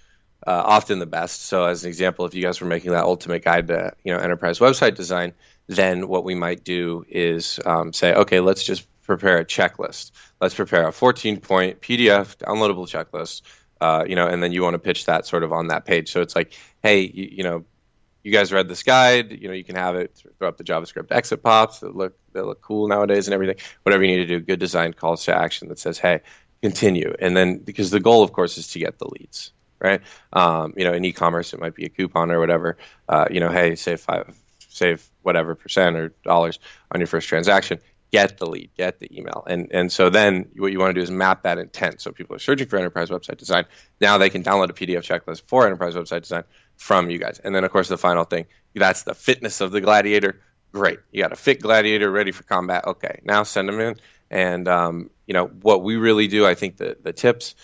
uh, 0.46 0.62
often 0.66 1.00
the 1.00 1.06
best. 1.06 1.46
So 1.46 1.66
as 1.66 1.84
an 1.84 1.90
example, 1.90 2.26
if 2.26 2.34
you 2.34 2.42
guys 2.42 2.60
were 2.60 2.68
making 2.68 2.92
that 2.92 3.04
ultimate 3.04 3.44
guide 3.44 3.68
to, 3.68 3.94
you 4.04 4.14
know, 4.14 4.20
enterprise 4.20 4.60
website 4.60 4.96
design, 4.96 5.34
then 5.68 6.08
what 6.08 6.24
we 6.24 6.36
might 6.36 6.64
do 6.64 7.06
is 7.10 7.60
um, 7.66 7.94
say, 7.94 8.14
okay, 8.14 8.40
let's 8.40 8.64
just 8.64 8.86
prepare 9.06 9.38
a 9.38 9.46
checklist. 9.46 10.12
Let's 10.42 10.56
prepare 10.56 10.88
a 10.88 10.92
14 10.92 11.40
point 11.40 11.82
PDF 11.82 12.38
downloadable 12.38 12.88
checklist. 12.88 13.42
Uh, 13.82 14.06
you 14.08 14.16
know, 14.16 14.28
and 14.28 14.42
then 14.42 14.52
you 14.52 14.64
want 14.64 14.74
to 14.74 14.80
pitch 14.80 15.06
that 15.06 15.26
sort 15.26 15.44
of 15.44 15.52
on 15.52 15.68
that 15.68 15.86
page. 15.86 16.12
So 16.12 16.22
it's 16.22 16.36
like, 16.36 16.54
hey, 16.82 17.02
you, 17.02 17.30
you, 17.32 17.44
know, 17.44 17.66
you 18.24 18.32
guys 18.32 18.52
read 18.52 18.68
this 18.68 18.84
guide. 18.84 19.32
You 19.32 19.50
know, 19.50 19.54
you 19.54 19.64
can 19.64 19.76
have 19.76 19.96
it 19.96 20.20
throw 20.40 20.48
up 20.48 20.58
the 20.58 20.64
JavaScript 20.64 21.12
exit 21.12 21.44
pops 21.44 21.80
that 21.80 21.96
look 21.96 22.18
that 22.34 22.46
look 22.46 22.62
cool 22.62 22.88
nowadays 22.88 23.28
and 23.28 23.34
everything. 23.34 23.58
Whatever 23.84 24.04
you 24.04 24.16
need 24.16 24.28
to 24.28 24.40
do, 24.40 24.40
good 24.40 24.60
design 24.60 24.94
calls 24.94 25.26
to 25.26 25.36
action 25.36 25.68
that 25.70 25.80
says, 25.80 26.00
hey, 26.00 26.22
continue. 26.62 27.14
And 27.20 27.36
then 27.36 27.60
because 27.60 27.92
the 27.92 28.00
goal, 28.00 28.24
of 28.24 28.34
course, 28.34 28.58
is 28.58 28.68
to 28.70 28.80
get 28.80 28.98
the 28.98 29.08
leads, 29.08 29.52
right? 29.80 30.02
Um, 30.34 30.74
you 30.76 30.86
know, 30.86 30.94
in 30.94 31.06
e-commerce, 31.06 31.54
it 31.54 31.60
might 31.60 31.76
be 31.76 31.86
a 31.86 31.90
coupon 31.90 32.32
or 32.32 32.40
whatever. 32.40 32.78
Uh, 33.08 33.26
you 33.30 33.40
know, 33.40 33.52
hey, 33.52 33.76
save 33.76 34.02
five, 34.02 34.36
save 34.70 35.08
whatever 35.22 35.54
percent 35.54 35.96
or 35.96 36.10
dollars 36.24 36.60
on 36.92 37.00
your 37.00 37.08
first 37.08 37.28
transaction. 37.28 37.80
Get 38.12 38.38
the 38.38 38.46
lead, 38.46 38.70
get 38.78 39.00
the 39.00 39.18
email, 39.18 39.44
and 39.48 39.68
and 39.72 39.92
so 39.92 40.10
then 40.10 40.48
what 40.58 40.72
you 40.72 40.80
want 40.80 40.92
to 40.92 40.94
do 40.94 41.04
is 41.04 41.12
map 41.12 41.44
that 41.44 41.58
intent. 41.58 42.02
So 42.02 42.12
people 42.12 42.36
are 42.36 42.40
searching 42.40 42.68
for 42.68 42.78
enterprise 42.78 43.10
website 43.10 43.38
design. 43.38 43.66
Now 44.00 44.18
they 44.18 44.30
can 44.30 44.44
download 44.44 44.70
a 44.70 44.74
PDF 44.74 45.02
checklist 45.02 45.44
for 45.48 45.66
enterprise 45.66 45.96
website 45.96 46.22
design 46.22 46.44
from 46.78 47.10
you 47.10 47.18
guys. 47.18 47.40
And 47.40 47.54
then 47.54 47.64
of 47.64 47.72
course 47.72 47.90
the 47.90 47.98
final 47.98 48.24
thing, 48.24 48.46
that's 48.74 49.04
the 49.04 49.16
fitness 49.16 49.60
of 49.60 49.72
the 49.72 49.82
gladiator. 49.82 50.40
Great, 50.72 51.00
you 51.12 51.22
got 51.24 51.34
a 51.34 51.36
fit 51.36 51.62
gladiator 51.62 52.10
ready 52.10 52.32
for 52.32 52.44
combat. 52.44 52.86
Okay, 52.86 53.20
now 53.24 53.44
send 53.44 53.68
them 53.68 53.80
in. 53.80 53.96
And 54.30 54.68
um, 54.68 55.10
you 55.28 55.34
know 55.34 55.48
what 55.48 55.84
we 55.84 55.98
really 55.98 56.28
do. 56.28 56.46
I 56.46 56.54
think 56.54 56.78
the 56.78 56.98
the 57.02 57.12
tips 57.12 57.56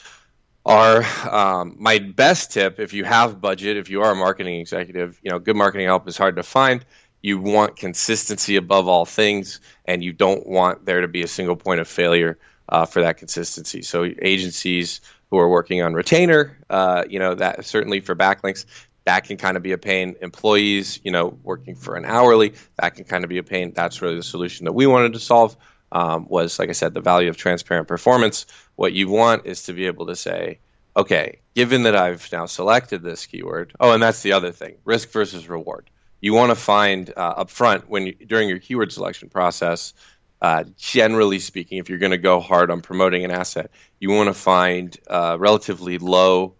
are 0.66 1.04
um, 1.30 1.76
my 1.80 2.00
best 2.00 2.52
tip 2.52 2.80
if 2.80 2.94
you 2.94 3.04
have 3.04 3.42
budget 3.42 3.78
if 3.78 3.90
you 3.90 4.02
are 4.02 4.12
a 4.12 4.16
marketing 4.16 4.60
executive 4.60 5.20
you 5.24 5.32
know 5.32 5.40
good 5.40 5.56
marketing 5.56 5.88
help 5.88 6.08
is 6.08 6.18
hard 6.18 6.36
to 6.36 6.44
find 6.44 6.86
you 7.22 7.40
want 7.40 7.76
consistency 7.76 8.56
above 8.56 8.88
all 8.88 9.06
things 9.06 9.60
and 9.86 10.04
you 10.04 10.14
don't 10.14 10.48
want 10.48 10.86
there 10.86 11.02
to 11.02 11.08
be 11.08 11.24
a 11.24 11.28
single 11.28 11.56
point 11.56 11.80
of 11.80 11.88
failure 11.88 12.38
uh, 12.70 12.86
for 12.86 13.02
that 13.02 13.18
consistency 13.18 13.82
so 13.82 14.04
agencies 14.22 15.02
who 15.30 15.38
are 15.38 15.50
working 15.50 15.82
on 15.82 15.94
retainer 15.94 16.58
uh, 16.70 17.04
you 17.10 17.20
know 17.20 17.36
that 17.36 17.66
certainly 17.66 18.00
for 18.00 18.16
backlinks 18.16 18.66
that 19.06 19.24
can 19.24 19.38
kind 19.38 19.58
of 19.58 19.64
be 19.64 19.72
a 19.72 19.78
pain 19.78 20.16
employees 20.22 21.00
you 21.04 21.12
know 21.12 21.38
working 21.44 21.76
for 21.76 21.96
an 21.96 22.06
hourly 22.06 22.54
that 22.80 22.96
can 22.96 23.06
kind 23.06 23.24
of 23.24 23.30
be 23.30 23.38
a 23.38 23.44
pain 23.44 23.72
that's 23.74 24.02
really 24.02 24.16
the 24.16 24.24
solution 24.24 24.66
that 24.66 24.74
we 24.74 24.88
wanted 24.88 25.14
to 25.14 25.20
solve 25.20 25.56
um, 25.92 26.26
was, 26.30 26.58
like 26.58 26.70
I 26.70 26.74
said, 26.74 26.94
the 26.94 27.02
value 27.02 27.30
of 27.30 27.38
transparent 27.38 27.88
performance. 27.88 28.46
What 28.76 28.94
you 28.94 29.10
want 29.10 29.46
is 29.46 29.64
to 29.64 29.74
be 29.74 29.88
able 29.88 30.08
to 30.08 30.16
say, 30.16 30.60
okay, 30.96 31.40
given 31.54 31.84
that 31.84 31.96
I've 31.96 32.32
now 32.32 32.46
selected 32.46 33.02
this 33.02 33.26
keyword, 33.26 33.74
oh, 33.80 33.92
and 33.92 34.02
that's 34.02 34.22
the 34.22 34.34
other 34.34 34.52
thing 34.52 34.76
risk 34.86 35.12
versus 35.12 35.50
reward. 35.50 35.90
You 36.22 36.34
want 36.34 36.52
to 36.52 36.56
find 36.56 37.12
uh, 37.16 37.44
upfront 37.44 37.86
when 37.88 38.08
you, 38.08 38.14
during 38.14 38.48
your 38.48 38.60
keyword 38.60 38.92
selection 38.94 39.30
process, 39.30 39.94
uh, 40.42 40.64
generally 40.78 41.40
speaking, 41.40 41.78
if 41.78 41.90
you're 41.90 42.00
going 42.00 42.12
to 42.12 42.18
go 42.18 42.40
hard 42.40 42.72
on 42.72 42.82
promoting 42.82 43.26
an 43.26 43.32
asset, 43.32 43.72
you 44.00 44.10
want 44.10 44.28
to 44.28 44.34
find 44.34 44.98
uh, 45.08 45.38
relatively 45.40 45.98
low 45.98 46.56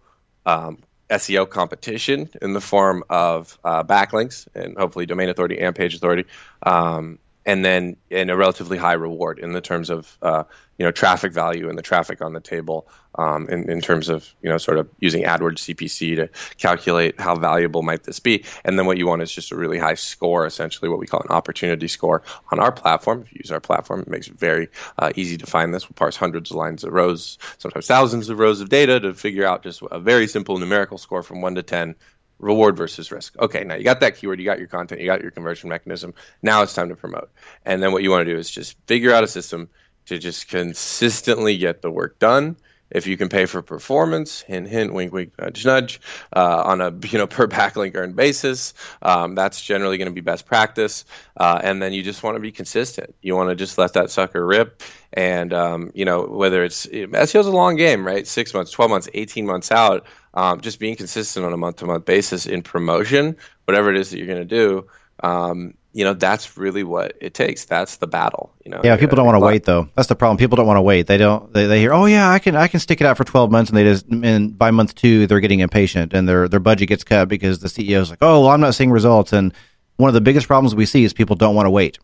um, 0.46 0.78
SEO 1.10 1.48
competition 1.48 2.28
in 2.40 2.52
the 2.52 2.60
form 2.60 3.04
of 3.10 3.58
uh, 3.64 3.82
backlinks 3.82 4.46
and 4.54 4.76
hopefully 4.76 5.06
domain 5.06 5.28
authority 5.28 5.58
and 5.58 5.74
page 5.74 5.94
authority. 5.94 6.24
Um, 6.62 7.18
and 7.44 7.64
then 7.64 7.96
in 8.10 8.30
a 8.30 8.36
relatively 8.36 8.78
high 8.78 8.92
reward 8.92 9.38
in 9.38 9.52
the 9.52 9.60
terms 9.60 9.90
of 9.90 10.16
uh, 10.22 10.44
you 10.78 10.84
know 10.84 10.92
traffic 10.92 11.32
value 11.32 11.68
and 11.68 11.78
the 11.78 11.82
traffic 11.82 12.22
on 12.22 12.32
the 12.32 12.40
table 12.40 12.88
um, 13.16 13.48
in, 13.48 13.70
in 13.70 13.80
terms 13.80 14.08
of 14.08 14.34
you 14.42 14.48
know 14.48 14.58
sort 14.58 14.78
of 14.78 14.88
using 15.00 15.24
AdWords 15.24 15.74
CPC 15.74 16.16
to 16.16 16.28
calculate 16.56 17.20
how 17.20 17.36
valuable 17.36 17.82
might 17.82 18.04
this 18.04 18.20
be. 18.20 18.44
And 18.64 18.78
then 18.78 18.86
what 18.86 18.98
you 18.98 19.06
want 19.06 19.22
is 19.22 19.32
just 19.32 19.52
a 19.52 19.56
really 19.56 19.78
high 19.78 19.94
score 19.94 20.46
essentially 20.46 20.88
what 20.88 20.98
we 20.98 21.06
call 21.06 21.20
an 21.20 21.30
opportunity 21.30 21.88
score 21.88 22.22
on 22.50 22.58
our 22.58 22.72
platform. 22.72 23.22
If 23.22 23.32
you 23.32 23.40
use 23.44 23.52
our 23.52 23.60
platform 23.60 24.00
it 24.00 24.08
makes 24.08 24.28
it 24.28 24.38
very 24.38 24.68
uh, 24.98 25.12
easy 25.16 25.36
to 25.38 25.46
find 25.46 25.74
this. 25.74 25.88
We'll 25.88 25.94
parse 25.94 26.16
hundreds 26.16 26.50
of 26.50 26.56
lines 26.56 26.84
of 26.84 26.92
rows 26.92 27.38
sometimes 27.58 27.86
thousands 27.86 28.28
of 28.28 28.38
rows 28.38 28.60
of 28.60 28.68
data 28.68 29.00
to 29.00 29.14
figure 29.14 29.46
out 29.46 29.62
just 29.62 29.82
a 29.90 30.00
very 30.00 30.26
simple 30.26 30.58
numerical 30.58 30.98
score 30.98 31.22
from 31.22 31.40
1 31.40 31.56
to 31.56 31.62
10 31.62 31.94
reward 32.42 32.76
versus 32.76 33.10
risk. 33.10 33.38
Okay, 33.38 33.64
now 33.64 33.76
you 33.76 33.84
got 33.84 34.00
that 34.00 34.16
keyword, 34.16 34.40
you 34.40 34.44
got 34.44 34.58
your 34.58 34.68
content, 34.68 35.00
you 35.00 35.06
got 35.06 35.22
your 35.22 35.30
conversion 35.30 35.70
mechanism. 35.70 36.12
Now 36.42 36.62
it's 36.62 36.74
time 36.74 36.90
to 36.90 36.96
promote. 36.96 37.30
And 37.64 37.82
then 37.82 37.92
what 37.92 38.02
you 38.02 38.10
want 38.10 38.26
to 38.26 38.32
do 38.32 38.38
is 38.38 38.50
just 38.50 38.76
figure 38.86 39.14
out 39.14 39.24
a 39.24 39.28
system 39.28 39.70
to 40.06 40.18
just 40.18 40.48
consistently 40.48 41.56
get 41.56 41.80
the 41.80 41.90
work 41.90 42.18
done. 42.18 42.56
If 42.90 43.06
you 43.06 43.16
can 43.16 43.30
pay 43.30 43.46
for 43.46 43.62
performance, 43.62 44.42
hint, 44.42 44.68
hint, 44.68 44.92
wink, 44.92 45.14
wink, 45.14 45.32
nudge, 45.38 45.64
nudge, 45.64 46.00
uh, 46.36 46.62
on 46.66 46.82
a 46.82 46.90
you 47.08 47.18
know 47.18 47.26
per 47.26 47.46
backlink 47.46 47.94
earned 47.94 48.16
basis, 48.16 48.74
um, 49.00 49.34
that's 49.34 49.62
generally 49.62 49.96
going 49.96 50.10
to 50.10 50.14
be 50.14 50.20
best 50.20 50.44
practice. 50.44 51.06
Uh, 51.34 51.58
and 51.62 51.80
then 51.80 51.94
you 51.94 52.02
just 52.02 52.22
want 52.22 52.36
to 52.36 52.40
be 52.40 52.52
consistent. 52.52 53.14
You 53.22 53.34
want 53.34 53.48
to 53.48 53.56
just 53.56 53.78
let 53.78 53.94
that 53.94 54.10
sucker 54.10 54.44
rip. 54.44 54.82
And 55.10 55.54
um, 55.54 55.90
you 55.94 56.04
know 56.04 56.26
whether 56.26 56.62
it's 56.64 56.86
SEO 56.86 57.40
is 57.40 57.46
a 57.46 57.50
long 57.50 57.76
game, 57.76 58.06
right? 58.06 58.26
Six 58.26 58.52
months, 58.52 58.70
twelve 58.70 58.90
months, 58.90 59.08
eighteen 59.14 59.46
months 59.46 59.72
out 59.72 60.04
um, 60.34 60.60
just 60.60 60.78
being 60.78 60.96
consistent 60.96 61.44
on 61.44 61.52
a 61.52 61.56
month 61.56 61.76
to 61.76 61.86
month 61.86 62.04
basis 62.04 62.46
in 62.46 62.62
promotion, 62.62 63.36
whatever 63.64 63.90
it 63.90 63.96
is 63.96 64.10
that 64.10 64.18
you're 64.18 64.26
going 64.26 64.38
to 64.38 64.44
do, 64.44 64.86
um, 65.22 65.74
you 65.94 66.04
know, 66.04 66.14
that's 66.14 66.56
really 66.56 66.84
what 66.84 67.16
it 67.20 67.34
takes. 67.34 67.66
That's 67.66 67.96
the 67.96 68.06
battle. 68.06 68.52
You 68.64 68.70
know. 68.70 68.80
Yeah, 68.82 68.96
people 68.96 69.16
don't 69.16 69.26
want 69.26 69.36
to 69.36 69.44
wait 69.44 69.64
though. 69.64 69.88
That's 69.94 70.08
the 70.08 70.16
problem. 70.16 70.38
People 70.38 70.56
don't 70.56 70.66
want 70.66 70.78
to 70.78 70.82
wait. 70.82 71.06
They 71.06 71.18
don't. 71.18 71.52
They, 71.52 71.66
they 71.66 71.80
hear, 71.80 71.92
oh 71.92 72.06
yeah, 72.06 72.30
I 72.30 72.38
can 72.38 72.56
I 72.56 72.66
can 72.68 72.80
stick 72.80 73.00
it 73.00 73.06
out 73.06 73.18
for 73.18 73.24
12 73.24 73.50
months, 73.50 73.70
and 73.70 73.76
they 73.76 73.84
just 73.84 74.06
and 74.08 74.56
by 74.56 74.70
month 74.70 74.94
two 74.94 75.26
they're 75.26 75.40
getting 75.40 75.60
impatient, 75.60 76.14
and 76.14 76.26
their 76.26 76.48
their 76.48 76.60
budget 76.60 76.88
gets 76.88 77.04
cut 77.04 77.28
because 77.28 77.58
the 77.58 77.68
CEO 77.68 78.00
is 78.00 78.08
like, 78.08 78.20
oh, 78.22 78.40
well, 78.40 78.50
I'm 78.50 78.60
not 78.60 78.74
seeing 78.74 78.90
results. 78.90 79.32
And 79.34 79.52
one 79.96 80.08
of 80.08 80.14
the 80.14 80.22
biggest 80.22 80.46
problems 80.46 80.74
we 80.74 80.86
see 80.86 81.04
is 81.04 81.12
people 81.12 81.36
don't 81.36 81.54
want 81.54 81.66
to 81.66 81.70
wait. 81.70 81.98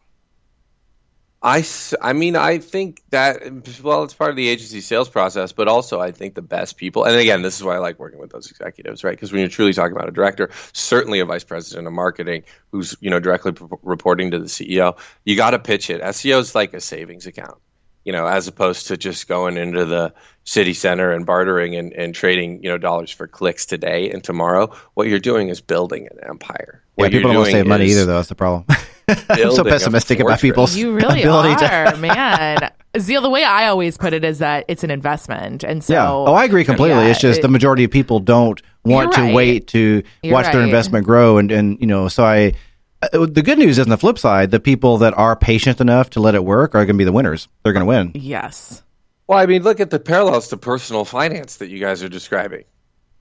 I, 1.40 1.64
I 2.00 2.14
mean, 2.14 2.34
I 2.34 2.58
think 2.58 3.00
that, 3.10 3.40
well, 3.82 4.02
it's 4.02 4.14
part 4.14 4.30
of 4.30 4.36
the 4.36 4.48
agency 4.48 4.80
sales 4.80 5.08
process, 5.08 5.52
but 5.52 5.68
also 5.68 6.00
I 6.00 6.10
think 6.10 6.34
the 6.34 6.42
best 6.42 6.76
people, 6.76 7.04
and 7.04 7.14
again, 7.14 7.42
this 7.42 7.56
is 7.56 7.62
why 7.62 7.76
I 7.76 7.78
like 7.78 8.00
working 8.00 8.18
with 8.18 8.30
those 8.30 8.50
executives, 8.50 9.04
right? 9.04 9.12
Because 9.12 9.30
when 9.30 9.40
you're 9.40 9.48
truly 9.48 9.72
talking 9.72 9.96
about 9.96 10.08
a 10.08 10.12
director, 10.12 10.50
certainly 10.72 11.20
a 11.20 11.24
vice 11.24 11.44
president 11.44 11.86
of 11.86 11.92
marketing 11.92 12.42
who's, 12.72 12.96
you 13.00 13.08
know, 13.08 13.20
directly 13.20 13.52
p- 13.52 13.66
reporting 13.82 14.32
to 14.32 14.40
the 14.40 14.46
CEO, 14.46 14.98
you 15.24 15.36
got 15.36 15.50
to 15.50 15.60
pitch 15.60 15.90
it. 15.90 16.02
SEO 16.02 16.40
is 16.40 16.56
like 16.56 16.74
a 16.74 16.80
savings 16.80 17.24
account, 17.24 17.58
you 18.04 18.12
know, 18.12 18.26
as 18.26 18.48
opposed 18.48 18.88
to 18.88 18.96
just 18.96 19.28
going 19.28 19.56
into 19.56 19.84
the 19.84 20.12
city 20.42 20.74
center 20.74 21.12
and 21.12 21.24
bartering 21.24 21.76
and, 21.76 21.92
and 21.92 22.16
trading, 22.16 22.64
you 22.64 22.68
know, 22.68 22.78
dollars 22.78 23.12
for 23.12 23.28
clicks 23.28 23.64
today 23.64 24.10
and 24.10 24.24
tomorrow. 24.24 24.74
What 24.94 25.06
you're 25.06 25.20
doing 25.20 25.50
is 25.50 25.60
building 25.60 26.08
an 26.10 26.18
empire. 26.28 26.82
What 26.96 27.12
yeah, 27.12 27.18
people 27.18 27.30
don't 27.30 27.42
want 27.42 27.46
to 27.50 27.52
save 27.52 27.66
money 27.68 27.86
either, 27.86 28.06
though. 28.06 28.16
That's 28.16 28.28
the 28.28 28.34
problem. 28.34 28.64
I'm 29.08 29.52
so 29.52 29.64
pessimistic 29.64 30.20
about 30.20 30.40
people's 30.40 30.76
you 30.76 30.92
really 30.92 31.22
ability 31.22 31.64
are, 31.64 31.92
to... 31.92 31.96
man. 31.96 32.70
Zeal, 32.98 33.20
the 33.20 33.30
way 33.30 33.44
I 33.44 33.68
always 33.68 33.96
put 33.96 34.12
it 34.12 34.24
is 34.24 34.38
that 34.38 34.64
it's 34.68 34.82
an 34.82 34.90
investment, 34.90 35.62
and 35.62 35.84
so 35.84 35.92
yeah. 35.92 36.10
Oh, 36.10 36.32
I 36.32 36.44
agree 36.44 36.64
completely. 36.64 37.04
Yeah, 37.04 37.10
it's 37.10 37.20
just 37.20 37.40
it, 37.40 37.42
the 37.42 37.48
majority 37.48 37.84
of 37.84 37.90
people 37.90 38.20
don't 38.20 38.60
want 38.84 39.12
to 39.14 39.32
wait 39.34 39.68
to 39.68 40.02
you're 40.22 40.32
watch 40.32 40.46
right. 40.46 40.52
their 40.52 40.62
investment 40.62 41.04
grow, 41.04 41.38
and 41.38 41.50
and 41.50 41.80
you 41.80 41.86
know, 41.86 42.08
so 42.08 42.24
I. 42.24 42.54
Uh, 43.00 43.26
the 43.26 43.42
good 43.42 43.58
news 43.58 43.78
is 43.78 43.84
on 43.84 43.90
the 43.90 43.96
flip 43.96 44.18
side, 44.18 44.50
the 44.50 44.58
people 44.58 44.98
that 44.98 45.16
are 45.16 45.36
patient 45.36 45.80
enough 45.80 46.10
to 46.10 46.18
let 46.18 46.34
it 46.34 46.44
work 46.44 46.74
are 46.74 46.84
going 46.84 46.96
to 46.96 46.98
be 46.98 47.04
the 47.04 47.12
winners. 47.12 47.46
They're 47.62 47.72
going 47.72 47.84
to 47.84 47.86
win. 47.86 48.10
Yes. 48.16 48.82
Well, 49.28 49.38
I 49.38 49.46
mean, 49.46 49.62
look 49.62 49.78
at 49.78 49.90
the 49.90 50.00
parallels 50.00 50.48
to 50.48 50.56
personal 50.56 51.04
finance 51.04 51.58
that 51.58 51.68
you 51.68 51.78
guys 51.78 52.02
are 52.02 52.08
describing 52.08 52.64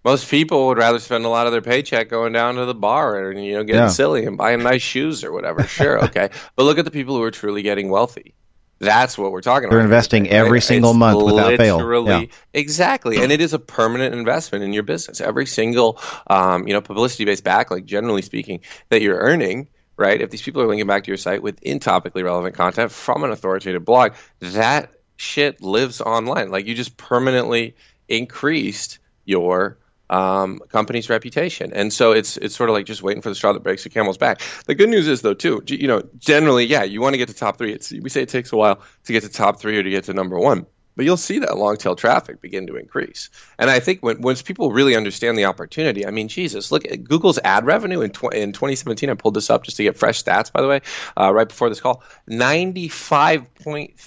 most 0.04 0.30
people 0.30 0.68
would 0.68 0.78
rather 0.78 1.00
spend 1.00 1.26
a 1.26 1.30
lot 1.30 1.48
of 1.48 1.52
their 1.52 1.62
paycheck 1.62 2.10
going 2.10 2.34
down 2.34 2.56
to 2.56 2.66
the 2.66 2.76
bar 2.76 3.30
and 3.30 3.44
you 3.44 3.54
know 3.54 3.64
getting 3.64 3.82
yeah. 3.82 3.88
silly 3.88 4.26
and 4.26 4.38
buying 4.38 4.64
nice 4.64 4.82
shoes 4.82 5.24
or 5.24 5.32
whatever. 5.32 5.64
Sure, 5.64 6.04
okay, 6.06 6.30
but 6.56 6.64
look 6.64 6.78
at 6.78 6.86
the 6.86 6.92
people 6.92 7.16
who 7.16 7.24
are 7.24 7.32
truly 7.32 7.62
getting 7.62 7.90
wealthy. 7.90 8.34
That's 8.80 9.18
what 9.18 9.32
we're 9.32 9.42
talking 9.42 9.70
They're 9.70 9.80
about. 9.80 9.88
They're 9.88 9.98
investing 9.98 10.30
every 10.30 10.62
single 10.62 10.92
it's 10.92 11.00
month 11.00 11.24
without 11.24 11.58
fail. 11.58 12.08
Yeah. 12.08 12.26
Exactly, 12.54 13.22
and 13.22 13.32
it 13.32 13.42
is 13.42 13.54
a 13.54 13.60
permanent 13.60 14.14
investment 14.14 14.64
in 14.64 14.72
your 14.72 14.84
business. 14.84 15.20
Every 15.20 15.48
single, 15.48 16.00
um, 16.28 16.68
you 16.68 16.74
know, 16.74 16.82
publicity-based 16.82 17.44
backlink, 17.44 17.86
generally 17.86 18.22
speaking, 18.22 18.62
that 18.90 19.02
you're 19.02 19.18
earning, 19.18 19.68
right? 19.98 20.22
If 20.22 20.30
these 20.30 20.44
people 20.44 20.62
are 20.62 20.68
linking 20.68 20.88
back 20.88 21.06
to 21.06 21.08
your 21.08 21.18
site 21.18 21.42
within 21.42 21.80
topically 21.80 22.24
relevant 22.24 22.56
content 22.56 22.92
from 22.92 23.24
an 23.24 23.32
authoritative 23.32 23.84
blog, 23.84 24.14
that 24.40 24.92
shit 25.16 25.62
lives 25.62 26.00
online. 26.00 26.52
Like 26.52 26.68
you 26.68 26.76
just 26.76 26.98
permanently 26.98 27.76
increased 28.08 29.00
your 29.26 29.78
um, 30.10 30.60
company's 30.70 31.10
reputation. 31.10 31.74
And 31.74 31.92
so 31.92 32.12
it's 32.12 32.38
it's 32.38 32.56
sort 32.56 32.70
of 32.70 32.76
like 32.76 32.86
just 32.86 33.02
waiting 33.02 33.22
for 33.22 33.30
the 33.30 33.36
straw 33.36 33.54
that 33.54 33.64
breaks 33.64 33.84
the 33.84 33.90
camel's 33.90 34.18
back. 34.18 34.42
The 34.66 34.76
good 34.76 34.90
news 34.90 35.08
is 35.08 35.22
though 35.22 35.34
too, 35.34 35.62
you 35.68 35.88
know, 35.88 36.04
generally, 36.18 36.66
yeah, 36.66 36.84
you 36.84 37.02
want 37.02 37.14
to 37.14 37.18
get 37.18 37.30
to 37.30 37.34
top 37.34 37.58
three. 37.58 37.74
It's, 37.74 37.92
we 37.92 38.10
say 38.10 38.22
it 38.22 38.30
takes 38.30 38.52
a 38.52 38.58
while 38.58 38.82
to 39.06 39.14
get 39.14 39.24
to 39.24 39.30
top 39.30 39.60
three 39.60 39.78
or 39.78 39.84
to 39.84 39.90
get 39.90 40.06
to 40.06 40.14
number 40.14 40.40
one. 40.40 40.66
But 40.98 41.06
you'll 41.06 41.16
see 41.16 41.38
that 41.40 41.56
long 41.56 41.78
tail 41.78 41.96
traffic 41.96 42.42
begin 42.42 42.66
to 42.68 42.76
increase. 42.76 43.30
And 43.60 43.70
I 43.70 43.80
think 43.80 44.02
when 44.02 44.20
once 44.20 44.42
people 44.42 44.72
really 44.72 44.96
understand 44.96 45.38
the 45.38 45.46
opportunity, 45.46 46.08
I 46.08 46.10
mean, 46.10 46.28
Jesus, 46.28 46.72
look 46.72 46.86
at 46.86 47.04
Google's 47.04 47.38
ad 47.44 47.68
revenue 47.68 48.02
in, 48.02 48.10
tw- 48.10 48.34
in 48.34 48.52
2017. 48.52 49.08
I 49.08 49.14
pulled 49.14 49.36
this 49.36 49.52
up 49.52 49.64
just 49.64 49.78
to 49.78 49.84
get 49.84 49.96
fresh 49.96 50.24
stats, 50.24 50.52
by 50.52 50.62
the 50.62 50.68
way, 50.68 50.82
uh, 51.16 51.32
right 51.32 51.48
before 51.48 51.70
this 51.70 51.80
call. 51.80 52.02
95 52.26 53.54
point 53.54 54.00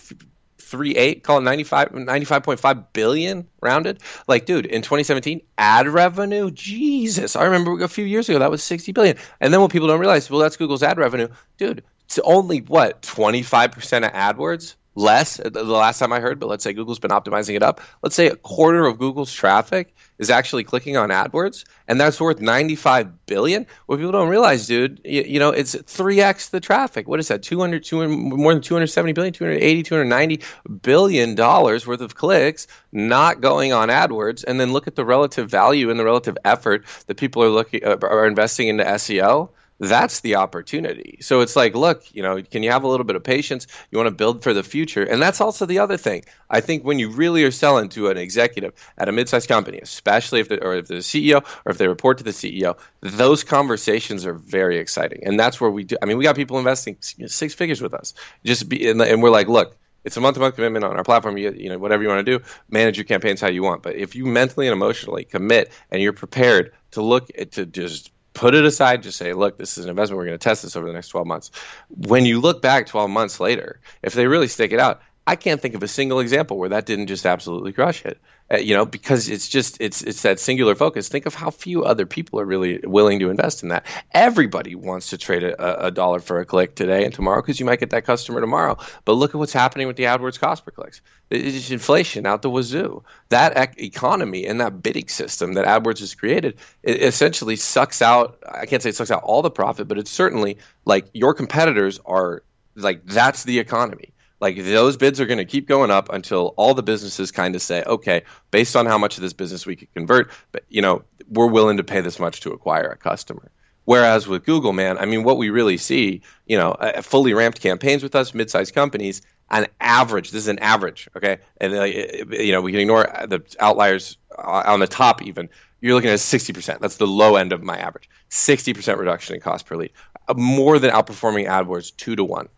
three 0.71 0.95
eight, 0.95 1.25
call 1.25 1.39
it 1.39 1.43
95, 1.43 1.91
95.5 1.91 2.85
billion 2.93 3.47
rounded. 3.61 4.01
Like, 4.29 4.47
dude, 4.47 4.67
in 4.67 4.83
2017, 4.83 5.41
ad 5.59 5.89
revenue, 5.89 6.51
Jesus, 6.51 7.35
I 7.37 7.45
remember 7.45 7.83
a 7.83 7.89
few 7.89 8.05
years 8.05 8.29
ago 8.29 8.39
that 8.39 8.51
was 8.51 8.63
60 8.63 8.93
billion. 8.93 9.17
And 9.41 9.53
then 9.53 9.61
what 9.61 9.73
people 9.73 9.89
don't 9.89 10.01
realize, 10.01 10.31
well, 10.31 10.41
that's 10.41 10.57
Google's 10.57 10.83
ad 10.83 10.99
revenue, 10.99 11.29
dude. 11.59 11.83
It's 12.07 12.19
only 12.21 12.59
what 12.61 13.03
25% 13.03 14.07
of 14.07 14.13
AdWords 14.13 14.75
less 14.95 15.37
the 15.37 15.65
last 15.65 15.99
time 15.99 16.13
I 16.13 16.21
heard, 16.21 16.41
but 16.41 16.49
let's 16.49 16.65
say 16.65 16.73
Google's 16.73 16.99
been 16.99 17.11
optimizing 17.11 17.55
it 17.55 17.63
up. 17.63 17.81
Let's 18.03 18.15
say 18.15 18.27
a 18.27 18.37
quarter 18.37 18.87
of 18.87 18.99
Google's 18.99 19.33
traffic 19.33 19.95
is 20.19 20.31
actually 20.31 20.65
clicking 20.65 20.97
on 20.97 21.11
AdWords, 21.11 21.65
and 21.89 22.01
that's 22.01 22.21
worth 22.21 22.41
95 22.41 23.27
billion. 23.27 23.67
What 23.87 23.97
people 23.97 24.13
don't 24.13 24.29
realize, 24.29 24.67
dude, 24.67 25.01
you, 25.05 25.23
you 25.23 25.39
know, 25.39 25.51
it's 25.51 25.75
3x 25.75 26.51
the 26.51 26.61
traffic. 26.61 27.09
What 27.09 27.21
is 27.21 27.29
that? 27.29 27.43
200, 27.43 27.85
200 27.85 28.09
more 28.11 28.53
than 28.53 28.63
270 28.63 29.13
billion, 29.13 29.33
280, 29.33 29.83
290 29.83 30.43
billion 30.83 31.35
dollars 31.35 31.87
worth 31.87 32.01
of 32.01 32.15
clicks 32.15 32.67
not 32.93 33.41
going 33.41 33.73
on 33.73 33.89
AdWords, 33.89 34.45
and 34.45 34.61
then 34.61 34.73
look 34.73 34.87
at 34.87 34.97
the 34.97 35.05
relative 35.05 35.49
value 35.49 35.91
and 35.91 35.99
the 35.99 36.05
relative 36.05 36.37
effort 36.45 36.85
that 37.07 37.17
people 37.17 37.43
are 37.43 37.49
looking 37.49 37.85
uh, 37.85 37.97
are 38.03 38.27
investing 38.27 38.69
into 38.69 38.85
SEO 38.85 39.51
that's 39.81 40.21
the 40.21 40.37
opportunity. 40.37 41.17
So 41.23 41.41
it's 41.41 41.57
like, 41.57 41.75
look, 41.75 42.05
you 42.15 42.23
know, 42.23 42.43
can 42.43 42.63
you 42.63 42.71
have 42.71 42.85
a 42.85 42.89
little 42.89 43.05
bit 43.05 43.17
of 43.17 43.25
patience? 43.25 43.67
You 43.91 43.97
want 43.99 44.09
to 44.09 44.15
build 44.15 44.43
for 44.43 44.53
the 44.53 44.63
future. 44.63 45.03
And 45.03 45.23
that's 45.23 45.41
also 45.41 45.65
the 45.65 45.79
other 45.79 45.97
thing. 45.97 46.25
I 46.51 46.61
think 46.61 46.85
when 46.85 46.99
you 46.99 47.09
really 47.09 47.45
are 47.45 47.51
selling 47.51 47.89
to 47.91 48.11
an 48.11 48.19
executive 48.19 48.75
at 48.99 49.09
a 49.09 49.13
mid-sized 49.13 49.49
company, 49.49 49.79
especially 49.79 50.41
if 50.41 50.51
they 50.51 50.59
or 50.59 50.75
if 50.75 50.89
they're 50.89 50.99
the 50.99 51.03
CEO 51.03 51.43
or 51.65 51.73
if 51.73 51.79
they 51.79 51.89
report 51.89 52.19
to 52.19 52.25
the 52.25 52.31
CEO, 52.31 52.79
those 53.01 53.43
conversations 53.43 54.27
are 54.27 54.35
very 54.35 54.79
exciting. 54.79 55.23
And 55.25 55.41
that's 55.41 55.61
where 55.61 55.71
we 55.71 55.85
do 55.85 55.97
I 56.03 56.07
mean, 56.07 56.19
we 56.19 56.25
got 56.25 56.37
people 56.37 56.59
investing 56.59 56.99
six 57.01 57.55
figures 57.55 57.81
with 57.81 57.95
us. 57.95 58.13
Just 58.45 58.69
be 58.69 58.91
and, 58.91 59.01
and 59.01 59.23
we're 59.23 59.31
like, 59.31 59.49
look, 59.49 59.77
it's 60.05 60.17
a 60.17 60.21
month-to-month 60.21 60.55
commitment 60.55 60.85
on 60.85 60.97
our 60.97 61.05
platform. 61.05 61.39
You, 61.39 61.53
you 61.53 61.69
know, 61.71 61.79
whatever 61.79 62.03
you 62.03 62.09
want 62.09 62.25
to 62.25 62.39
do, 62.39 62.45
manage 62.71 62.97
your 62.97 63.05
campaigns 63.05 63.41
how 63.41 63.49
you 63.49 63.63
want. 63.63 63.83
But 63.83 63.97
if 63.97 64.15
you 64.15 64.27
mentally 64.27 64.67
and 64.67 64.73
emotionally 64.73 65.25
commit 65.25 65.73
and 65.91 66.03
you're 66.03 66.13
prepared 66.13 66.73
to 66.93 67.03
look 67.03 67.31
at, 67.39 67.53
to 67.53 67.67
just 67.67 68.11
put 68.33 68.55
it 68.55 68.65
aside 68.65 69.03
just 69.03 69.19
say 69.19 69.33
look 69.33 69.59
this 69.59 69.79
is 69.79 69.85
an 69.85 69.91
investment. 69.91 70.19
We're 70.19 70.27
going 70.27 70.39
to 70.39 70.43
test 70.43 70.63
this 70.63 70.77
over 70.77 70.87
the 70.87 70.93
next 70.93 71.09
12 71.09 71.27
months. 71.27 71.51
When 71.89 72.25
you 72.25 72.41
look 72.41 72.63
back 72.63 72.87
12 72.87 73.11
months 73.11 73.41
later 73.41 73.81
if 74.03 74.15
they 74.15 74.27
really 74.27 74.49
stick 74.49 74.73
it 74.73 74.81
out 74.81 75.03
i 75.31 75.37
can't 75.37 75.61
think 75.61 75.77
of 75.77 75.83
a 75.83 75.89
single 75.89 76.19
example 76.19 76.59
where 76.59 76.71
that 76.71 76.87
didn't 76.87 77.07
just 77.07 77.25
absolutely 77.25 77.73
crush 77.73 78.05
it. 78.05 78.21
Uh, 78.53 78.57
you 78.57 78.75
know 78.75 78.85
because 78.85 79.29
it's 79.29 79.49
just 79.49 79.81
it's 79.81 80.03
it's 80.03 80.23
that 80.23 80.41
singular 80.41 80.75
focus. 80.75 81.09
Think 81.09 81.27
of 81.27 81.35
how 81.35 81.51
few 81.51 81.85
other 81.85 82.05
people 82.05 82.41
are 82.41 82.45
really 82.45 82.81
willing 82.83 83.21
to 83.21 83.31
invest 83.31 83.63
in 83.63 83.69
that. 83.69 83.87
Everybody 84.11 84.75
wants 84.75 85.11
to 85.11 85.19
trade 85.19 85.45
a, 85.45 85.87
a 85.87 85.91
dollar 85.93 86.19
for 86.19 86.41
a 86.41 86.45
click 86.45 86.75
today 86.75 87.05
and 87.05 87.15
tomorrow 87.15 87.41
because 87.41 87.61
you 87.61 87.67
might 87.67 87.79
get 87.79 87.91
that 87.91 88.05
customer 88.05 88.41
tomorrow. 88.41 88.77
But 89.05 89.13
look 89.13 89.31
at 89.31 89.37
what's 89.37 89.53
happening 89.53 89.87
with 89.87 89.97
the 89.97 90.05
adwords 90.05 90.41
cost 90.41 90.65
per 90.65 90.73
clicks. 90.73 91.01
It's 91.31 91.71
inflation 91.71 92.27
out 92.27 92.43
the 92.43 92.51
wazoo. 92.51 93.05
That 93.29 93.57
ec- 93.57 93.81
economy 93.81 94.47
and 94.47 94.61
that 94.61 94.83
bidding 94.83 95.07
system 95.07 95.53
that 95.55 95.65
adwords 95.65 96.01
has 96.01 96.17
created 96.17 96.59
it 96.83 97.03
essentially 97.03 97.57
sucks 97.57 98.03
out 98.03 98.43
i 98.51 98.67
can't 98.67 98.83
say 98.83 98.89
it 98.89 98.97
sucks 98.97 99.11
out 99.11 99.23
all 99.23 99.43
the 99.43 99.51
profit 99.51 99.87
but 99.87 99.99
it's 99.99 100.11
certainly 100.11 100.59
like 100.85 101.07
your 101.13 101.35
competitors 101.35 102.01
are 102.05 102.43
like 102.75 103.05
that's 103.07 103.45
the 103.45 103.59
economy 103.59 104.13
like 104.41 104.57
those 104.57 104.97
bids 104.97 105.21
are 105.21 105.27
going 105.27 105.39
to 105.39 105.45
keep 105.45 105.69
going 105.69 105.91
up 105.91 106.09
until 106.11 106.55
all 106.57 106.75
the 106.75 106.83
businesses 106.83 107.31
kind 107.31 107.55
of 107.55 107.63
say, 107.63 107.83
okay, 107.85 108.23
based 108.51 108.75
on 108.75 108.87
how 108.87 108.99
much 108.99 109.17
of 109.17 109.23
this 109.23 109.33
business 109.33 109.67
we 109.67 109.77
could 109.77 109.93
convert, 109.95 110.31
but 110.53 110.65
you 110.69 110.83
know, 110.83 111.03
we're 111.29 111.47
willing 111.47 111.77
to 111.77 111.85
pay 111.85 112.01
this 112.01 112.19
much 112.19 112.41
to 112.41 112.53
acquire 112.53 112.89
a 112.89 112.97
customer. 112.97 113.51
Whereas 113.85 114.29
with 114.29 114.45
Google, 114.45 114.73
man, 114.73 114.99
I 114.99 115.05
mean, 115.05 115.25
what 115.25 115.37
we 115.37 115.51
really 115.51 115.77
see, 115.77 116.23
you 116.47 116.57
know, 116.57 116.73
uh, 116.73 117.03
fully 117.03 117.35
ramped 117.35 117.61
campaigns 117.61 118.03
with 118.03 118.15
us, 118.15 118.35
mid-sized 118.35 118.75
companies, 118.75 119.23
on 119.51 119.67
average, 119.81 120.31
this 120.31 120.43
is 120.43 120.49
an 120.49 120.61
average, 120.61 121.09
okay, 121.17 121.39
and 121.61 121.75
uh, 121.75 121.83
you 121.83 122.53
know, 122.53 122.61
we 122.61 122.71
can 122.71 122.81
ignore 122.81 123.03
the 123.27 123.41
outliers 123.59 124.17
uh, 124.39 124.63
on 124.67 124.79
the 124.79 124.87
top 124.87 125.23
even. 125.23 125.49
You're 125.81 125.95
looking 125.95 126.11
at 126.11 126.19
60%. 126.19 126.79
That's 126.79 126.99
the 126.99 127.07
low 127.07 127.37
end 127.37 127.53
of 127.53 127.63
my 127.63 127.79
average. 127.79 128.09
60% 128.31 128.99
reduction 128.99 129.35
in 129.35 129.41
cost 129.41 129.67
per 129.67 129.77
lead, 129.77 129.91
more 130.37 130.79
than 130.79 130.91
outperforming 130.93 131.49
AdWords 131.49 131.97
two 131.97 132.15
to 132.15 132.23
one 132.23 132.49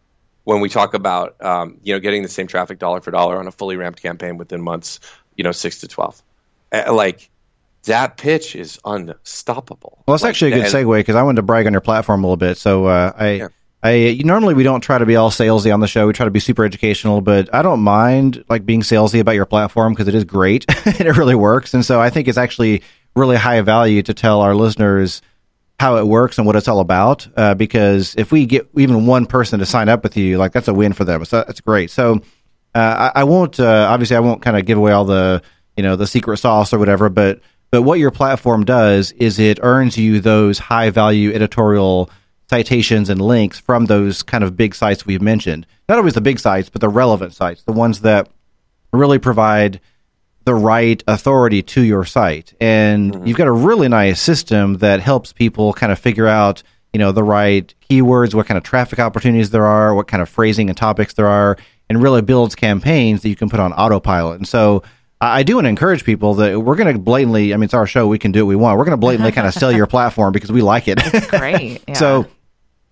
when 0.44 0.60
we 0.60 0.68
talk 0.68 0.94
about 0.94 1.42
um, 1.42 1.78
you 1.82 1.94
know 1.94 2.00
getting 2.00 2.22
the 2.22 2.28
same 2.28 2.46
traffic 2.46 2.78
dollar 2.78 3.00
for 3.00 3.10
dollar 3.10 3.38
on 3.38 3.46
a 3.46 3.52
fully 3.52 3.76
ramped 3.76 4.02
campaign 4.02 4.36
within 4.36 4.62
months, 4.62 5.00
you 5.36 5.44
know, 5.44 5.52
six 5.52 5.80
to 5.80 5.88
twelve, 5.88 6.22
uh, 6.72 6.92
like 6.92 7.30
that 7.84 8.16
pitch 8.16 8.54
is 8.54 8.78
unstoppable. 8.84 10.02
Well, 10.06 10.14
that's 10.14 10.22
like, 10.22 10.30
actually 10.30 10.52
a 10.52 10.56
good 10.56 10.66
segue 10.66 10.98
because 10.98 11.16
I 11.16 11.22
wanted 11.22 11.36
to 11.36 11.42
brag 11.42 11.66
on 11.66 11.72
your 11.72 11.80
platform 11.80 12.22
a 12.22 12.26
little 12.26 12.36
bit. 12.36 12.56
So 12.58 12.86
uh, 12.86 13.12
I. 13.16 13.30
Yeah. 13.32 13.48
I 13.84 14.20
normally 14.24 14.54
we 14.54 14.62
don't 14.62 14.80
try 14.80 14.98
to 14.98 15.06
be 15.06 15.16
all 15.16 15.32
salesy 15.32 15.74
on 15.74 15.80
the 15.80 15.88
show. 15.88 16.06
We 16.06 16.12
try 16.12 16.24
to 16.24 16.30
be 16.30 16.38
super 16.38 16.64
educational, 16.64 17.20
but 17.20 17.52
I 17.52 17.62
don't 17.62 17.80
mind 17.80 18.44
like 18.48 18.64
being 18.64 18.82
salesy 18.82 19.18
about 19.18 19.32
your 19.32 19.44
platform 19.44 19.92
because 19.92 20.06
it 20.06 20.14
is 20.14 20.22
great 20.22 20.64
and 20.86 21.00
it 21.00 21.16
really 21.16 21.34
works. 21.34 21.74
And 21.74 21.84
so 21.84 22.00
I 22.00 22.08
think 22.08 22.28
it's 22.28 22.38
actually 22.38 22.84
really 23.16 23.34
high 23.34 23.60
value 23.62 24.00
to 24.04 24.14
tell 24.14 24.40
our 24.40 24.54
listeners 24.54 25.20
how 25.82 25.96
it 25.96 26.06
works 26.06 26.38
and 26.38 26.46
what 26.46 26.54
it's 26.54 26.68
all 26.68 26.78
about. 26.78 27.26
Uh, 27.36 27.54
because 27.54 28.14
if 28.16 28.30
we 28.30 28.46
get 28.46 28.68
even 28.76 29.04
one 29.04 29.26
person 29.26 29.58
to 29.58 29.66
sign 29.66 29.88
up 29.88 30.04
with 30.04 30.16
you, 30.16 30.38
like 30.38 30.52
that's 30.52 30.68
a 30.68 30.72
win 30.72 30.92
for 30.92 31.04
them. 31.04 31.24
So 31.24 31.42
that's 31.44 31.60
great. 31.60 31.90
So 31.90 32.20
uh, 32.72 33.10
I, 33.12 33.22
I, 33.22 33.24
won't 33.24 33.58
uh, 33.58 33.88
obviously 33.90 34.14
I 34.14 34.20
won't 34.20 34.42
kind 34.42 34.56
of 34.56 34.64
give 34.64 34.78
away 34.78 34.92
all 34.92 35.04
the 35.04 35.42
you 35.76 35.82
know 35.82 35.96
the 35.96 36.06
secret 36.06 36.36
sauce 36.36 36.72
or 36.72 36.78
whatever, 36.78 37.08
but 37.08 37.40
but 37.72 37.82
what 37.82 37.98
your 37.98 38.12
platform 38.12 38.64
does 38.64 39.10
is 39.12 39.40
it 39.40 39.58
earns 39.60 39.98
you 39.98 40.20
those 40.20 40.60
high 40.60 40.90
value 40.90 41.32
editorial 41.32 42.08
citations 42.48 43.10
and 43.10 43.20
links 43.20 43.58
from 43.58 43.86
those 43.86 44.22
kind 44.22 44.44
of 44.44 44.56
big 44.56 44.76
sites 44.76 45.04
we've 45.04 45.20
mentioned. 45.20 45.66
Not 45.88 45.98
always 45.98 46.14
the 46.14 46.20
big 46.20 46.38
sites, 46.38 46.70
but 46.70 46.80
the 46.80 46.88
relevant 46.88 47.34
sites, 47.34 47.64
the 47.64 47.72
ones 47.72 48.02
that 48.02 48.28
really 48.92 49.18
provide 49.18 49.80
the 50.44 50.54
right 50.54 51.02
authority 51.06 51.62
to 51.62 51.82
your 51.82 52.04
site. 52.04 52.54
And 52.60 53.12
mm-hmm. 53.12 53.26
you've 53.26 53.36
got 53.36 53.46
a 53.46 53.52
really 53.52 53.88
nice 53.88 54.20
system 54.20 54.78
that 54.78 55.00
helps 55.00 55.32
people 55.32 55.72
kind 55.72 55.92
of 55.92 55.98
figure 55.98 56.26
out, 56.26 56.62
you 56.92 56.98
know, 56.98 57.12
the 57.12 57.22
right 57.22 57.72
keywords, 57.88 58.34
what 58.34 58.46
kind 58.46 58.58
of 58.58 58.64
traffic 58.64 58.98
opportunities 58.98 59.50
there 59.50 59.66
are, 59.66 59.94
what 59.94 60.08
kind 60.08 60.22
of 60.22 60.28
phrasing 60.28 60.68
and 60.68 60.76
topics 60.76 61.14
there 61.14 61.28
are, 61.28 61.56
and 61.88 62.02
really 62.02 62.22
builds 62.22 62.54
campaigns 62.54 63.22
that 63.22 63.28
you 63.28 63.36
can 63.36 63.48
put 63.48 63.60
on 63.60 63.72
autopilot. 63.72 64.38
And 64.38 64.48
so 64.48 64.82
I 65.20 65.44
do 65.44 65.54
want 65.54 65.66
to 65.66 65.68
encourage 65.68 66.04
people 66.04 66.34
that 66.34 66.60
we're 66.60 66.74
going 66.74 66.92
to 66.92 66.98
blatantly, 66.98 67.54
I 67.54 67.56
mean, 67.56 67.64
it's 67.64 67.74
our 67.74 67.86
show, 67.86 68.08
we 68.08 68.18
can 68.18 68.32
do 68.32 68.44
what 68.44 68.48
we 68.48 68.56
want. 68.56 68.76
We're 68.76 68.84
going 68.84 68.92
to 68.92 68.96
blatantly 68.96 69.30
kind 69.30 69.46
of 69.46 69.54
sell 69.54 69.70
your 69.70 69.86
platform 69.88 70.32
because 70.32 70.50
we 70.50 70.62
like 70.62 70.88
it. 70.88 70.98
Great. 71.28 71.82
Yeah. 71.88 71.94
so 71.94 72.26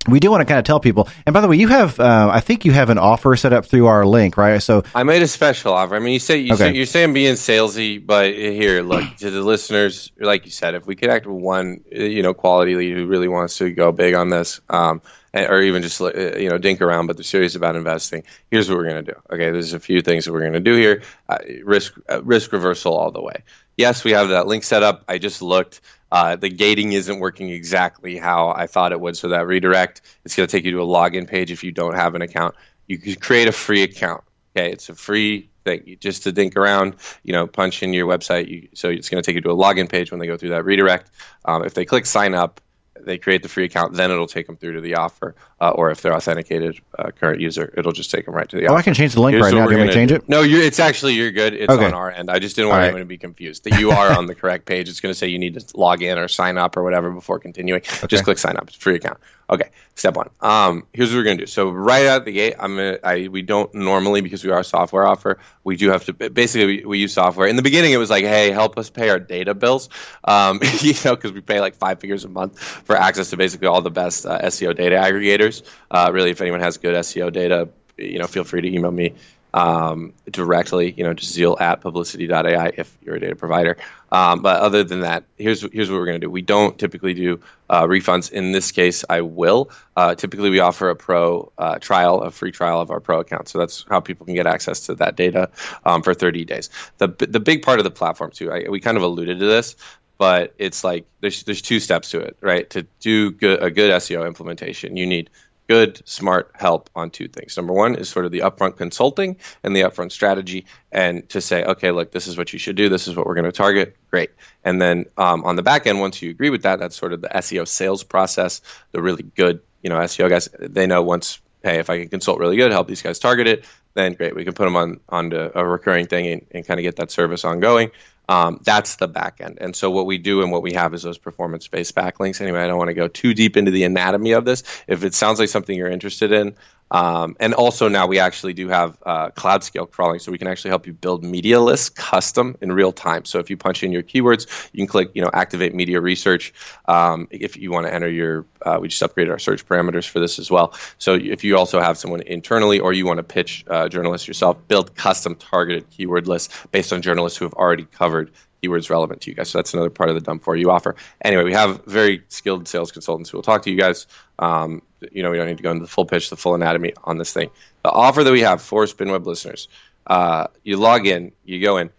we 0.08 0.18
do 0.18 0.30
want 0.30 0.40
to 0.40 0.44
kind 0.46 0.58
of 0.58 0.64
tell 0.64 0.80
people. 0.80 1.08
And 1.26 1.34
by 1.34 1.40
the 1.40 1.48
way, 1.48 1.56
you 1.56 1.68
have, 1.68 2.00
uh, 2.00 2.30
I 2.32 2.40
think 2.40 2.64
you 2.64 2.72
have 2.72 2.88
an 2.88 2.98
offer 2.98 3.36
set 3.36 3.52
up 3.52 3.66
through 3.66 3.86
our 3.86 4.06
link, 4.06 4.36
right? 4.36 4.62
So 4.62 4.82
I 4.94 5.02
made 5.02 5.22
a 5.22 5.28
special 5.28 5.74
offer. 5.74 5.94
I 5.94 5.98
mean, 5.98 6.14
you 6.14 6.18
say 6.18 6.38
you 6.38 6.54
okay. 6.54 6.70
say, 6.70 6.74
you're 6.74 6.86
saying 6.86 7.12
being 7.12 7.34
salesy, 7.34 8.04
but 8.04 8.32
here, 8.32 8.82
look 8.82 9.16
to 9.18 9.30
the 9.30 9.42
listeners, 9.42 10.10
like 10.18 10.46
you 10.46 10.50
said, 10.50 10.74
if 10.74 10.86
we 10.86 10.96
connect 10.96 11.26
with 11.26 11.40
one, 11.40 11.84
you 11.92 12.22
know, 12.22 12.32
quality 12.32 12.76
lead 12.76 12.96
who 12.96 13.06
really 13.06 13.28
wants 13.28 13.58
to 13.58 13.70
go 13.70 13.92
big 13.92 14.14
on 14.14 14.30
this, 14.30 14.60
um, 14.70 15.02
or 15.34 15.60
even 15.60 15.82
just 15.82 16.00
uh, 16.00 16.36
you 16.36 16.48
know 16.48 16.58
dink 16.58 16.80
around, 16.80 17.06
but 17.06 17.16
they're 17.16 17.24
serious 17.24 17.54
about 17.54 17.76
investing. 17.76 18.24
Here's 18.50 18.68
what 18.68 18.78
we're 18.78 18.88
going 18.88 19.04
to 19.04 19.12
do. 19.12 19.20
Okay, 19.30 19.50
there's 19.50 19.74
a 19.74 19.80
few 19.80 20.00
things 20.00 20.24
that 20.24 20.32
we're 20.32 20.40
going 20.40 20.54
to 20.54 20.60
do 20.60 20.74
here. 20.74 21.02
Uh, 21.28 21.38
risk 21.62 21.94
uh, 22.08 22.22
risk 22.22 22.52
reversal 22.52 22.96
all 22.96 23.10
the 23.10 23.22
way. 23.22 23.44
Yes, 23.76 24.02
we 24.02 24.12
have 24.12 24.30
that 24.30 24.46
link 24.46 24.64
set 24.64 24.82
up. 24.82 25.04
I 25.08 25.18
just 25.18 25.42
looked. 25.42 25.80
Uh, 26.10 26.36
the 26.36 26.48
gating 26.48 26.92
isn't 26.92 27.20
working 27.20 27.50
exactly 27.50 28.16
how 28.16 28.50
I 28.50 28.66
thought 28.66 28.92
it 28.92 29.00
would. 29.00 29.16
So 29.16 29.28
that 29.28 29.46
redirect, 29.46 30.02
it's 30.24 30.34
going 30.34 30.46
to 30.46 30.50
take 30.50 30.64
you 30.64 30.72
to 30.72 30.80
a 30.80 30.86
login 30.86 31.28
page 31.28 31.50
if 31.50 31.62
you 31.62 31.72
don't 31.72 31.94
have 31.94 32.14
an 32.14 32.22
account. 32.22 32.54
You 32.86 32.98
can 32.98 33.14
create 33.16 33.48
a 33.48 33.52
free 33.52 33.82
account. 33.82 34.24
Okay, 34.56 34.72
it's 34.72 34.88
a 34.88 34.94
free 34.94 35.48
thing 35.64 35.96
just 36.00 36.24
to 36.24 36.32
dink 36.32 36.56
around. 36.56 36.96
You 37.22 37.32
know, 37.32 37.46
punch 37.46 37.82
in 37.82 37.92
your 37.92 38.08
website. 38.08 38.48
You, 38.48 38.68
so 38.74 38.88
it's 38.88 39.08
going 39.08 39.22
to 39.22 39.26
take 39.26 39.36
you 39.36 39.42
to 39.42 39.50
a 39.50 39.56
login 39.56 39.88
page 39.88 40.10
when 40.10 40.18
they 40.18 40.26
go 40.26 40.36
through 40.36 40.50
that 40.50 40.64
redirect. 40.64 41.10
Um, 41.44 41.64
if 41.64 41.74
they 41.74 41.84
click 41.84 42.06
sign 42.06 42.34
up, 42.34 42.60
they 43.04 43.18
create 43.18 43.42
the 43.42 43.48
free 43.48 43.64
account, 43.64 43.94
then 43.94 44.10
it'll 44.10 44.26
take 44.26 44.46
them 44.46 44.56
through 44.56 44.74
to 44.74 44.80
the 44.80 44.96
offer. 44.96 45.34
Uh, 45.60 45.70
or 45.70 45.90
if 45.90 46.00
they're 46.00 46.14
authenticated 46.14 46.80
uh, 46.98 47.10
current 47.10 47.38
user, 47.38 47.72
it'll 47.76 47.92
just 47.92 48.10
take 48.10 48.24
them 48.24 48.34
right 48.34 48.48
to 48.48 48.56
the 48.56 48.66
oh, 48.66 48.72
offer. 48.72 48.78
I 48.78 48.82
can 48.82 48.94
change 48.94 49.12
the 49.12 49.20
link 49.20 49.34
Here's 49.34 49.44
right 49.44 49.54
now. 49.54 49.66
Do 49.66 49.72
you 49.72 49.78
want 49.78 49.92
change 49.92 50.10
it? 50.10 50.26
No, 50.26 50.42
it's 50.42 50.80
actually 50.80 51.14
you're 51.14 51.32
good. 51.32 51.52
It's 51.52 51.70
okay. 51.70 51.84
on 51.84 51.92
our 51.92 52.10
end. 52.10 52.30
I 52.30 52.38
just 52.38 52.56
didn't 52.56 52.70
want 52.70 52.78
right. 52.78 52.84
anyone 52.86 53.02
to 53.02 53.06
be 53.06 53.18
confused. 53.18 53.64
That 53.64 53.78
you 53.78 53.90
are 53.90 54.16
on 54.16 54.24
the 54.24 54.34
correct 54.34 54.64
page. 54.64 54.88
It's 54.88 55.00
going 55.00 55.12
to 55.12 55.18
say 55.18 55.28
you 55.28 55.38
need 55.38 55.60
to 55.60 55.76
log 55.76 56.02
in 56.02 56.16
or 56.16 56.28
sign 56.28 56.56
up 56.56 56.78
or 56.78 56.82
whatever 56.82 57.10
before 57.10 57.40
continuing. 57.40 57.82
Okay. 57.82 58.06
Just 58.06 58.24
click 58.24 58.38
sign 58.38 58.56
up. 58.56 58.68
It's 58.68 58.76
free 58.76 58.94
account. 58.94 59.18
Okay, 59.50 59.68
step 59.96 60.14
one. 60.14 60.30
Um, 60.40 60.86
here's 60.92 61.10
what 61.10 61.16
we're 61.18 61.24
gonna 61.24 61.38
do. 61.38 61.46
So 61.46 61.70
right 61.70 62.06
out 62.06 62.24
the 62.24 62.30
gate, 62.30 62.54
I'm 62.56 62.76
gonna. 62.76 62.98
I 63.02 63.26
we 63.26 63.42
don't 63.42 63.74
normally 63.74 64.20
because 64.20 64.44
we 64.44 64.52
are 64.52 64.60
a 64.60 64.64
software 64.64 65.04
offer. 65.04 65.40
We 65.64 65.74
do 65.74 65.90
have 65.90 66.04
to 66.04 66.12
basically 66.12 66.66
we, 66.66 66.84
we 66.84 66.98
use 66.98 67.14
software. 67.14 67.48
In 67.48 67.56
the 67.56 67.62
beginning, 67.62 67.90
it 67.90 67.96
was 67.96 68.10
like, 68.10 68.24
hey, 68.24 68.52
help 68.52 68.78
us 68.78 68.90
pay 68.90 69.08
our 69.10 69.18
data 69.18 69.54
bills. 69.54 69.88
Um, 70.22 70.60
you 70.80 70.94
know, 71.04 71.16
because 71.16 71.32
we 71.32 71.40
pay 71.40 71.60
like 71.60 71.74
five 71.74 71.98
figures 71.98 72.24
a 72.24 72.28
month 72.28 72.60
for 72.60 72.94
access 72.94 73.30
to 73.30 73.36
basically 73.36 73.66
all 73.66 73.82
the 73.82 73.90
best 73.90 74.24
uh, 74.24 74.40
SEO 74.42 74.76
data 74.76 74.94
aggregators. 74.94 75.49
Uh, 75.90 76.10
really, 76.12 76.30
if 76.30 76.40
anyone 76.40 76.60
has 76.60 76.78
good 76.78 76.94
SEO 76.94 77.32
data, 77.32 77.68
you 77.96 78.18
know, 78.18 78.26
feel 78.26 78.44
free 78.44 78.62
to 78.62 78.68
email 78.68 78.90
me 78.90 79.14
um, 79.52 80.12
directly, 80.30 80.92
you 80.92 81.04
know, 81.04 81.14
just 81.14 81.32
zeal 81.32 81.56
at 81.60 81.80
publicity.ai 81.80 82.72
if 82.76 82.96
you're 83.02 83.16
a 83.16 83.20
data 83.20 83.36
provider. 83.36 83.76
Um, 84.12 84.42
but 84.42 84.60
other 84.60 84.82
than 84.82 85.00
that, 85.00 85.24
here's 85.38 85.62
here's 85.72 85.90
what 85.90 85.98
we're 85.98 86.06
going 86.06 86.20
to 86.20 86.26
do. 86.26 86.30
We 86.30 86.42
don't 86.42 86.78
typically 86.78 87.14
do 87.14 87.40
uh, 87.68 87.84
refunds. 87.84 88.30
In 88.32 88.52
this 88.52 88.72
case, 88.72 89.04
I 89.08 89.20
will. 89.20 89.70
Uh, 89.96 90.14
typically, 90.14 90.50
we 90.50 90.58
offer 90.58 90.90
a 90.90 90.96
pro 90.96 91.52
uh, 91.58 91.78
trial, 91.78 92.22
a 92.22 92.30
free 92.30 92.50
trial 92.50 92.80
of 92.80 92.90
our 92.90 93.00
pro 93.00 93.20
account. 93.20 93.48
So 93.48 93.58
that's 93.58 93.84
how 93.88 94.00
people 94.00 94.26
can 94.26 94.34
get 94.34 94.46
access 94.46 94.86
to 94.86 94.96
that 94.96 95.16
data 95.16 95.50
um, 95.84 96.02
for 96.02 96.14
30 96.14 96.44
days. 96.44 96.70
The 96.98 97.08
the 97.08 97.40
big 97.40 97.62
part 97.62 97.78
of 97.78 97.84
the 97.84 97.90
platform 97.90 98.32
too. 98.32 98.52
I, 98.52 98.68
we 98.68 98.80
kind 98.80 98.96
of 98.96 99.04
alluded 99.04 99.38
to 99.38 99.46
this, 99.46 99.76
but 100.20 100.52
it's 100.58 100.84
like 100.84 101.06
there's 101.22 101.44
there's 101.44 101.62
two 101.62 101.80
steps 101.80 102.10
to 102.10 102.20
it, 102.20 102.36
right? 102.42 102.68
To 102.70 102.82
do 103.00 103.30
good, 103.30 103.62
a 103.62 103.70
good 103.70 103.90
SEO 103.90 104.26
implementation, 104.26 104.98
you 104.98 105.06
need 105.06 105.30
good, 105.66 106.06
smart 106.06 106.50
help 106.52 106.90
on 106.94 107.08
two 107.08 107.26
things. 107.26 107.56
Number 107.56 107.72
one 107.72 107.94
is 107.94 108.10
sort 108.10 108.26
of 108.26 108.30
the 108.30 108.40
upfront 108.40 108.76
consulting 108.76 109.38
and 109.64 109.74
the 109.74 109.80
upfront 109.80 110.12
strategy, 110.12 110.66
and 110.92 111.26
to 111.30 111.40
say, 111.40 111.64
okay, 111.64 111.90
look, 111.90 112.12
this 112.12 112.26
is 112.26 112.36
what 112.36 112.52
you 112.52 112.58
should 112.58 112.76
do. 112.76 112.90
This 112.90 113.08
is 113.08 113.16
what 113.16 113.24
we're 113.24 113.34
going 113.34 113.46
to 113.46 113.52
target. 113.52 113.96
Great. 114.10 114.32
And 114.62 114.82
then 114.82 115.06
um, 115.16 115.42
on 115.44 115.56
the 115.56 115.62
back 115.62 115.86
end, 115.86 116.00
once 116.00 116.20
you 116.20 116.28
agree 116.28 116.50
with 116.50 116.64
that, 116.64 116.80
that's 116.80 116.96
sort 116.96 117.14
of 117.14 117.22
the 117.22 117.28
SEO 117.28 117.66
sales 117.66 118.04
process. 118.04 118.60
The 118.92 119.00
really 119.00 119.22
good, 119.22 119.62
you 119.80 119.88
know, 119.88 119.96
SEO 120.00 120.28
guys, 120.28 120.50
they 120.58 120.86
know 120.86 121.02
once, 121.02 121.40
hey, 121.62 121.78
if 121.78 121.88
I 121.88 121.98
can 121.98 122.08
consult 122.10 122.40
really 122.40 122.58
good, 122.58 122.72
help 122.72 122.88
these 122.88 123.00
guys 123.00 123.18
target 123.18 123.46
it, 123.46 123.64
then 123.94 124.12
great, 124.12 124.36
we 124.36 124.44
can 124.44 124.52
put 124.52 124.64
them 124.64 124.76
on 124.76 125.00
onto 125.08 125.50
a 125.54 125.64
recurring 125.64 126.08
thing 126.08 126.26
and, 126.26 126.46
and 126.50 126.66
kind 126.66 126.78
of 126.78 126.82
get 126.82 126.96
that 126.96 127.10
service 127.10 127.42
ongoing. 127.46 127.90
Um, 128.30 128.60
that's 128.62 128.94
the 128.94 129.08
back 129.08 129.40
end. 129.40 129.58
And 129.60 129.74
so 129.74 129.90
what 129.90 130.06
we 130.06 130.16
do 130.16 130.40
and 130.40 130.52
what 130.52 130.62
we 130.62 130.74
have 130.74 130.94
is 130.94 131.02
those 131.02 131.18
performance 131.18 131.66
based 131.66 131.96
backlinks. 131.96 132.40
Anyway, 132.40 132.60
I 132.60 132.68
don't 132.68 132.78
want 132.78 132.86
to 132.86 132.94
go 132.94 133.08
too 133.08 133.34
deep 133.34 133.56
into 133.56 133.72
the 133.72 133.82
anatomy 133.82 134.32
of 134.32 134.44
this. 134.44 134.62
If 134.86 135.02
it 135.02 135.14
sounds 135.14 135.40
like 135.40 135.48
something 135.48 135.76
you're 135.76 135.90
interested 135.90 136.30
in, 136.30 136.54
um, 136.90 137.36
and 137.40 137.54
also 137.54 137.88
now 137.88 138.06
we 138.06 138.18
actually 138.18 138.52
do 138.52 138.68
have 138.68 138.98
uh, 139.04 139.30
cloud 139.30 139.64
scale 139.64 139.86
crawling, 139.86 140.18
so 140.18 140.32
we 140.32 140.38
can 140.38 140.48
actually 140.48 140.70
help 140.70 140.86
you 140.86 140.92
build 140.92 141.24
media 141.24 141.60
lists 141.60 141.88
custom 141.88 142.56
in 142.60 142.72
real 142.72 142.92
time. 142.92 143.24
So 143.24 143.38
if 143.38 143.50
you 143.50 143.56
punch 143.56 143.82
in 143.82 143.92
your 143.92 144.02
keywords, 144.02 144.46
you 144.72 144.78
can 144.78 144.86
click, 144.86 145.10
you 145.14 145.22
know, 145.22 145.30
activate 145.32 145.74
media 145.74 146.00
research. 146.00 146.52
Um, 146.86 147.28
if 147.30 147.56
you 147.56 147.70
want 147.70 147.86
to 147.86 147.94
enter 147.94 148.08
your, 148.08 148.44
uh, 148.62 148.78
we 148.80 148.88
just 148.88 149.02
upgraded 149.02 149.30
our 149.30 149.38
search 149.38 149.66
parameters 149.66 150.08
for 150.08 150.20
this 150.20 150.38
as 150.38 150.50
well. 150.50 150.74
So 150.98 151.14
if 151.14 151.44
you 151.44 151.56
also 151.56 151.80
have 151.80 151.96
someone 151.98 152.22
internally, 152.22 152.80
or 152.80 152.92
you 152.92 153.06
want 153.06 153.18
to 153.18 153.24
pitch 153.24 153.64
uh, 153.68 153.88
journalists 153.88 154.26
yourself, 154.26 154.56
build 154.68 154.94
custom 154.94 155.34
targeted 155.36 155.88
keyword 155.90 156.26
lists 156.26 156.66
based 156.72 156.92
on 156.92 157.02
journalists 157.02 157.38
who 157.38 157.44
have 157.44 157.54
already 157.54 157.84
covered 157.84 158.30
keywords 158.62 158.90
relevant 158.90 159.22
to 159.22 159.30
you 159.30 159.36
guys. 159.36 159.50
So 159.50 159.58
that's 159.58 159.74
another 159.74 159.90
part 159.90 160.10
of 160.10 160.14
the 160.14 160.20
dump 160.20 160.44
for 160.44 160.56
you 160.56 160.70
offer. 160.70 160.96
Anyway, 161.22 161.44
we 161.44 161.52
have 161.52 161.84
very 161.84 162.22
skilled 162.28 162.68
sales 162.68 162.92
consultants 162.92 163.30
who 163.30 163.38
will 163.38 163.42
talk 163.42 163.62
to 163.62 163.70
you 163.70 163.76
guys. 163.76 164.06
Um, 164.38 164.82
you 165.12 165.22
know, 165.22 165.30
we 165.30 165.36
don't 165.36 165.46
need 165.46 165.56
to 165.56 165.62
go 165.62 165.70
into 165.70 165.82
the 165.82 165.90
full 165.90 166.06
pitch, 166.06 166.30
the 166.30 166.36
full 166.36 166.54
anatomy 166.54 166.92
on 167.04 167.18
this 167.18 167.32
thing. 167.32 167.50
The 167.82 167.90
offer 167.90 168.24
that 168.24 168.32
we 168.32 168.40
have 168.40 168.62
for 168.62 168.84
SpinWeb 168.84 169.24
listeners, 169.24 169.68
uh, 170.06 170.48
you 170.62 170.76
log 170.76 171.06
in, 171.06 171.32
you 171.44 171.60
go 171.60 171.78
in, 171.78 171.90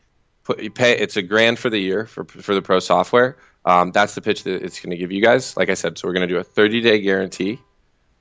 put, 0.43 0.61
you 0.61 0.71
pay. 0.71 0.97
It's 0.97 1.17
a 1.17 1.21
grand 1.21 1.59
for 1.59 1.69
the 1.69 1.79
year 1.79 2.05
for 2.05 2.25
for 2.25 2.53
the 2.53 2.61
pro 2.61 2.79
software. 2.79 3.37
Um, 3.63 3.91
that's 3.91 4.15
the 4.15 4.21
pitch 4.21 4.43
that 4.43 4.63
it's 4.63 4.79
going 4.79 4.91
to 4.91 4.97
give 4.97 5.11
you 5.11 5.21
guys. 5.21 5.55
Like 5.55 5.69
I 5.69 5.75
said, 5.75 5.97
so 5.97 6.07
we're 6.07 6.13
going 6.13 6.27
to 6.27 6.33
do 6.33 6.39
a 6.39 6.43
30 6.43 6.81
day 6.81 6.99
guarantee. 6.99 7.59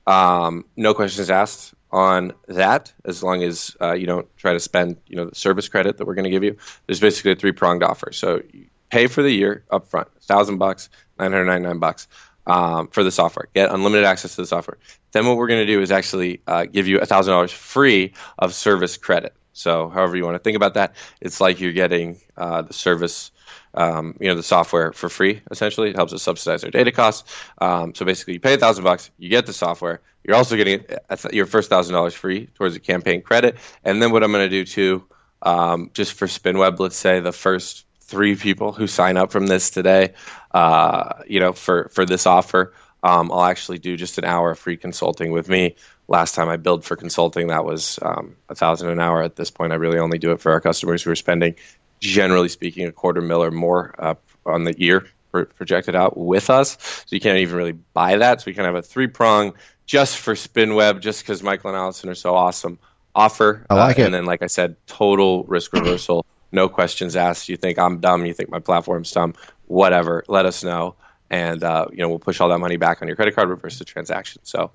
Um, 0.07 0.65
no 0.75 0.93
questions 0.93 1.29
asked 1.29 1.73
on 1.91 2.33
that 2.47 2.93
as 3.05 3.21
long 3.21 3.43
as 3.43 3.75
uh, 3.81 3.93
you 3.93 4.07
don't 4.07 4.27
try 4.37 4.53
to 4.53 4.59
spend 4.59 4.97
you 5.07 5.15
know 5.17 5.25
the 5.25 5.35
service 5.35 5.67
credit 5.67 5.97
that 5.97 6.05
we're 6.05 6.15
going 6.15 6.25
to 6.25 6.31
give 6.31 6.43
you. 6.43 6.57
There's 6.87 6.99
basically 6.99 7.31
a 7.31 7.35
three 7.35 7.51
pronged 7.51 7.83
offer. 7.83 8.11
So 8.11 8.41
you 8.51 8.67
pay 8.89 9.07
for 9.07 9.21
the 9.21 9.31
year 9.31 9.63
up 9.71 9.87
front 9.87 10.07
thousand 10.21 10.57
bucks 10.57 10.89
999 11.19 11.79
bucks 11.79 12.07
um, 12.47 12.87
for 12.87 13.03
the 13.03 13.11
software. 13.11 13.47
Get 13.53 13.71
unlimited 13.71 14.05
access 14.05 14.35
to 14.35 14.41
the 14.41 14.47
software. 14.47 14.77
Then 15.11 15.27
what 15.27 15.37
we're 15.37 15.47
going 15.47 15.65
to 15.65 15.71
do 15.71 15.81
is 15.81 15.91
actually 15.91 16.41
uh, 16.47 16.65
give 16.65 16.87
you 16.87 16.99
a 16.99 17.05
thousand 17.05 17.33
dollars 17.33 17.51
free 17.51 18.13
of 18.39 18.53
service 18.53 18.97
credit 18.97 19.35
so 19.53 19.89
however 19.89 20.15
you 20.15 20.23
want 20.23 20.35
to 20.35 20.39
think 20.39 20.55
about 20.55 20.73
that 20.75 20.95
it's 21.21 21.41
like 21.41 21.59
you're 21.59 21.73
getting 21.73 22.17
uh, 22.37 22.61
the 22.61 22.73
service 22.73 23.31
um, 23.73 24.15
you 24.19 24.27
know 24.27 24.35
the 24.35 24.43
software 24.43 24.91
for 24.91 25.09
free 25.09 25.41
essentially. 25.49 25.89
It 25.89 25.95
helps 25.95 26.13
us 26.13 26.23
subsidize 26.23 26.63
our 26.63 26.71
data 26.71 26.91
costs. 26.91 27.31
Um, 27.59 27.95
so 27.95 28.05
basically 28.05 28.33
you 28.33 28.39
pay 28.39 28.53
a 28.53 28.57
thousand 28.57 28.83
bucks 28.83 29.11
you 29.17 29.29
get 29.29 29.45
the 29.45 29.53
software. 29.53 30.01
You're 30.23 30.35
also 30.35 30.55
getting 30.55 30.85
your 31.31 31.45
first 31.45 31.69
thousand 31.69 31.93
dollars 31.93 32.13
free 32.13 32.47
towards 32.47 32.75
a 32.75 32.79
campaign 32.79 33.21
credit. 33.21 33.57
And 33.83 34.01
then 34.01 34.11
what 34.11 34.23
i'm 34.23 34.31
going 34.31 34.45
to 34.45 34.49
do 34.49 34.65
too 34.65 35.05
um, 35.43 35.89
just 35.93 36.13
for 36.13 36.27
spinweb 36.27 36.79
let's 36.79 36.97
say 36.97 37.19
the 37.19 37.31
first 37.31 37.85
three 38.01 38.35
people 38.35 38.73
who 38.73 38.87
sign 38.87 39.17
up 39.17 39.31
from 39.31 39.47
this 39.47 39.69
today 39.69 40.13
uh, 40.53 41.13
you 41.27 41.39
know 41.39 41.53
for 41.53 41.89
for 41.89 42.05
this 42.05 42.25
offer 42.25 42.73
um, 43.03 43.31
i'll 43.31 43.45
actually 43.45 43.79
do 43.79 43.95
just 43.95 44.17
an 44.17 44.25
hour 44.25 44.51
of 44.51 44.59
free 44.59 44.77
consulting 44.77 45.31
with 45.31 45.47
me 45.49 45.75
last 46.11 46.35
time 46.35 46.49
i 46.49 46.57
billed 46.57 46.83
for 46.83 46.95
consulting 46.95 47.47
that 47.47 47.65
was 47.65 47.97
um, 48.01 48.35
a 48.49 48.55
thousand 48.55 48.89
an 48.89 48.99
hour 48.99 49.23
at 49.23 49.35
this 49.35 49.49
point 49.49 49.71
i 49.71 49.75
really 49.75 49.97
only 49.97 50.17
do 50.17 50.31
it 50.31 50.41
for 50.41 50.51
our 50.51 50.61
customers 50.61 51.01
who 51.01 51.09
are 51.09 51.15
spending 51.15 51.55
generally 52.01 52.49
speaking, 52.49 52.87
a 52.87 52.91
quarter 52.91 53.21
mil 53.21 53.41
or 53.41 53.51
more 53.51 53.95
uh, 53.97 54.15
on 54.45 54.65
the 54.65 54.77
year 54.77 55.07
projected 55.31 55.95
out 55.95 56.17
with 56.17 56.49
us. 56.49 56.77
So 56.81 57.15
you 57.15 57.21
can't 57.21 57.37
even 57.37 57.55
really 57.55 57.71
buy 57.71 58.17
that. 58.17 58.41
So 58.41 58.45
we 58.47 58.53
kind 58.53 58.67
of 58.67 58.75
have 58.75 58.83
a 58.83 58.87
three 58.87 59.07
prong 59.07 59.53
just 59.85 60.17
for 60.17 60.33
SpinWeb, 60.33 60.99
just 60.99 61.21
because 61.21 61.41
Michael 61.41 61.69
and 61.69 61.77
Allison 61.77 62.09
are 62.09 62.15
so 62.15 62.35
awesome. 62.35 62.79
Offer. 63.15 63.65
I 63.69 63.75
like 63.75 63.99
uh, 63.99 64.03
it. 64.03 64.05
And 64.05 64.13
then, 64.13 64.25
like 64.25 64.41
I 64.41 64.47
said, 64.47 64.75
total 64.87 65.43
risk 65.43 65.71
reversal. 65.73 66.25
no 66.51 66.69
questions 66.69 67.15
asked. 67.15 67.49
You 67.49 67.57
think 67.57 67.77
I'm 67.77 67.99
dumb? 67.99 68.25
You 68.25 68.33
think 68.33 68.49
my 68.49 68.59
platform's 68.59 69.11
dumb? 69.11 69.35
Whatever. 69.67 70.23
Let 70.27 70.45
us 70.45 70.63
know, 70.63 70.95
and 71.29 71.61
uh, 71.61 71.87
you 71.91 71.97
know 71.97 72.09
we'll 72.09 72.19
push 72.19 72.39
all 72.39 72.49
that 72.49 72.59
money 72.59 72.77
back 72.77 73.01
on 73.01 73.09
your 73.09 73.17
credit 73.17 73.35
card, 73.35 73.49
reverse 73.49 73.79
the 73.79 73.85
transaction. 73.85 74.41
So, 74.45 74.71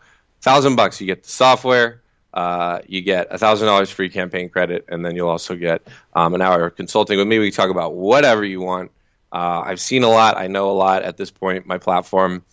thousand 0.47 0.77
bucks, 0.77 1.01
you 1.01 1.07
get 1.07 1.25
the 1.25 1.29
software 1.29 2.03
uh, 2.37 2.81
you 2.87 3.01
get 3.01 3.29
a 3.31 3.39
$1,000 3.39 3.91
free 3.91 4.11
campaign 4.11 4.51
credit, 4.51 4.85
and 4.89 5.05
then 5.05 5.17
you'll 5.17 5.31
also 5.31 5.57
get 5.57 5.81
um, 6.13 6.35
an 6.35 6.43
hour 6.43 6.67
of 6.67 6.77
consulting 6.77 7.17
with 7.17 7.27
me. 7.27 7.39
We 7.39 7.51
talk 7.51 7.71
about 7.71 7.95
whatever 7.95 8.45
you 8.45 8.61
want. 8.61 8.91
Uh, 9.33 9.63
I've 9.65 9.81
seen 9.81 10.03
a 10.03 10.09
lot. 10.09 10.37
I 10.37 10.47
know 10.47 10.71
a 10.71 10.77
lot 10.77 11.03
at 11.03 11.17
this 11.17 11.31
point. 11.31 11.67
My 11.67 11.79
platform 11.79 12.45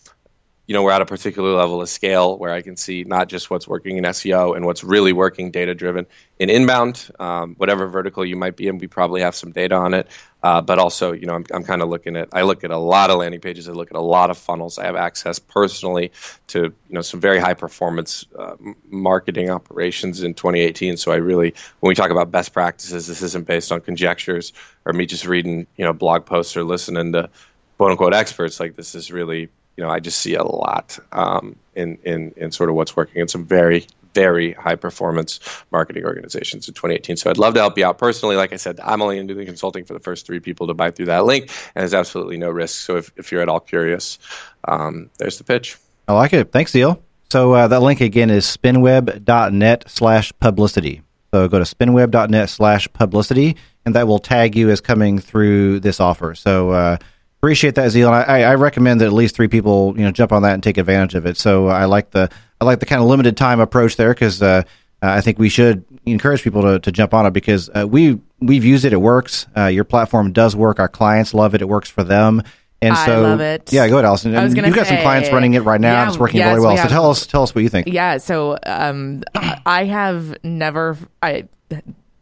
you 0.66 0.74
know, 0.74 0.82
we're 0.82 0.92
at 0.92 1.02
a 1.02 1.06
particular 1.06 1.52
level 1.52 1.82
of 1.82 1.90
scale 1.90 2.38
where 2.38 2.54
I 2.54 2.62
can 2.62 2.78
see 2.78 3.04
not 3.04 3.28
just 3.28 3.50
what's 3.50 3.68
working 3.68 3.98
in 3.98 4.06
SEO 4.06 4.56
and 4.56 4.66
what's 4.66 4.82
really 4.82 5.12
working 5.12 5.52
data 5.52 5.76
driven 5.76 6.06
in 6.40 6.50
inbound, 6.50 7.10
um, 7.20 7.56
whatever 7.56 7.88
vertical 7.88 8.26
you 8.26 8.38
might 8.38 8.56
be 8.56 8.68
in, 8.68 8.78
we 8.78 8.88
probably 8.88 9.22
have 9.22 9.36
some 9.36 9.52
data 9.52 9.76
on 9.76 9.94
it. 9.94 10.08
Uh, 10.42 10.62
but 10.62 10.80
also, 10.80 11.12
you 11.12 11.26
know, 11.26 11.36
I'm, 11.36 11.46
I'm 11.54 11.64
kind 11.66 11.82
of 11.82 11.90
looking 11.90 12.16
at, 12.16 12.30
I 12.32 12.44
look 12.44 12.64
at 12.64 12.72
a 12.72 12.78
lot 12.78 13.10
of 13.10 13.18
landing 13.18 13.42
pages, 13.42 13.68
I 13.68 13.74
look 13.74 13.92
at 13.92 13.98
a 13.98 14.02
lot 14.02 14.30
of 14.30 14.38
funnels. 14.38 14.78
I 14.78 14.86
have 14.86 14.96
access 14.96 15.38
personally 15.38 16.12
to, 16.48 16.60
you 16.60 16.74
know, 16.90 17.02
some 17.02 17.20
very 17.20 17.40
high 17.40 17.56
performance 17.56 18.26
uh, 18.38 18.56
marketing 18.90 19.50
operations 19.50 20.24
in 20.24 20.34
2018. 20.34 20.96
So 20.96 21.12
I 21.12 21.16
really, 21.16 21.56
when 21.82 21.90
we 21.90 21.96
talk 21.96 22.10
about 22.10 22.32
best 22.32 22.54
practices, 22.54 23.08
this 23.08 23.22
isn't 23.22 23.46
based 23.46 23.74
on 23.74 23.82
conjectures 23.82 24.54
or 24.86 24.94
me 24.94 25.06
just 25.08 25.26
reading, 25.26 25.68
you 25.76 25.84
know, 25.84 25.94
blog 25.94 26.26
posts 26.26 26.56
or 26.56 26.64
listening 26.64 27.12
to 27.14 27.30
quote 27.78 27.92
unquote 27.92 28.14
experts. 28.14 28.62
Like 28.62 28.78
this 28.78 28.96
is 28.96 29.12
really 29.12 29.50
you 29.78 29.84
know, 29.84 29.90
I 29.90 30.00
just 30.00 30.20
see 30.20 30.36
a 30.36 30.44
lot 30.44 31.00
um, 31.12 31.56
in, 31.76 31.98
in, 32.04 32.34
in 32.38 32.52
sort 32.52 32.70
of 32.70 32.76
what's 32.76 32.96
working 32.96 33.22
in 33.22 33.28
some 33.28 33.46
very, 33.46 33.88
very 34.14 34.54
high 34.54 34.76
performance 34.76 35.40
marketing 35.72 36.06
organizations 36.06 36.68
in 36.68 36.74
2018. 36.74 37.18
So 37.18 37.30
I'd 37.30 37.38
love 37.38 37.56
to 37.56 37.60
help 37.60 37.78
you 37.78 37.86
out 37.86 37.98
personally. 37.98 38.36
Like 38.36 38.54
I 38.54 38.58
said, 38.58 38.80
I'm 38.84 39.02
only 39.02 39.16
going 39.16 39.28
to 39.28 39.34
do 39.34 39.40
the 39.40 39.46
consulting 39.46 39.86
for 39.86 39.94
the 39.94 40.00
first 40.00 40.26
three 40.26 40.40
people 40.40 40.68
to 40.68 40.74
buy 40.74 40.92
through 40.92 41.08
that 41.08 41.26
link, 41.26 41.50
and 41.76 41.82
there's 41.82 41.94
absolutely 41.94 42.38
no 42.38 42.50
risk. 42.50 42.76
So 42.86 42.98
if, 42.98 43.12
if 43.18 43.32
you're 43.32 43.42
at 43.42 43.50
all 43.50 43.60
curious, 43.60 44.20
um, 44.68 45.10
there's 45.18 45.38
the 45.38 45.44
pitch. 45.44 45.78
I 46.08 46.14
like 46.14 46.34
it. 46.34 46.52
Thanks, 46.52 46.72
Zeal. 46.72 47.02
So 47.32 47.54
uh, 47.54 47.68
that 47.68 47.82
link 47.82 48.00
again 48.00 48.30
is 48.30 48.46
spinweb.net 48.46 49.86
slash 49.88 50.32
publicity. 50.40 51.02
So 51.34 51.48
go 51.48 51.58
to 51.58 51.66
spinweb.net 51.66 52.48
slash 52.48 52.88
publicity, 52.94 53.58
and 53.86 53.96
that 53.96 54.08
will 54.08 54.20
tag 54.20 54.56
you 54.56 54.70
as 54.70 54.82
coming 54.82 55.18
through 55.18 55.80
this 55.80 56.00
offer. 56.00 56.36
So 56.36 56.70
uh, 56.70 56.98
appreciate 57.44 57.76
that 57.76 57.90
zeal, 57.90 58.10
I, 58.10 58.24
I, 58.24 58.56
recommend 58.56 59.02
that 59.02 59.08
at 59.08 59.12
least 59.12 59.36
three 59.36 59.50
people 59.50 59.94
you 59.98 60.06
know 60.06 60.12
jump 60.12 60.32
on 60.32 60.44
that 60.44 60.54
and 60.54 60.64
take 60.64 60.78
advantage 60.78 61.14
of 61.14 61.26
it. 61.26 61.36
So 61.36 61.68
I 61.68 61.86
like 61.86 62.12
the 62.12 62.30
I 62.62 62.64
like 62.64 62.80
the 62.80 62.86
kind 62.86 63.02
of 63.02 63.08
limited 63.10 63.36
time 63.36 63.60
approach 63.60 63.98
there 63.98 64.14
because 64.14 64.42
uh, 64.42 64.64
I 65.02 65.20
think 65.20 65.40
we 65.40 65.50
should 65.50 65.84
encourage 66.06 66.42
people 66.42 66.62
to, 66.62 66.80
to 66.80 66.92
jump 66.94 67.14
on 67.14 67.26
it 67.26 67.32
because 67.32 67.70
uh, 67.70 67.86
we 67.86 68.22
we've 68.40 68.64
used 68.64 68.86
it. 68.86 68.94
It 68.94 69.02
works. 69.02 69.46
Uh, 69.58 69.66
your 69.66 69.84
platform 69.84 70.32
does 70.32 70.56
work. 70.56 70.80
Our 70.80 70.88
clients 70.88 71.34
love 71.34 71.54
it. 71.54 71.62
It 71.62 71.68
works 71.68 71.90
for 71.90 72.06
them. 72.06 72.44
And 72.82 72.96
so, 72.96 73.14
I 73.14 73.18
love 73.18 73.42
it. 73.42 73.74
Yeah, 73.74 73.90
go 73.90 73.96
ahead, 73.96 74.06
Allison. 74.06 74.36
I 74.36 74.44
was 74.44 74.56
You've 74.56 74.76
got 74.76 74.88
say, 74.88 74.96
some 74.96 75.04
clients 75.04 75.30
running 75.30 75.54
it 75.54 75.64
right 75.64 75.80
now. 75.80 75.94
Yeah, 75.94 76.02
and 76.02 76.10
it's 76.10 76.20
working 76.20 76.38
yes, 76.38 76.48
really 76.48 76.62
well. 76.62 76.76
we 76.76 76.82
So 76.82 76.88
tell 76.88 77.10
us, 77.10 77.26
tell 77.26 77.44
us 77.44 77.54
what 77.56 77.62
you 77.62 77.70
think. 77.70 77.88
Yeah, 77.88 78.18
so 78.18 78.58
um, 78.66 79.24
I 79.36 79.84
have 79.84 80.38
never. 80.44 80.98
I 81.22 81.50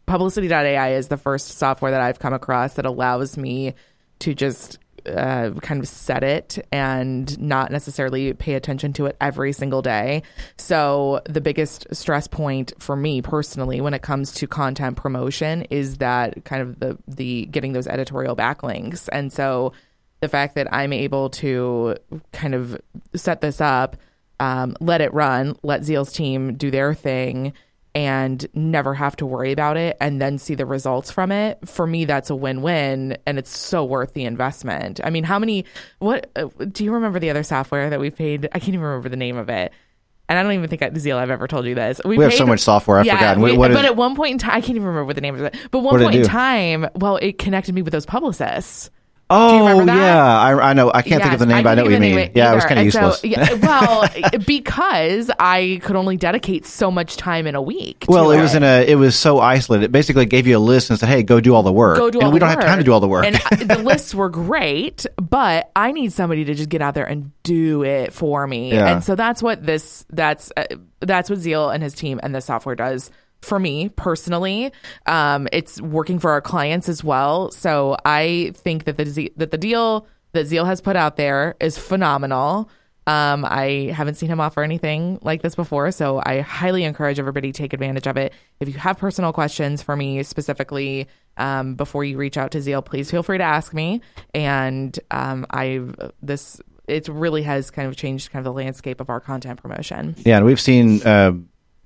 Publicity.ai 0.06 0.94
is 0.94 1.08
the 1.08 1.16
first 1.16 1.58
software 1.58 1.92
that 1.92 2.00
I've 2.00 2.18
come 2.18 2.32
across 2.32 2.74
that 2.74 2.86
allows 2.86 3.36
me 3.36 3.74
to 4.18 4.34
just 4.34 4.78
uh, 5.06 5.50
kind 5.60 5.80
of 5.80 5.88
set 5.88 6.22
it 6.22 6.58
and 6.70 7.38
not 7.40 7.70
necessarily 7.70 8.32
pay 8.32 8.54
attention 8.54 8.92
to 8.94 9.06
it 9.06 9.16
every 9.20 9.52
single 9.52 9.82
day. 9.82 10.22
So 10.56 11.20
the 11.24 11.40
biggest 11.40 11.86
stress 11.92 12.26
point 12.26 12.72
for 12.78 12.96
me 12.96 13.22
personally 13.22 13.80
when 13.80 13.94
it 13.94 14.02
comes 14.02 14.32
to 14.32 14.46
content 14.46 14.96
promotion 14.96 15.62
is 15.62 15.98
that 15.98 16.44
kind 16.44 16.62
of 16.62 16.80
the 16.80 16.98
the 17.06 17.46
getting 17.46 17.72
those 17.72 17.86
editorial 17.86 18.36
backlinks. 18.36 19.08
And 19.12 19.32
so 19.32 19.72
the 20.20 20.28
fact 20.28 20.54
that 20.54 20.72
I'm 20.72 20.92
able 20.92 21.30
to 21.30 21.96
kind 22.32 22.54
of 22.54 22.80
set 23.14 23.40
this 23.40 23.60
up, 23.60 23.96
um, 24.40 24.76
let 24.80 25.00
it 25.00 25.12
run, 25.12 25.56
let 25.62 25.84
Zeal's 25.84 26.12
team 26.12 26.54
do 26.54 26.70
their 26.70 26.94
thing, 26.94 27.52
and 27.94 28.46
never 28.54 28.94
have 28.94 29.16
to 29.16 29.26
worry 29.26 29.52
about 29.52 29.76
it 29.76 29.96
and 30.00 30.20
then 30.20 30.38
see 30.38 30.54
the 30.54 30.64
results 30.66 31.10
from 31.10 31.30
it. 31.30 31.58
For 31.66 31.86
me, 31.86 32.04
that's 32.06 32.30
a 32.30 32.34
win 32.34 32.62
win, 32.62 33.18
and 33.26 33.38
it's 33.38 33.56
so 33.56 33.84
worth 33.84 34.14
the 34.14 34.24
investment. 34.24 35.00
I 35.04 35.10
mean, 35.10 35.24
how 35.24 35.38
many, 35.38 35.64
what, 35.98 36.30
uh, 36.36 36.48
do 36.70 36.84
you 36.84 36.92
remember 36.92 37.18
the 37.18 37.28
other 37.30 37.42
software 37.42 37.90
that 37.90 38.00
we 38.00 38.10
paid? 38.10 38.46
I 38.52 38.58
can't 38.58 38.70
even 38.70 38.80
remember 38.80 39.08
the 39.10 39.16
name 39.16 39.36
of 39.36 39.48
it. 39.50 39.72
And 40.28 40.38
I 40.38 40.42
don't 40.42 40.52
even 40.52 40.68
think 40.70 40.80
at 40.80 40.96
Zeal 40.96 41.18
I've 41.18 41.28
ever 41.30 41.46
told 41.46 41.66
you 41.66 41.74
this. 41.74 42.00
We 42.04 42.16
have 42.16 42.32
so 42.32 42.46
much 42.46 42.60
software, 42.60 42.98
I've 43.00 43.06
forgotten. 43.06 43.42
What- 43.42 43.50
we- 43.58 43.66
is- 43.68 43.74
but 43.76 43.84
at 43.84 43.96
one 43.96 44.14
point 44.16 44.32
in 44.32 44.38
time, 44.38 44.52
I 44.52 44.60
can't 44.62 44.70
even 44.76 44.84
remember 44.84 45.04
what 45.04 45.16
the 45.16 45.20
name 45.20 45.34
of 45.34 45.42
it. 45.42 45.54
But 45.70 45.80
one 45.80 45.92
What 45.92 45.98
did 45.98 46.04
it 46.04 46.06
point 46.06 46.16
in 46.24 46.28
time, 46.30 46.86
well, 46.94 47.16
it 47.16 47.36
connected 47.38 47.74
me 47.74 47.82
with 47.82 47.92
those 47.92 48.06
publicists. 48.06 48.90
Oh 49.30 49.82
yeah, 49.86 50.38
I, 50.40 50.70
I 50.70 50.72
know. 50.74 50.90
I 50.94 51.00
can't 51.00 51.22
think 51.22 51.32
of 51.32 51.38
the 51.40 51.46
Yes, 51.46 51.54
name, 51.54 51.64
but 51.64 51.70
I 51.70 51.74
know 51.76 51.84
what 51.84 51.92
you 51.92 51.98
mean. 52.00 52.18
of 52.18 52.36
Yeah, 52.36 52.52
it 52.52 52.54
was 52.54 52.64
kind 52.66 52.78
of 52.80 52.84
And 52.84 52.92
so- 52.92 53.00
useless. 53.06 53.24
yeah, 53.24 53.52
well, 53.62 54.06
because 54.46 55.30
I 55.38 55.80
could 55.82 55.96
only 55.96 56.16
dedicate 56.18 56.66
so 56.66 56.90
much 56.90 57.16
time 57.16 57.46
in 57.46 57.54
a 57.54 57.62
week. 57.62 58.04
well, 58.08 58.26
to 58.30 58.38
it 58.38 58.42
was 58.42 58.54
in 58.54 58.62
a. 58.62 58.84
It 58.86 58.96
was 58.96 59.16
so 59.16 59.38
isolated. 59.40 59.86
It 59.86 59.92
basically 59.92 60.26
gave 60.26 60.46
you 60.46 60.58
a 60.58 60.60
list 60.60 60.90
and 60.90 60.98
said, 60.98 61.08
"Hey, 61.08 61.22
go 61.22 61.40
do 61.40 61.54
all 61.54 61.62
the 61.62 61.72
work." 61.72 61.96
go 61.96 62.10
do 62.10 62.18
and 62.18 62.26
all 62.26 62.32
we 62.32 62.38
the 62.38 62.46
don't 62.46 62.54
have 62.56 62.64
time 62.64 62.78
to 62.78 62.84
do 62.84 62.92
all 62.92 63.00
the 63.00 63.08
work. 63.08 63.24
And 63.24 63.36
the 63.36 63.78
lists 63.82 64.14
were 64.14 64.28
great, 64.28 65.06
but 65.16 65.70
I 65.74 65.92
need 65.92 66.12
somebody 66.12 66.44
to 66.44 66.54
just 66.54 66.68
get 66.68 66.82
out 66.82 66.94
there 66.94 67.06
and 67.06 67.30
do 67.42 67.84
it 67.84 68.12
for 68.12 68.46
me. 68.46 68.72
Yeah. 68.72 68.92
And 68.92 69.02
so 69.04 69.14
that's 69.14 69.42
what 69.42 69.64
this 69.64 70.04
that's 70.10 70.52
uh, 70.56 70.64
that's 71.00 71.30
what 71.30 71.38
Zeal 71.38 71.70
and 71.70 71.82
his 71.82 71.94
team 71.94 72.20
and 72.22 72.34
the 72.34 72.40
software 72.40 72.74
does 72.76 73.10
for 73.42 73.58
me 73.58 73.90
personally. 73.90 74.72
Um, 75.06 75.48
it's 75.52 75.80
working 75.80 76.18
for 76.18 76.30
our 76.30 76.40
clients 76.40 76.88
as 76.88 77.04
well. 77.04 77.50
So 77.50 77.96
I 78.04 78.52
think 78.54 78.84
that 78.84 78.96
the 78.96 79.32
that 79.36 79.50
the 79.50 79.58
deal 79.58 80.06
that 80.32 80.46
Zeal 80.46 80.64
has 80.64 80.80
put 80.80 80.96
out 80.96 81.16
there 81.16 81.56
is 81.60 81.76
phenomenal. 81.76 82.70
Um, 83.06 83.44
I 83.44 83.92
haven't 83.94 84.14
seen 84.14 84.28
him 84.28 84.40
offer 84.40 84.62
anything 84.62 85.18
like 85.22 85.42
this 85.42 85.56
before, 85.56 85.90
so 85.90 86.22
I 86.24 86.40
highly 86.40 86.84
encourage 86.84 87.18
everybody 87.18 87.50
to 87.50 87.56
take 87.56 87.72
advantage 87.72 88.06
of 88.06 88.16
it. 88.16 88.32
If 88.60 88.68
you 88.68 88.74
have 88.74 88.96
personal 88.96 89.32
questions 89.32 89.82
for 89.82 89.96
me 89.96 90.22
specifically, 90.22 91.08
um, 91.36 91.74
before 91.74 92.04
you 92.04 92.16
reach 92.16 92.36
out 92.36 92.52
to 92.52 92.60
Zeal, 92.60 92.80
please 92.80 93.10
feel 93.10 93.24
free 93.24 93.38
to 93.38 93.44
ask 93.44 93.74
me. 93.74 94.02
And 94.34 94.98
um, 95.10 95.46
I 95.50 95.80
this 96.22 96.60
it 96.86 97.08
really 97.08 97.42
has 97.42 97.70
kind 97.70 97.88
of 97.88 97.96
changed 97.96 98.30
kind 98.30 98.40
of 98.40 98.44
the 98.44 98.56
landscape 98.56 99.00
of 99.00 99.08
our 99.08 99.20
content 99.20 99.60
promotion. 99.60 100.14
yeah, 100.18 100.36
and 100.36 100.46
we've 100.46 100.60
seen 100.60 101.02
uh, 101.02 101.32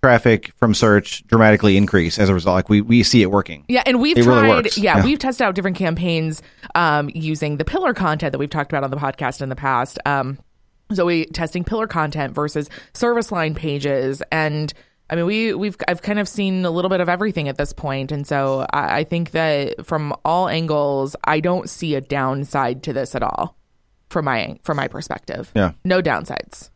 traffic 0.07 0.53
from 0.57 0.73
search 0.75 1.27
dramatically 1.27 1.77
increase 1.77 2.19
as 2.19 2.29
a 2.29 2.35
result. 2.35 2.55
Like 2.55 2.69
we 2.69 2.81
we 2.81 3.03
see 3.03 3.23
it 3.23 3.31
working. 3.31 3.65
Yeah, 3.69 3.83
and 3.87 4.01
we've 4.01 4.17
It 4.17 4.25
tried. 4.25 4.43
really. 4.43 4.71
Yeah, 4.77 4.99
Yeah. 4.99 5.05
we've 5.05 5.19
tested 5.19 5.45
out 5.45 5.55
different 5.55 5.77
campaigns 5.77 6.43
um, 6.75 7.11
using 7.15 7.57
the 7.57 7.65
pillar 7.65 7.93
content 7.95 8.33
that 8.33 8.39
we've 8.39 8.51
talked 8.51 8.71
about 8.73 8.85
on 8.85 8.91
the 8.91 8.97
podcast 8.97 9.43
in 9.43 9.49
the 9.49 9.57
past. 9.57 9.99
Um, 10.07 10.39
so 10.95 11.05
we 11.07 11.27
testing 11.27 11.65
pillar 11.65 11.87
content 11.89 12.35
versus 12.35 12.71
service 12.95 13.33
line 13.33 13.55
pages, 13.57 14.23
and 14.31 14.73
I 15.11 15.17
mean 15.17 15.27
we 15.27 15.53
we've 15.55 15.77
I've 15.89 16.03
kind 16.03 16.19
of 16.21 16.29
seen 16.29 16.65
a 16.65 16.71
little 16.71 16.89
bit 16.89 17.01
of 17.01 17.09
everything 17.09 17.49
at 17.49 17.57
this 17.59 17.73
point, 17.73 18.13
and 18.13 18.25
so 18.27 18.65
I, 18.73 18.99
I 18.99 19.05
think 19.05 19.33
that 19.33 19.85
from 19.85 20.15
all 20.25 20.49
angles, 20.49 21.17
I 21.25 21.41
don't 21.41 21.69
see 21.69 21.97
a 21.97 22.01
downside 22.01 22.85
to 22.85 22.93
this 22.93 23.15
at 23.17 23.23
all 23.25 23.57
from 24.11 24.27
my 24.27 24.59
from 24.63 24.77
my 24.77 24.87
perspective. 24.87 25.51
Yeah. 25.57 25.73
no 25.85 26.01
downsides. 26.01 26.71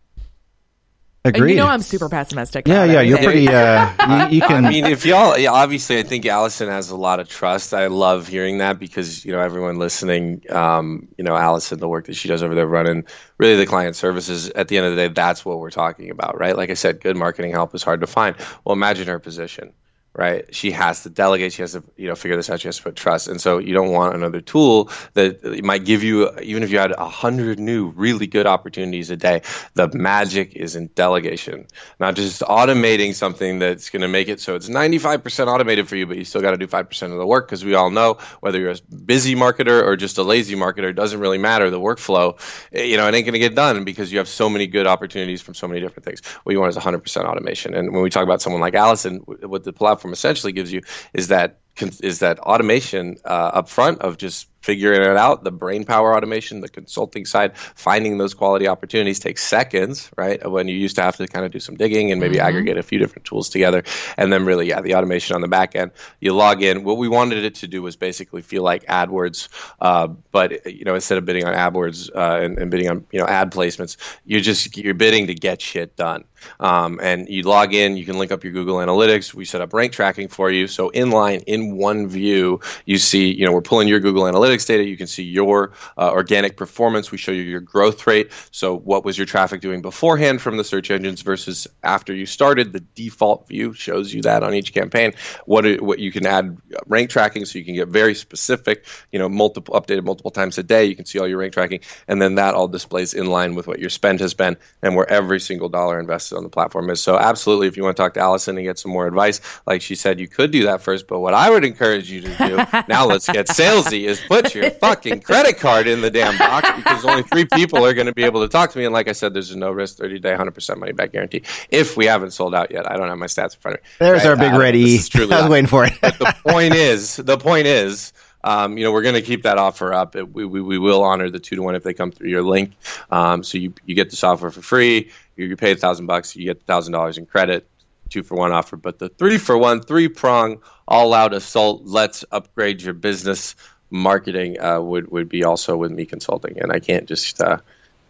Agreed. 1.22 1.40
And 1.42 1.50
you 1.50 1.56
know 1.56 1.66
I'm 1.66 1.82
super 1.82 2.08
pessimistic. 2.08 2.66
yeah, 2.66 2.84
about 2.84 2.92
yeah. 2.92 3.00
You're 3.02 3.18
pretty. 3.18 3.48
Uh, 3.60 4.28
you, 4.30 4.36
you 4.36 4.42
can. 4.42 4.64
I 4.64 4.70
mean, 4.70 4.86
if 4.86 5.04
y'all, 5.04 5.36
yeah, 5.36 5.50
obviously, 5.52 5.98
I 5.98 6.02
think 6.02 6.24
Allison 6.24 6.68
has 6.68 6.90
a 6.90 6.96
lot 6.96 7.20
of 7.20 7.28
trust. 7.28 7.74
I 7.74 7.88
love 7.88 8.26
hearing 8.26 8.58
that 8.58 8.78
because, 8.78 9.24
you 9.24 9.32
know, 9.32 9.40
everyone 9.40 9.78
listening, 9.78 10.42
um, 10.50 11.08
you 11.18 11.24
know, 11.24 11.36
Allison, 11.36 11.78
the 11.78 11.88
work 11.88 12.06
that 12.06 12.14
she 12.14 12.28
does 12.28 12.42
over 12.42 12.54
there 12.54 12.66
running 12.66 13.04
really 13.38 13.56
the 13.56 13.66
client 13.66 13.96
services, 13.96 14.48
at 14.50 14.68
the 14.68 14.78
end 14.78 14.86
of 14.86 14.96
the 14.96 15.08
day, 15.08 15.12
that's 15.12 15.44
what 15.44 15.58
we're 15.58 15.70
talking 15.70 16.10
about, 16.10 16.38
right? 16.38 16.56
Like 16.56 16.70
I 16.70 16.74
said, 16.74 17.00
good 17.00 17.16
marketing 17.16 17.50
help 17.50 17.74
is 17.74 17.82
hard 17.82 18.00
to 18.00 18.06
find. 18.06 18.36
Well, 18.64 18.72
imagine 18.72 19.08
her 19.08 19.18
position, 19.18 19.72
right? 20.12 20.52
She 20.54 20.72
has 20.72 21.04
to 21.04 21.10
delegate. 21.10 21.52
She 21.52 21.62
has 21.62 21.72
to, 21.72 21.84
you 21.96 22.08
know, 22.08 22.14
figure 22.14 22.36
this 22.36 22.50
out. 22.50 22.60
She 22.60 22.68
has 22.68 22.78
to 22.78 22.82
put 22.82 22.96
trust. 22.96 23.28
And 23.28 23.40
so 23.40 23.58
you 23.58 23.72
don't 23.72 23.92
want 23.92 24.14
another 24.14 24.40
tool 24.40 24.90
that 25.14 25.62
might 25.64 25.84
give 25.84 26.02
you, 26.02 26.30
even 26.40 26.62
if 26.62 26.70
you 26.70 26.78
had 26.78 26.92
a 26.92 27.08
hundred 27.08 27.58
new 27.60 27.88
really 27.90 28.26
good 28.26 28.46
opportunities 28.46 29.10
a 29.10 29.16
day, 29.16 29.42
the 29.74 29.88
magic 29.92 30.56
is 30.56 30.74
in 30.74 30.88
delegation, 30.94 31.66
not 32.00 32.16
just 32.16 32.42
automating 32.42 33.14
something 33.14 33.60
that's 33.60 33.90
going 33.90 34.02
to 34.02 34.08
make 34.08 34.28
it 34.28 34.40
so 34.40 34.56
it's 34.56 34.68
95% 34.68 35.46
automated 35.46 35.88
for 35.88 35.96
you, 35.96 36.06
but 36.06 36.16
you 36.16 36.24
still 36.24 36.40
got 36.40 36.52
to 36.52 36.56
do 36.56 36.66
5% 36.66 37.02
of 37.12 37.18
the 37.18 37.26
work 37.26 37.46
because 37.46 37.64
we 37.64 37.74
all 37.74 37.90
know 37.90 38.18
whether 38.40 38.58
you're 38.58 38.72
a 38.72 38.94
busy 39.04 39.34
marketer 39.34 39.82
or 39.84 39.96
just 39.96 40.18
a 40.18 40.22
lazy 40.22 40.56
marketer, 40.56 40.90
it 40.90 40.94
doesn't 40.94 41.20
really 41.20 41.38
matter. 41.38 41.70
The 41.70 41.80
workflow, 41.80 42.38
eh, 42.72 42.82
you 42.82 42.96
know, 42.96 43.06
it 43.06 43.14
ain't 43.14 43.26
going 43.26 43.34
to 43.34 43.38
get 43.38 43.54
done 43.54 43.84
because 43.84 44.10
you 44.10 44.18
have 44.18 44.28
so 44.28 44.48
many 44.48 44.66
good 44.66 44.86
opportunities 44.86 45.40
from 45.40 45.54
so 45.54 45.68
many 45.68 45.80
different 45.80 46.04
things. 46.04 46.24
What 46.42 46.52
you 46.52 46.60
want 46.60 46.76
is 46.76 46.82
100% 46.82 47.24
automation. 47.24 47.74
And 47.74 47.92
when 47.92 48.02
we 48.02 48.10
talk 48.10 48.24
about 48.24 48.42
someone 48.42 48.60
like 48.60 48.74
Allison, 48.74 49.22
with 49.26 49.64
the 49.64 49.72
platform 49.72 49.99
essentially 50.04 50.52
gives 50.52 50.72
you 50.72 50.82
is 51.12 51.28
that 51.28 51.58
is 52.02 52.18
that 52.18 52.38
automation 52.40 53.16
uh, 53.24 53.50
up 53.54 53.68
front 53.68 54.00
of 54.00 54.16
just 54.18 54.48
figuring 54.60 55.02
it 55.02 55.16
out 55.16 55.44
the 55.44 55.52
brain 55.52 55.84
power 55.84 56.14
automation 56.14 56.60
the 56.60 56.68
consulting 56.68 57.24
side 57.24 57.56
finding 57.56 58.18
those 58.18 58.34
quality 58.34 58.68
opportunities 58.68 59.18
takes 59.18 59.42
seconds 59.42 60.10
right 60.16 60.48
when 60.50 60.68
you 60.68 60.76
used 60.76 60.96
to 60.96 61.02
have 61.02 61.16
to 61.16 61.26
kind 61.26 61.44
of 61.44 61.52
do 61.52 61.60
some 61.60 61.76
digging 61.76 62.10
and 62.12 62.20
maybe 62.20 62.38
aggregate 62.40 62.76
a 62.76 62.82
few 62.82 62.98
different 62.98 63.24
tools 63.24 63.48
together. 63.48 63.84
And 64.16 64.32
then 64.32 64.44
really 64.44 64.68
yeah 64.68 64.80
the 64.80 64.94
automation 64.94 65.34
on 65.34 65.42
the 65.42 65.48
back 65.48 65.76
end. 65.76 65.92
You 66.20 66.34
log 66.34 66.62
in. 66.62 66.84
What 66.84 66.98
we 66.98 67.08
wanted 67.08 67.44
it 67.44 67.56
to 67.56 67.68
do 67.68 67.82
was 67.82 67.96
basically 67.96 68.42
feel 68.42 68.62
like 68.62 68.84
adwords 68.86 69.48
uh, 69.80 70.08
but 70.32 70.66
you 70.66 70.84
know 70.84 70.94
instead 70.94 71.18
of 71.18 71.24
bidding 71.24 71.44
on 71.44 71.54
adwords 71.54 72.10
uh, 72.14 72.44
and, 72.44 72.58
and 72.58 72.70
bidding 72.70 72.90
on 72.90 73.06
you 73.10 73.20
know 73.20 73.26
ad 73.26 73.52
placements 73.52 73.96
you're 74.24 74.40
just 74.40 74.76
you're 74.76 74.94
bidding 74.94 75.28
to 75.28 75.34
get 75.34 75.60
shit 75.60 75.96
done. 75.96 76.24
Um, 76.58 76.98
and 77.02 77.28
you 77.28 77.42
log 77.42 77.74
in 77.74 77.96
you 77.96 78.04
can 78.04 78.18
link 78.18 78.32
up 78.32 78.44
your 78.44 78.52
google 78.52 78.76
analytics. 78.76 79.34
We 79.34 79.44
set 79.44 79.60
up 79.60 79.72
rank 79.72 79.92
tracking 79.92 80.28
for 80.28 80.50
you. 80.50 80.66
So 80.66 80.90
inline 80.90 81.44
in 81.46 81.76
one 81.76 82.08
view 82.08 82.60
you 82.86 82.98
see 82.98 83.32
you 83.32 83.46
know 83.46 83.52
we're 83.52 83.60
pulling 83.62 83.88
your 83.88 84.00
google 84.00 84.24
analytics 84.24 84.49
data 84.58 84.84
you 84.84 84.96
can 84.96 85.06
see 85.06 85.22
your 85.22 85.72
uh, 85.96 86.10
organic 86.10 86.56
performance. 86.56 87.10
We 87.10 87.18
show 87.18 87.32
you 87.32 87.42
your 87.42 87.60
growth 87.60 88.06
rate. 88.06 88.32
So 88.50 88.76
what 88.76 89.04
was 89.04 89.16
your 89.16 89.26
traffic 89.26 89.60
doing 89.60 89.82
beforehand 89.82 90.40
from 90.40 90.56
the 90.56 90.64
search 90.64 90.90
engines 90.90 91.22
versus 91.22 91.66
after 91.82 92.14
you 92.14 92.26
started? 92.26 92.72
The 92.72 92.80
default 92.80 93.48
view 93.48 93.72
shows 93.72 94.12
you 94.12 94.22
that 94.22 94.42
on 94.42 94.54
each 94.54 94.72
campaign. 94.72 95.14
What 95.46 95.66
it, 95.66 95.82
what 95.82 95.98
you 95.98 96.12
can 96.12 96.26
add 96.26 96.58
rank 96.86 97.10
tracking 97.10 97.44
so 97.44 97.58
you 97.58 97.64
can 97.64 97.74
get 97.74 97.88
very 97.88 98.14
specific 98.14 98.86
you 99.12 99.18
know 99.18 99.28
multiple 99.28 99.74
updated 99.74 100.04
multiple 100.04 100.30
times 100.30 100.58
a 100.58 100.62
day. 100.62 100.84
You 100.84 100.96
can 100.96 101.06
see 101.06 101.18
all 101.18 101.28
your 101.28 101.38
rank 101.38 101.52
tracking 101.52 101.80
and 102.08 102.20
then 102.20 102.36
that 102.36 102.54
all 102.54 102.68
displays 102.68 103.14
in 103.14 103.26
line 103.26 103.54
with 103.54 103.66
what 103.66 103.78
your 103.78 103.90
spend 103.90 104.20
has 104.20 104.34
been 104.34 104.56
and 104.82 104.96
where 104.96 105.08
every 105.10 105.40
single 105.40 105.68
dollar 105.68 106.00
invested 106.00 106.36
on 106.36 106.42
the 106.42 106.50
platform 106.50 106.90
is. 106.90 107.02
So 107.02 107.18
absolutely 107.18 107.68
if 107.68 107.76
you 107.76 107.82
want 107.82 107.96
to 107.96 108.02
talk 108.02 108.14
to 108.14 108.20
allison 108.20 108.56
and 108.56 108.66
get 108.66 108.78
some 108.78 108.92
more 108.92 109.06
advice 109.06 109.40
like 109.66 109.82
she 109.82 109.94
said 109.94 110.20
you 110.20 110.28
could 110.28 110.50
do 110.50 110.64
that 110.64 110.82
first. 110.82 111.06
But 111.06 111.20
what 111.20 111.34
i 111.34 111.50
would 111.50 111.64
encourage 111.64 112.10
you 112.10 112.20
to 112.22 112.36
do 112.36 112.56
now 112.88 113.06
let's 113.06 113.28
get 113.28 113.46
salesy 113.48 114.04
is 114.04 114.20
put 114.28 114.39
your 114.54 114.70
fucking 114.70 115.20
credit 115.20 115.58
card 115.58 115.86
in 115.86 116.00
the 116.00 116.10
damn 116.10 116.36
box 116.38 116.68
because 116.76 117.04
only 117.04 117.22
three 117.22 117.44
people 117.44 117.84
are 117.84 117.94
going 117.94 118.06
to 118.06 118.14
be 118.14 118.24
able 118.24 118.40
to 118.42 118.48
talk 118.48 118.70
to 118.72 118.78
me 118.78 118.84
and 118.84 118.92
like 118.92 119.08
i 119.08 119.12
said 119.12 119.32
there's 119.34 119.50
a 119.50 119.58
no 119.58 119.70
risk 119.70 119.96
30 119.98 120.18
day 120.20 120.32
100% 120.32 120.78
money 120.78 120.92
back 120.92 121.12
guarantee 121.12 121.42
if 121.70 121.96
we 121.96 122.06
haven't 122.06 122.30
sold 122.32 122.54
out 122.54 122.70
yet 122.70 122.90
i 122.90 122.96
don't 122.96 123.08
have 123.08 123.18
my 123.18 123.26
stats 123.26 123.54
in 123.54 123.60
front 123.60 123.76
of 123.78 123.82
me 123.84 123.88
There's 123.98 124.24
Right? 124.24 124.30
our 124.30 124.36
big 124.60 124.74
is 124.74 125.08
truly 125.08 125.32
I 125.34 125.42
was 125.42 125.50
waiting 125.50 125.66
for 125.66 125.84
it. 125.84 125.92
but 126.00 126.18
the 126.18 126.34
point 126.46 126.74
is, 126.74 127.16
the 127.16 127.36
point 127.38 127.66
is, 127.66 128.12
um, 128.42 128.78
you 128.78 128.84
know, 128.84 128.92
we're 128.92 129.02
going 129.02 129.14
to 129.16 129.22
keep 129.22 129.42
that 129.42 129.58
offer 129.58 129.92
up. 129.92 130.16
It, 130.16 130.32
we, 130.32 130.44
we, 130.46 130.62
we 130.62 130.78
will 130.78 131.02
honor 131.02 131.28
the 131.28 131.38
two 131.38 131.56
to 131.56 131.62
one 131.62 131.74
if 131.74 131.82
they 131.82 131.92
come 131.92 132.10
through 132.10 132.30
your 132.30 132.42
link. 132.42 132.72
Um, 133.10 133.42
so 133.42 133.58
you, 133.58 133.74
you 133.84 133.94
get 133.94 134.08
the 134.10 134.16
software 134.16 134.50
for 134.50 134.62
free. 134.62 135.10
You, 135.36 135.46
you 135.46 135.56
pay 135.56 135.72
a 135.72 135.76
thousand 135.76 136.06
bucks, 136.06 136.34
you 136.36 136.46
get 136.46 136.58
a 136.62 136.64
thousand 136.64 136.92
dollars 136.92 137.18
in 137.18 137.26
credit. 137.26 137.66
Two 138.08 138.22
for 138.22 138.34
one 138.36 138.50
offer, 138.50 138.76
but 138.76 138.98
the 138.98 139.08
three 139.08 139.38
for 139.38 139.56
one, 139.56 139.82
three 139.82 140.08
prong, 140.08 140.62
all 140.88 141.14
out 141.14 141.32
assault. 141.34 141.82
Let's 141.84 142.24
upgrade 142.32 142.82
your 142.82 142.94
business 142.94 143.54
marketing 143.90 144.60
uh, 144.60 144.80
would 144.80 145.10
would 145.10 145.28
be 145.28 145.44
also 145.44 145.76
with 145.76 145.90
me 145.90 146.06
consulting, 146.06 146.60
and 146.60 146.72
I 146.72 146.80
can't 146.80 147.06
just 147.06 147.40
uh, 147.40 147.58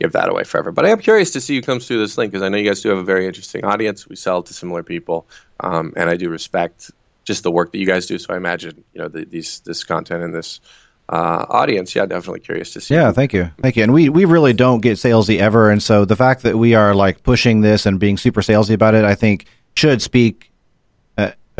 give 0.01 0.13
that 0.13 0.29
away 0.29 0.45
forever. 0.45 0.71
But 0.73 0.87
I 0.87 0.91
am 0.91 0.99
curious 0.99 1.33
to 1.33 1.41
see 1.41 1.57
who 1.57 1.63
comes 1.63 1.87
through 1.87 2.01
this 2.01 2.17
link 2.19 2.33
because 2.33 2.43
I 2.43 2.49
know 2.49 2.59
you 2.59 2.69
guys 2.69 2.83
do 2.83 2.91
have 2.91 2.99
a 2.99 3.05
very 3.05 3.27
interesting 3.27 3.65
audience. 3.65 4.09
We 4.09 4.17
sell 4.17 4.43
to 4.43 4.55
similar 4.55 4.83
people, 4.83 5.27
um, 5.61 5.93
and 5.97 6.09
I 6.09 6.17
do 6.17 6.29
respect 6.29 6.91
just 7.25 7.43
the 7.43 7.51
work 7.51 7.73
that 7.73 7.79
you 7.79 7.87
guys 7.87 8.07
do. 8.07 8.19
So 8.19 8.35
I 8.35 8.37
imagine 8.37 8.85
you 8.93 9.01
know 9.03 9.09
the, 9.09 9.25
these 9.25 9.61
this 9.61 9.85
content 9.85 10.23
and 10.23 10.35
this 10.35 10.61
uh, 11.09 11.47
audience. 11.49 11.95
Yeah, 11.95 12.07
definitely 12.07 12.41
curious 12.41 12.73
to 12.75 12.81
see. 12.81 12.95
Yeah, 12.95 13.13
thank 13.13 13.33
you, 13.33 13.51
thank 13.61 13.77
you. 13.77 13.83
And 13.83 13.93
we 13.93 14.09
we 14.09 14.25
really 14.25 14.53
don't 14.53 14.81
get 14.81 14.99
salesy 14.99 15.39
ever, 15.39 15.71
and 15.71 15.83
so 15.83 16.05
the 16.05 16.17
fact 16.17 16.43
that 16.43 16.57
we 16.57 16.75
are 16.75 16.95
like 16.95 17.23
pushing 17.23 17.61
this 17.61 17.87
and 17.87 17.99
being 17.99 18.17
super 18.17 18.41
salesy 18.41 18.75
about 18.75 18.95
it, 18.95 19.05
I 19.05 19.15
think 19.15 19.47
should 19.77 20.03
speak 20.03 20.50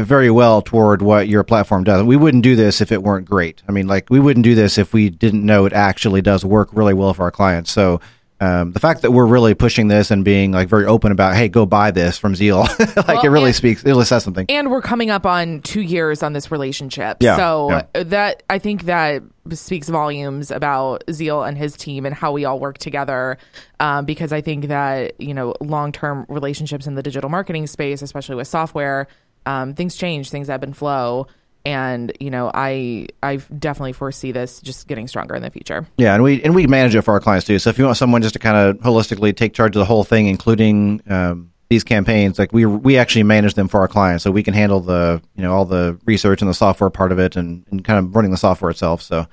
very 0.05 0.31
well 0.31 0.63
toward 0.63 1.03
what 1.03 1.29
your 1.29 1.43
platform 1.45 1.85
does. 1.85 2.03
We 2.03 2.17
wouldn't 2.17 2.43
do 2.43 2.57
this 2.57 2.81
if 2.81 2.93
it 2.93 3.03
weren't 3.03 3.29
great. 3.29 3.63
I 3.69 3.73
mean, 3.73 3.87
like 3.87 4.09
we 4.11 4.21
wouldn't 4.21 4.45
do 4.45 4.55
this 4.55 4.79
if 4.79 4.93
we 4.93 5.11
didn't 5.11 5.45
know 5.45 5.65
it 5.67 5.73
actually 5.73 6.23
does 6.23 6.45
work 6.45 6.71
really 6.73 6.95
well 6.95 7.15
for 7.15 7.23
our 7.23 7.31
clients. 7.31 7.71
So. 7.71 8.01
Um, 8.43 8.73
the 8.73 8.81
fact 8.81 9.03
that 9.03 9.11
we're 9.11 9.27
really 9.27 9.53
pushing 9.53 9.89
this 9.89 10.11
and 10.11 10.25
being 10.25 10.51
like 10.51 10.67
very 10.67 10.87
open 10.87 11.13
about, 11.13 11.35
hey, 11.37 11.49
go 11.51 11.67
buy 11.67 11.91
this 11.91 12.17
from 12.17 12.35
Zeal, 12.35 12.61
like 12.79 12.97
Well, 13.07 13.21
it 13.23 13.29
really 13.29 13.49
and- 13.49 13.55
speaks, 13.55 13.83
it 13.83 13.89
really 13.89 14.07
says 14.07 14.25
something. 14.25 14.47
and 14.49 14.71
we're 14.71 14.81
coming 14.81 15.11
up 15.11 15.27
on 15.27 15.61
two 15.61 15.83
years 15.83 16.23
on 16.23 16.33
this 16.33 16.51
relationship. 16.51 17.19
Yeah, 17.21 17.37
so 17.37 17.69
yeah. 17.95 18.03
that 18.05 18.43
I 18.49 18.59
think 18.59 18.85
that 18.85 19.23
speaks 19.51 19.91
volumes 19.91 20.51
about 20.51 21.05
Zeal 21.13 21.43
and 21.43 21.59
his 21.59 21.77
team 21.77 22.07
and 22.07 22.15
how 22.15 22.33
we 22.33 22.47
all 22.47 22.59
work 22.59 22.79
together. 22.79 23.37
Um, 23.79 24.07
because 24.07 24.33
I 24.33 24.41
think 24.41 24.69
that 24.69 25.21
you 25.21 25.35
know 25.35 25.55
long 25.61 25.93
term 25.93 26.25
relationships 26.31 26.87
in 26.87 26.95
the 26.95 27.03
digital 27.03 27.29
marketing 27.29 27.67
space, 27.67 28.01
especially 28.01 28.37
with 28.37 28.49
software, 28.49 29.07
um, 29.47 29.75
things 29.75 29.97
change, 29.97 30.31
things 30.31 30.51
ebb 30.51 30.63
and 30.63 30.77
flow. 30.77 31.27
And 31.65 32.13
you 32.21 32.31
know, 32.31 32.51
I 32.55 33.09
I 33.23 33.37
definitely 33.37 33.93
foresee 33.93 34.33
this 34.33 34.61
just 34.61 34.89
getting 34.89 35.07
stronger 35.07 35.35
in 35.35 35.43
the 35.43 35.51
future. 35.51 35.87
Yeah, 35.99 36.15
and 36.15 36.23
we 36.23 36.43
and 36.43 36.55
we 36.55 36.67
manage 36.67 36.95
it 36.95 37.03
for 37.03 37.13
our 37.13 37.21
clients 37.21 37.47
too. 37.47 37.59
So 37.59 37.69
if 37.69 37.79
you 37.79 37.85
want 37.85 37.99
someone 37.99 38.23
just 38.23 38.33
to 38.33 38.39
kind 38.39 38.57
of 38.57 38.79
holistically 38.79 39.37
take 39.37 39.53
charge 39.53 39.77
of 39.77 39.81
the 39.81 39.85
whole 39.85 40.05
thing, 40.05 40.27
including 40.27 41.03
um, 41.09 41.53
these 41.69 41.85
campaigns, 41.85 42.39
like 42.39 42.53
we 42.55 42.65
we 42.65 42.97
actually 42.97 43.25
manage 43.25 43.55
them 43.55 43.69
for 43.69 43.81
our 43.81 43.89
clients, 43.89 44.25
so 44.25 44.31
we 44.31 44.43
can 44.43 44.55
handle 44.55 44.81
the 44.81 45.21
you 45.35 45.43
know 45.43 45.53
all 45.53 45.67
the 45.67 45.99
research 46.07 46.41
and 46.41 46.49
the 46.49 46.55
software 46.55 46.89
part 46.89 47.13
of 47.13 47.19
it, 47.19 47.37
and, 47.37 47.67
and 47.71 47.85
kind 47.85 47.99
of 47.99 48.17
running 48.17 48.31
the 48.31 48.39
software 48.39 48.71
itself. 48.71 49.03
So 49.03 49.27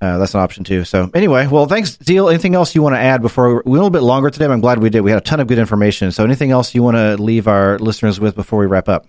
uh, 0.00 0.18
that's 0.18 0.34
an 0.34 0.40
option 0.40 0.64
too. 0.64 0.84
So 0.84 1.10
anyway, 1.14 1.46
well, 1.46 1.66
thanks, 1.66 1.96
Zeal. 2.02 2.28
Anything 2.28 2.54
else 2.54 2.74
you 2.74 2.82
want 2.82 2.96
to 2.96 3.00
add 3.00 3.22
before 3.22 3.48
we 3.48 3.54
went 3.54 3.66
a 3.66 3.70
little 3.70 3.90
bit 3.90 4.02
longer 4.02 4.30
today? 4.30 4.46
I'm 4.46 4.60
glad 4.60 4.78
we 4.80 4.90
did. 4.90 5.00
We 5.00 5.10
had 5.10 5.18
a 5.18 5.24
ton 5.24 5.40
of 5.40 5.46
good 5.46 5.58
information. 5.58 6.12
So 6.12 6.24
anything 6.24 6.50
else 6.50 6.74
you 6.74 6.82
want 6.82 6.96
to 6.96 7.16
leave 7.22 7.48
our 7.48 7.78
listeners 7.78 8.20
with 8.20 8.34
before 8.34 8.58
we 8.58 8.66
wrap 8.66 8.88
up? 8.88 9.06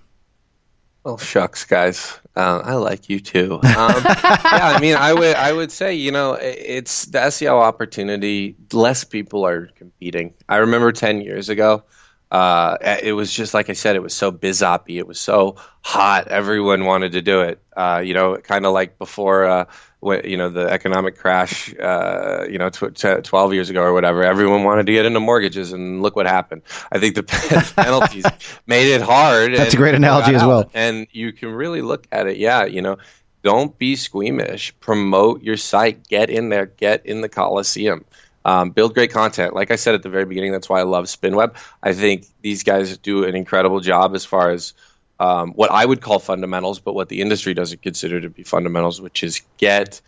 Well, 1.08 1.18
shucks, 1.18 1.64
guys. 1.64 2.20
Uh, 2.36 2.60
I 2.66 2.74
like 2.74 3.08
you 3.08 3.22
too. 3.22 3.54
Um, 3.54 3.62
yeah, 3.64 4.76
I 4.76 4.78
mean, 4.82 4.98
I 4.98 5.14
would, 5.14 5.38
I 5.38 5.54
would 5.54 5.72
say, 5.72 5.94
you 5.94 6.12
know, 6.12 6.34
it's 6.34 7.06
the 7.06 7.20
SEO 7.20 7.62
opportunity. 7.62 8.58
Less 8.74 9.06
people 9.06 9.46
are 9.46 9.68
competing. 9.68 10.34
I 10.50 10.58
remember 10.58 10.92
ten 10.92 11.22
years 11.22 11.48
ago, 11.48 11.86
uh, 12.30 12.76
it 13.02 13.14
was 13.14 13.32
just 13.32 13.54
like 13.54 13.70
I 13.70 13.74
said, 13.74 13.96
it 13.96 14.02
was 14.04 14.14
so 14.14 14.34
bizoppy. 14.34 14.98
It 14.98 15.08
was 15.08 15.18
so 15.18 15.56
hot. 15.80 16.28
Everyone 16.28 16.84
wanted 16.84 17.14
to 17.14 17.22
do 17.22 17.40
it. 17.40 17.62
Uh, 17.78 18.02
you 18.04 18.14
know, 18.14 18.36
kind 18.36 18.66
of 18.66 18.74
like 18.74 18.98
before, 18.98 19.46
uh, 19.46 19.66
you 20.02 20.38
know, 20.38 20.50
the 20.50 20.68
economic 20.68 21.18
crash, 21.18 21.74
uh, 21.78 22.46
you 22.50 22.58
know, 22.58 22.70
tw- 22.70 22.96
t- 22.96 23.22
12 23.22 23.54
years 23.54 23.70
ago 23.70 23.82
or 23.82 23.94
whatever, 23.94 24.24
everyone 24.24 24.64
wanted 24.64 24.86
to 24.86 24.92
get 24.92 25.06
into 25.06 25.20
mortgages 25.20 25.74
and 25.74 26.02
look 26.02 26.16
what 26.16 26.28
happened. 26.28 26.62
I 26.92 27.00
think 27.00 27.16
the 27.16 27.24
penalties 27.76 28.26
made 28.68 28.94
it 28.94 29.02
hard. 29.02 29.56
That's 29.56 29.74
a 29.74 29.78
great 29.78 29.96
analogy 29.96 30.36
as 30.36 30.44
well. 30.44 30.70
And 30.74 31.08
you 31.12 31.34
can 31.34 31.50
really 31.50 31.82
look 31.82 32.08
at 32.12 32.28
it. 32.28 32.38
Yeah. 32.38 32.66
You 32.66 32.82
know, 32.82 32.98
don't 33.44 33.78
be 33.78 33.96
squeamish. 33.96 34.78
Promote 34.80 35.42
your 35.42 35.58
site. 35.58 36.08
Get 36.08 36.30
in 36.30 36.50
there. 36.50 36.68
Get 36.68 37.06
in 37.06 37.22
the 37.22 37.30
Coliseum. 37.30 38.06
Um, 38.46 38.70
build 38.70 38.94
great 38.94 39.12
content. 39.12 39.54
Like 39.54 39.72
I 39.72 39.76
said 39.76 39.96
at 39.96 40.04
the 40.04 40.10
very 40.10 40.26
beginning, 40.26 40.54
that's 40.54 40.70
why 40.70 40.80
I 40.80 40.84
love 40.84 41.06
SpinWeb. 41.06 41.56
I 41.84 41.94
think 41.94 42.26
these 42.42 42.64
guys 42.64 42.98
do 42.98 43.26
an 43.26 43.36
incredible 43.36 43.82
job 43.82 44.16
as 44.16 44.24
far 44.24 44.52
as 44.52 44.74
um, 45.20 45.52
what 45.54 45.72
I 45.72 45.86
would 45.86 46.02
call 46.02 46.20
fundamentals, 46.20 46.80
but 46.80 46.94
what 46.94 47.10
the 47.10 47.22
industry 47.22 47.54
doesn't 47.54 47.82
consider 47.82 48.22
to 48.22 48.30
be 48.30 48.44
fundamentals, 48.44 49.02
which 49.02 49.24
is 49.24 49.42
get 49.58 50.02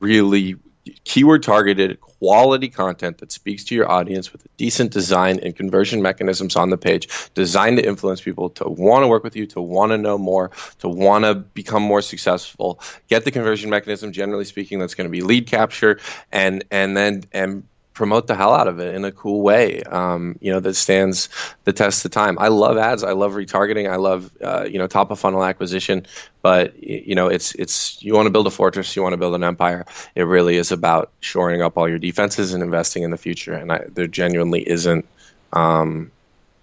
really 0.00 0.56
keyword 1.04 1.42
targeted 1.42 2.00
quality 2.00 2.68
content 2.68 3.18
that 3.18 3.32
speaks 3.32 3.64
to 3.64 3.74
your 3.74 3.90
audience 3.90 4.32
with 4.32 4.44
a 4.44 4.48
decent 4.56 4.90
design 4.90 5.38
and 5.40 5.56
conversion 5.56 6.02
mechanisms 6.02 6.56
on 6.56 6.70
the 6.70 6.76
page 6.76 7.08
designed 7.34 7.78
to 7.78 7.86
influence 7.86 8.20
people 8.20 8.50
to 8.50 8.68
want 8.68 9.02
to 9.02 9.08
work 9.08 9.24
with 9.24 9.36
you 9.36 9.46
to 9.46 9.60
want 9.60 9.92
to 9.92 9.98
know 9.98 10.18
more 10.18 10.50
to 10.78 10.88
want 10.88 11.24
to 11.24 11.34
become 11.34 11.82
more 11.82 12.02
successful. 12.02 12.80
Get 13.08 13.24
the 13.24 13.30
conversion 13.30 13.70
mechanism 13.70 14.12
generally 14.12 14.44
speaking 14.44 14.78
that's 14.78 14.94
going 14.94 15.06
to 15.06 15.12
be 15.12 15.22
lead 15.22 15.46
capture 15.46 15.98
and 16.32 16.64
and 16.70 16.96
then 16.96 17.24
and 17.32 17.64
promote 17.94 18.26
the 18.26 18.34
hell 18.34 18.52
out 18.52 18.66
of 18.66 18.80
it 18.80 18.94
in 18.94 19.04
a 19.04 19.12
cool 19.12 19.40
way, 19.40 19.82
um, 19.84 20.36
you 20.40 20.52
know, 20.52 20.60
that 20.60 20.74
stands 20.74 21.28
the 21.62 21.72
test 21.72 22.04
of 22.04 22.10
time. 22.10 22.36
I 22.38 22.48
love 22.48 22.76
ads. 22.76 23.04
I 23.04 23.12
love 23.12 23.32
retargeting. 23.32 23.88
I 23.88 23.96
love, 23.96 24.30
uh, 24.42 24.66
you 24.68 24.78
know, 24.78 24.86
top 24.88 25.10
of 25.10 25.18
funnel 25.18 25.44
acquisition. 25.44 26.04
But 26.42 26.82
you 26.82 27.14
know, 27.14 27.28
it's 27.28 27.54
it's 27.54 28.02
you 28.02 28.12
want 28.12 28.26
to 28.26 28.30
build 28.30 28.46
a 28.48 28.50
fortress, 28.50 28.94
you 28.94 29.02
want 29.02 29.14
to 29.14 29.16
build 29.16 29.34
an 29.34 29.44
empire. 29.44 29.86
It 30.14 30.24
really 30.24 30.56
is 30.56 30.72
about 30.72 31.12
shoring 31.20 31.62
up 31.62 31.78
all 31.78 31.88
your 31.88 31.98
defenses 32.00 32.52
and 32.52 32.62
investing 32.62 33.04
in 33.04 33.10
the 33.10 33.16
future. 33.16 33.54
And 33.54 33.72
I, 33.72 33.84
there 33.88 34.08
genuinely 34.08 34.68
isn't, 34.68 35.06
um, 35.52 36.10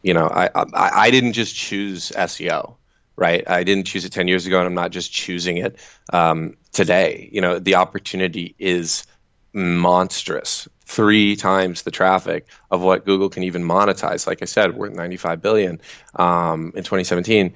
you 0.04 0.14
know, 0.14 0.28
I, 0.28 0.50
I 0.54 0.66
I 0.74 1.12
didn't 1.12 1.34
just 1.34 1.56
choose 1.56 2.12
SEO 2.12 2.76
right? 3.18 3.48
I 3.48 3.64
didn't 3.64 3.86
choose 3.86 4.04
it 4.04 4.12
10 4.12 4.28
years 4.28 4.48
ago 4.48 4.58
and 4.58 4.66
I'm 4.66 4.74
not 4.74 4.90
just 4.90 5.12
choosing 5.12 5.58
it 5.58 5.78
um, 6.12 6.58
today. 6.72 7.30
You 7.32 7.42
know, 7.42 7.60
the 7.60 7.76
opportunity 7.76 8.56
is 8.58 9.06
monstrous 9.54 10.68
three 10.86 11.36
times 11.36 11.84
the 11.84 11.92
traffic 11.92 12.48
of 12.70 12.82
what 12.82 13.06
Google 13.06 13.30
can 13.30 13.44
even 13.44 13.64
monetize. 13.64 14.28
Like 14.28 14.42
I 14.42 14.46
said, 14.46 14.76
we're 14.76 14.88
at 14.88 14.94
95 14.94 15.42
billion 15.42 15.82
um, 16.16 16.74
in 16.76 16.84
2017. 16.84 17.54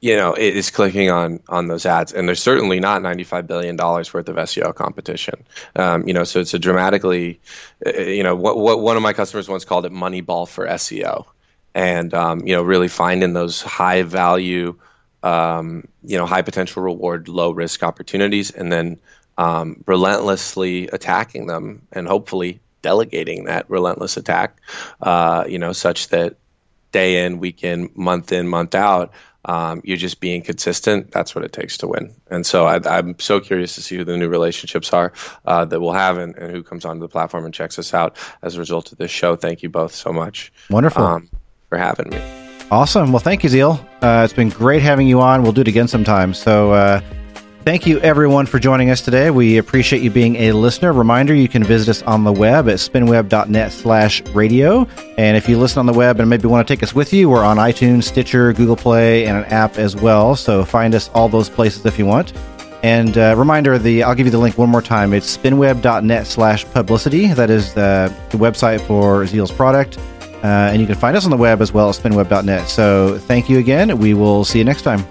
You 0.00 0.16
know, 0.16 0.34
it 0.34 0.54
is 0.56 0.70
clicking 0.70 1.10
on 1.10 1.40
on 1.48 1.68
those 1.68 1.86
ads, 1.86 2.12
and 2.12 2.28
there's 2.28 2.42
certainly 2.42 2.80
not 2.80 3.02
95 3.02 3.46
billion 3.46 3.76
dollars 3.76 4.12
worth 4.12 4.28
of 4.28 4.36
SEO 4.36 4.74
competition. 4.74 5.46
Um, 5.74 6.06
you 6.06 6.12
know, 6.12 6.24
so 6.24 6.40
it's 6.40 6.52
a 6.52 6.58
dramatically, 6.58 7.40
uh, 7.84 8.02
you 8.02 8.22
know, 8.22 8.36
what 8.36 8.58
what 8.58 8.80
one 8.80 8.96
of 8.96 9.02
my 9.02 9.14
customers 9.14 9.48
once 9.48 9.64
called 9.64 9.86
it 9.86 9.92
Moneyball 9.92 10.46
for 10.46 10.66
SEO, 10.66 11.24
and 11.74 12.12
um, 12.12 12.46
you 12.46 12.54
know, 12.54 12.62
really 12.62 12.88
finding 12.88 13.32
those 13.32 13.62
high 13.62 14.02
value, 14.02 14.78
um, 15.22 15.88
you 16.04 16.18
know, 16.18 16.26
high 16.26 16.42
potential 16.42 16.82
reward, 16.82 17.28
low 17.28 17.50
risk 17.52 17.82
opportunities, 17.82 18.50
and 18.50 18.70
then 18.70 19.00
um, 19.38 19.82
relentlessly 19.86 20.88
attacking 20.88 21.46
them 21.46 21.86
and 21.92 22.06
hopefully 22.06 22.60
delegating 22.82 23.44
that 23.44 23.68
relentless 23.68 24.16
attack, 24.16 24.58
uh, 25.02 25.44
you 25.48 25.58
know, 25.58 25.72
such 25.72 26.08
that 26.08 26.36
day 26.92 27.24
in, 27.24 27.38
week 27.38 27.64
in, 27.64 27.90
month 27.94 28.32
in, 28.32 28.48
month 28.48 28.74
out, 28.74 29.12
um, 29.44 29.80
you're 29.84 29.96
just 29.96 30.20
being 30.20 30.42
consistent. 30.42 31.10
That's 31.10 31.34
what 31.34 31.44
it 31.44 31.52
takes 31.52 31.78
to 31.78 31.88
win. 31.88 32.14
And 32.30 32.44
so 32.44 32.66
I, 32.66 32.98
am 32.98 33.18
so 33.18 33.40
curious 33.40 33.74
to 33.76 33.82
see 33.82 33.96
who 33.96 34.04
the 34.04 34.16
new 34.16 34.28
relationships 34.28 34.92
are 34.92 35.12
uh, 35.46 35.64
that 35.66 35.80
we'll 35.80 35.92
have 35.92 36.18
and, 36.18 36.36
and, 36.36 36.50
who 36.50 36.62
comes 36.62 36.84
onto 36.84 37.00
the 37.00 37.08
platform 37.08 37.44
and 37.44 37.54
checks 37.54 37.78
us 37.78 37.94
out 37.94 38.16
as 38.42 38.56
a 38.56 38.58
result 38.58 38.92
of 38.92 38.98
this 38.98 39.10
show. 39.10 39.36
Thank 39.36 39.62
you 39.62 39.68
both 39.68 39.94
so 39.94 40.12
much. 40.12 40.52
Wonderful. 40.70 41.02
Um, 41.02 41.28
for 41.68 41.78
having 41.78 42.10
me. 42.10 42.20
Awesome. 42.70 43.12
Well, 43.12 43.20
thank 43.20 43.44
you, 43.44 43.48
Zeal. 43.48 43.84
Uh, 44.02 44.22
it's 44.24 44.32
been 44.32 44.48
great 44.48 44.82
having 44.82 45.06
you 45.06 45.20
on. 45.20 45.42
We'll 45.42 45.52
do 45.52 45.60
it 45.60 45.68
again 45.68 45.86
sometime. 45.86 46.34
So, 46.34 46.72
uh, 46.72 47.00
Thank 47.66 47.84
you, 47.84 47.98
everyone, 47.98 48.46
for 48.46 48.60
joining 48.60 48.90
us 48.90 49.00
today. 49.00 49.28
We 49.28 49.56
appreciate 49.56 50.00
you 50.00 50.08
being 50.08 50.36
a 50.36 50.52
listener. 50.52 50.92
Reminder, 50.92 51.34
you 51.34 51.48
can 51.48 51.64
visit 51.64 51.88
us 51.88 52.02
on 52.04 52.22
the 52.22 52.32
web 52.32 52.68
at 52.68 52.76
spinweb.net 52.76 53.72
slash 53.72 54.22
radio. 54.26 54.86
And 55.18 55.36
if 55.36 55.48
you 55.48 55.58
listen 55.58 55.80
on 55.80 55.86
the 55.86 55.92
web 55.92 56.20
and 56.20 56.30
maybe 56.30 56.46
want 56.46 56.64
to 56.68 56.72
take 56.72 56.84
us 56.84 56.94
with 56.94 57.12
you, 57.12 57.28
we're 57.28 57.44
on 57.44 57.56
iTunes, 57.56 58.04
Stitcher, 58.04 58.52
Google 58.52 58.76
Play, 58.76 59.26
and 59.26 59.36
an 59.36 59.42
app 59.46 59.78
as 59.78 59.96
well. 59.96 60.36
So 60.36 60.64
find 60.64 60.94
us 60.94 61.10
all 61.12 61.28
those 61.28 61.50
places 61.50 61.84
if 61.84 61.98
you 61.98 62.06
want. 62.06 62.32
And 62.84 63.18
uh, 63.18 63.34
reminder, 63.36 63.76
the 63.78 64.04
I'll 64.04 64.14
give 64.14 64.26
you 64.26 64.30
the 64.30 64.38
link 64.38 64.56
one 64.56 64.68
more 64.68 64.80
time. 64.80 65.12
It's 65.12 65.36
spinweb.net 65.36 66.28
slash 66.28 66.64
publicity. 66.66 67.26
That 67.32 67.50
is 67.50 67.74
the, 67.74 68.14
the 68.30 68.38
website 68.38 68.80
for 68.80 69.26
Zeal's 69.26 69.50
product. 69.50 69.98
Uh, 70.44 70.70
and 70.70 70.80
you 70.80 70.86
can 70.86 70.94
find 70.94 71.16
us 71.16 71.24
on 71.24 71.32
the 71.32 71.36
web 71.36 71.60
as 71.60 71.72
well 71.72 71.88
at 71.88 71.96
spinweb.net. 71.96 72.68
So 72.68 73.18
thank 73.18 73.50
you 73.50 73.58
again. 73.58 73.98
We 73.98 74.14
will 74.14 74.44
see 74.44 74.58
you 74.58 74.64
next 74.64 74.82
time. 74.82 75.04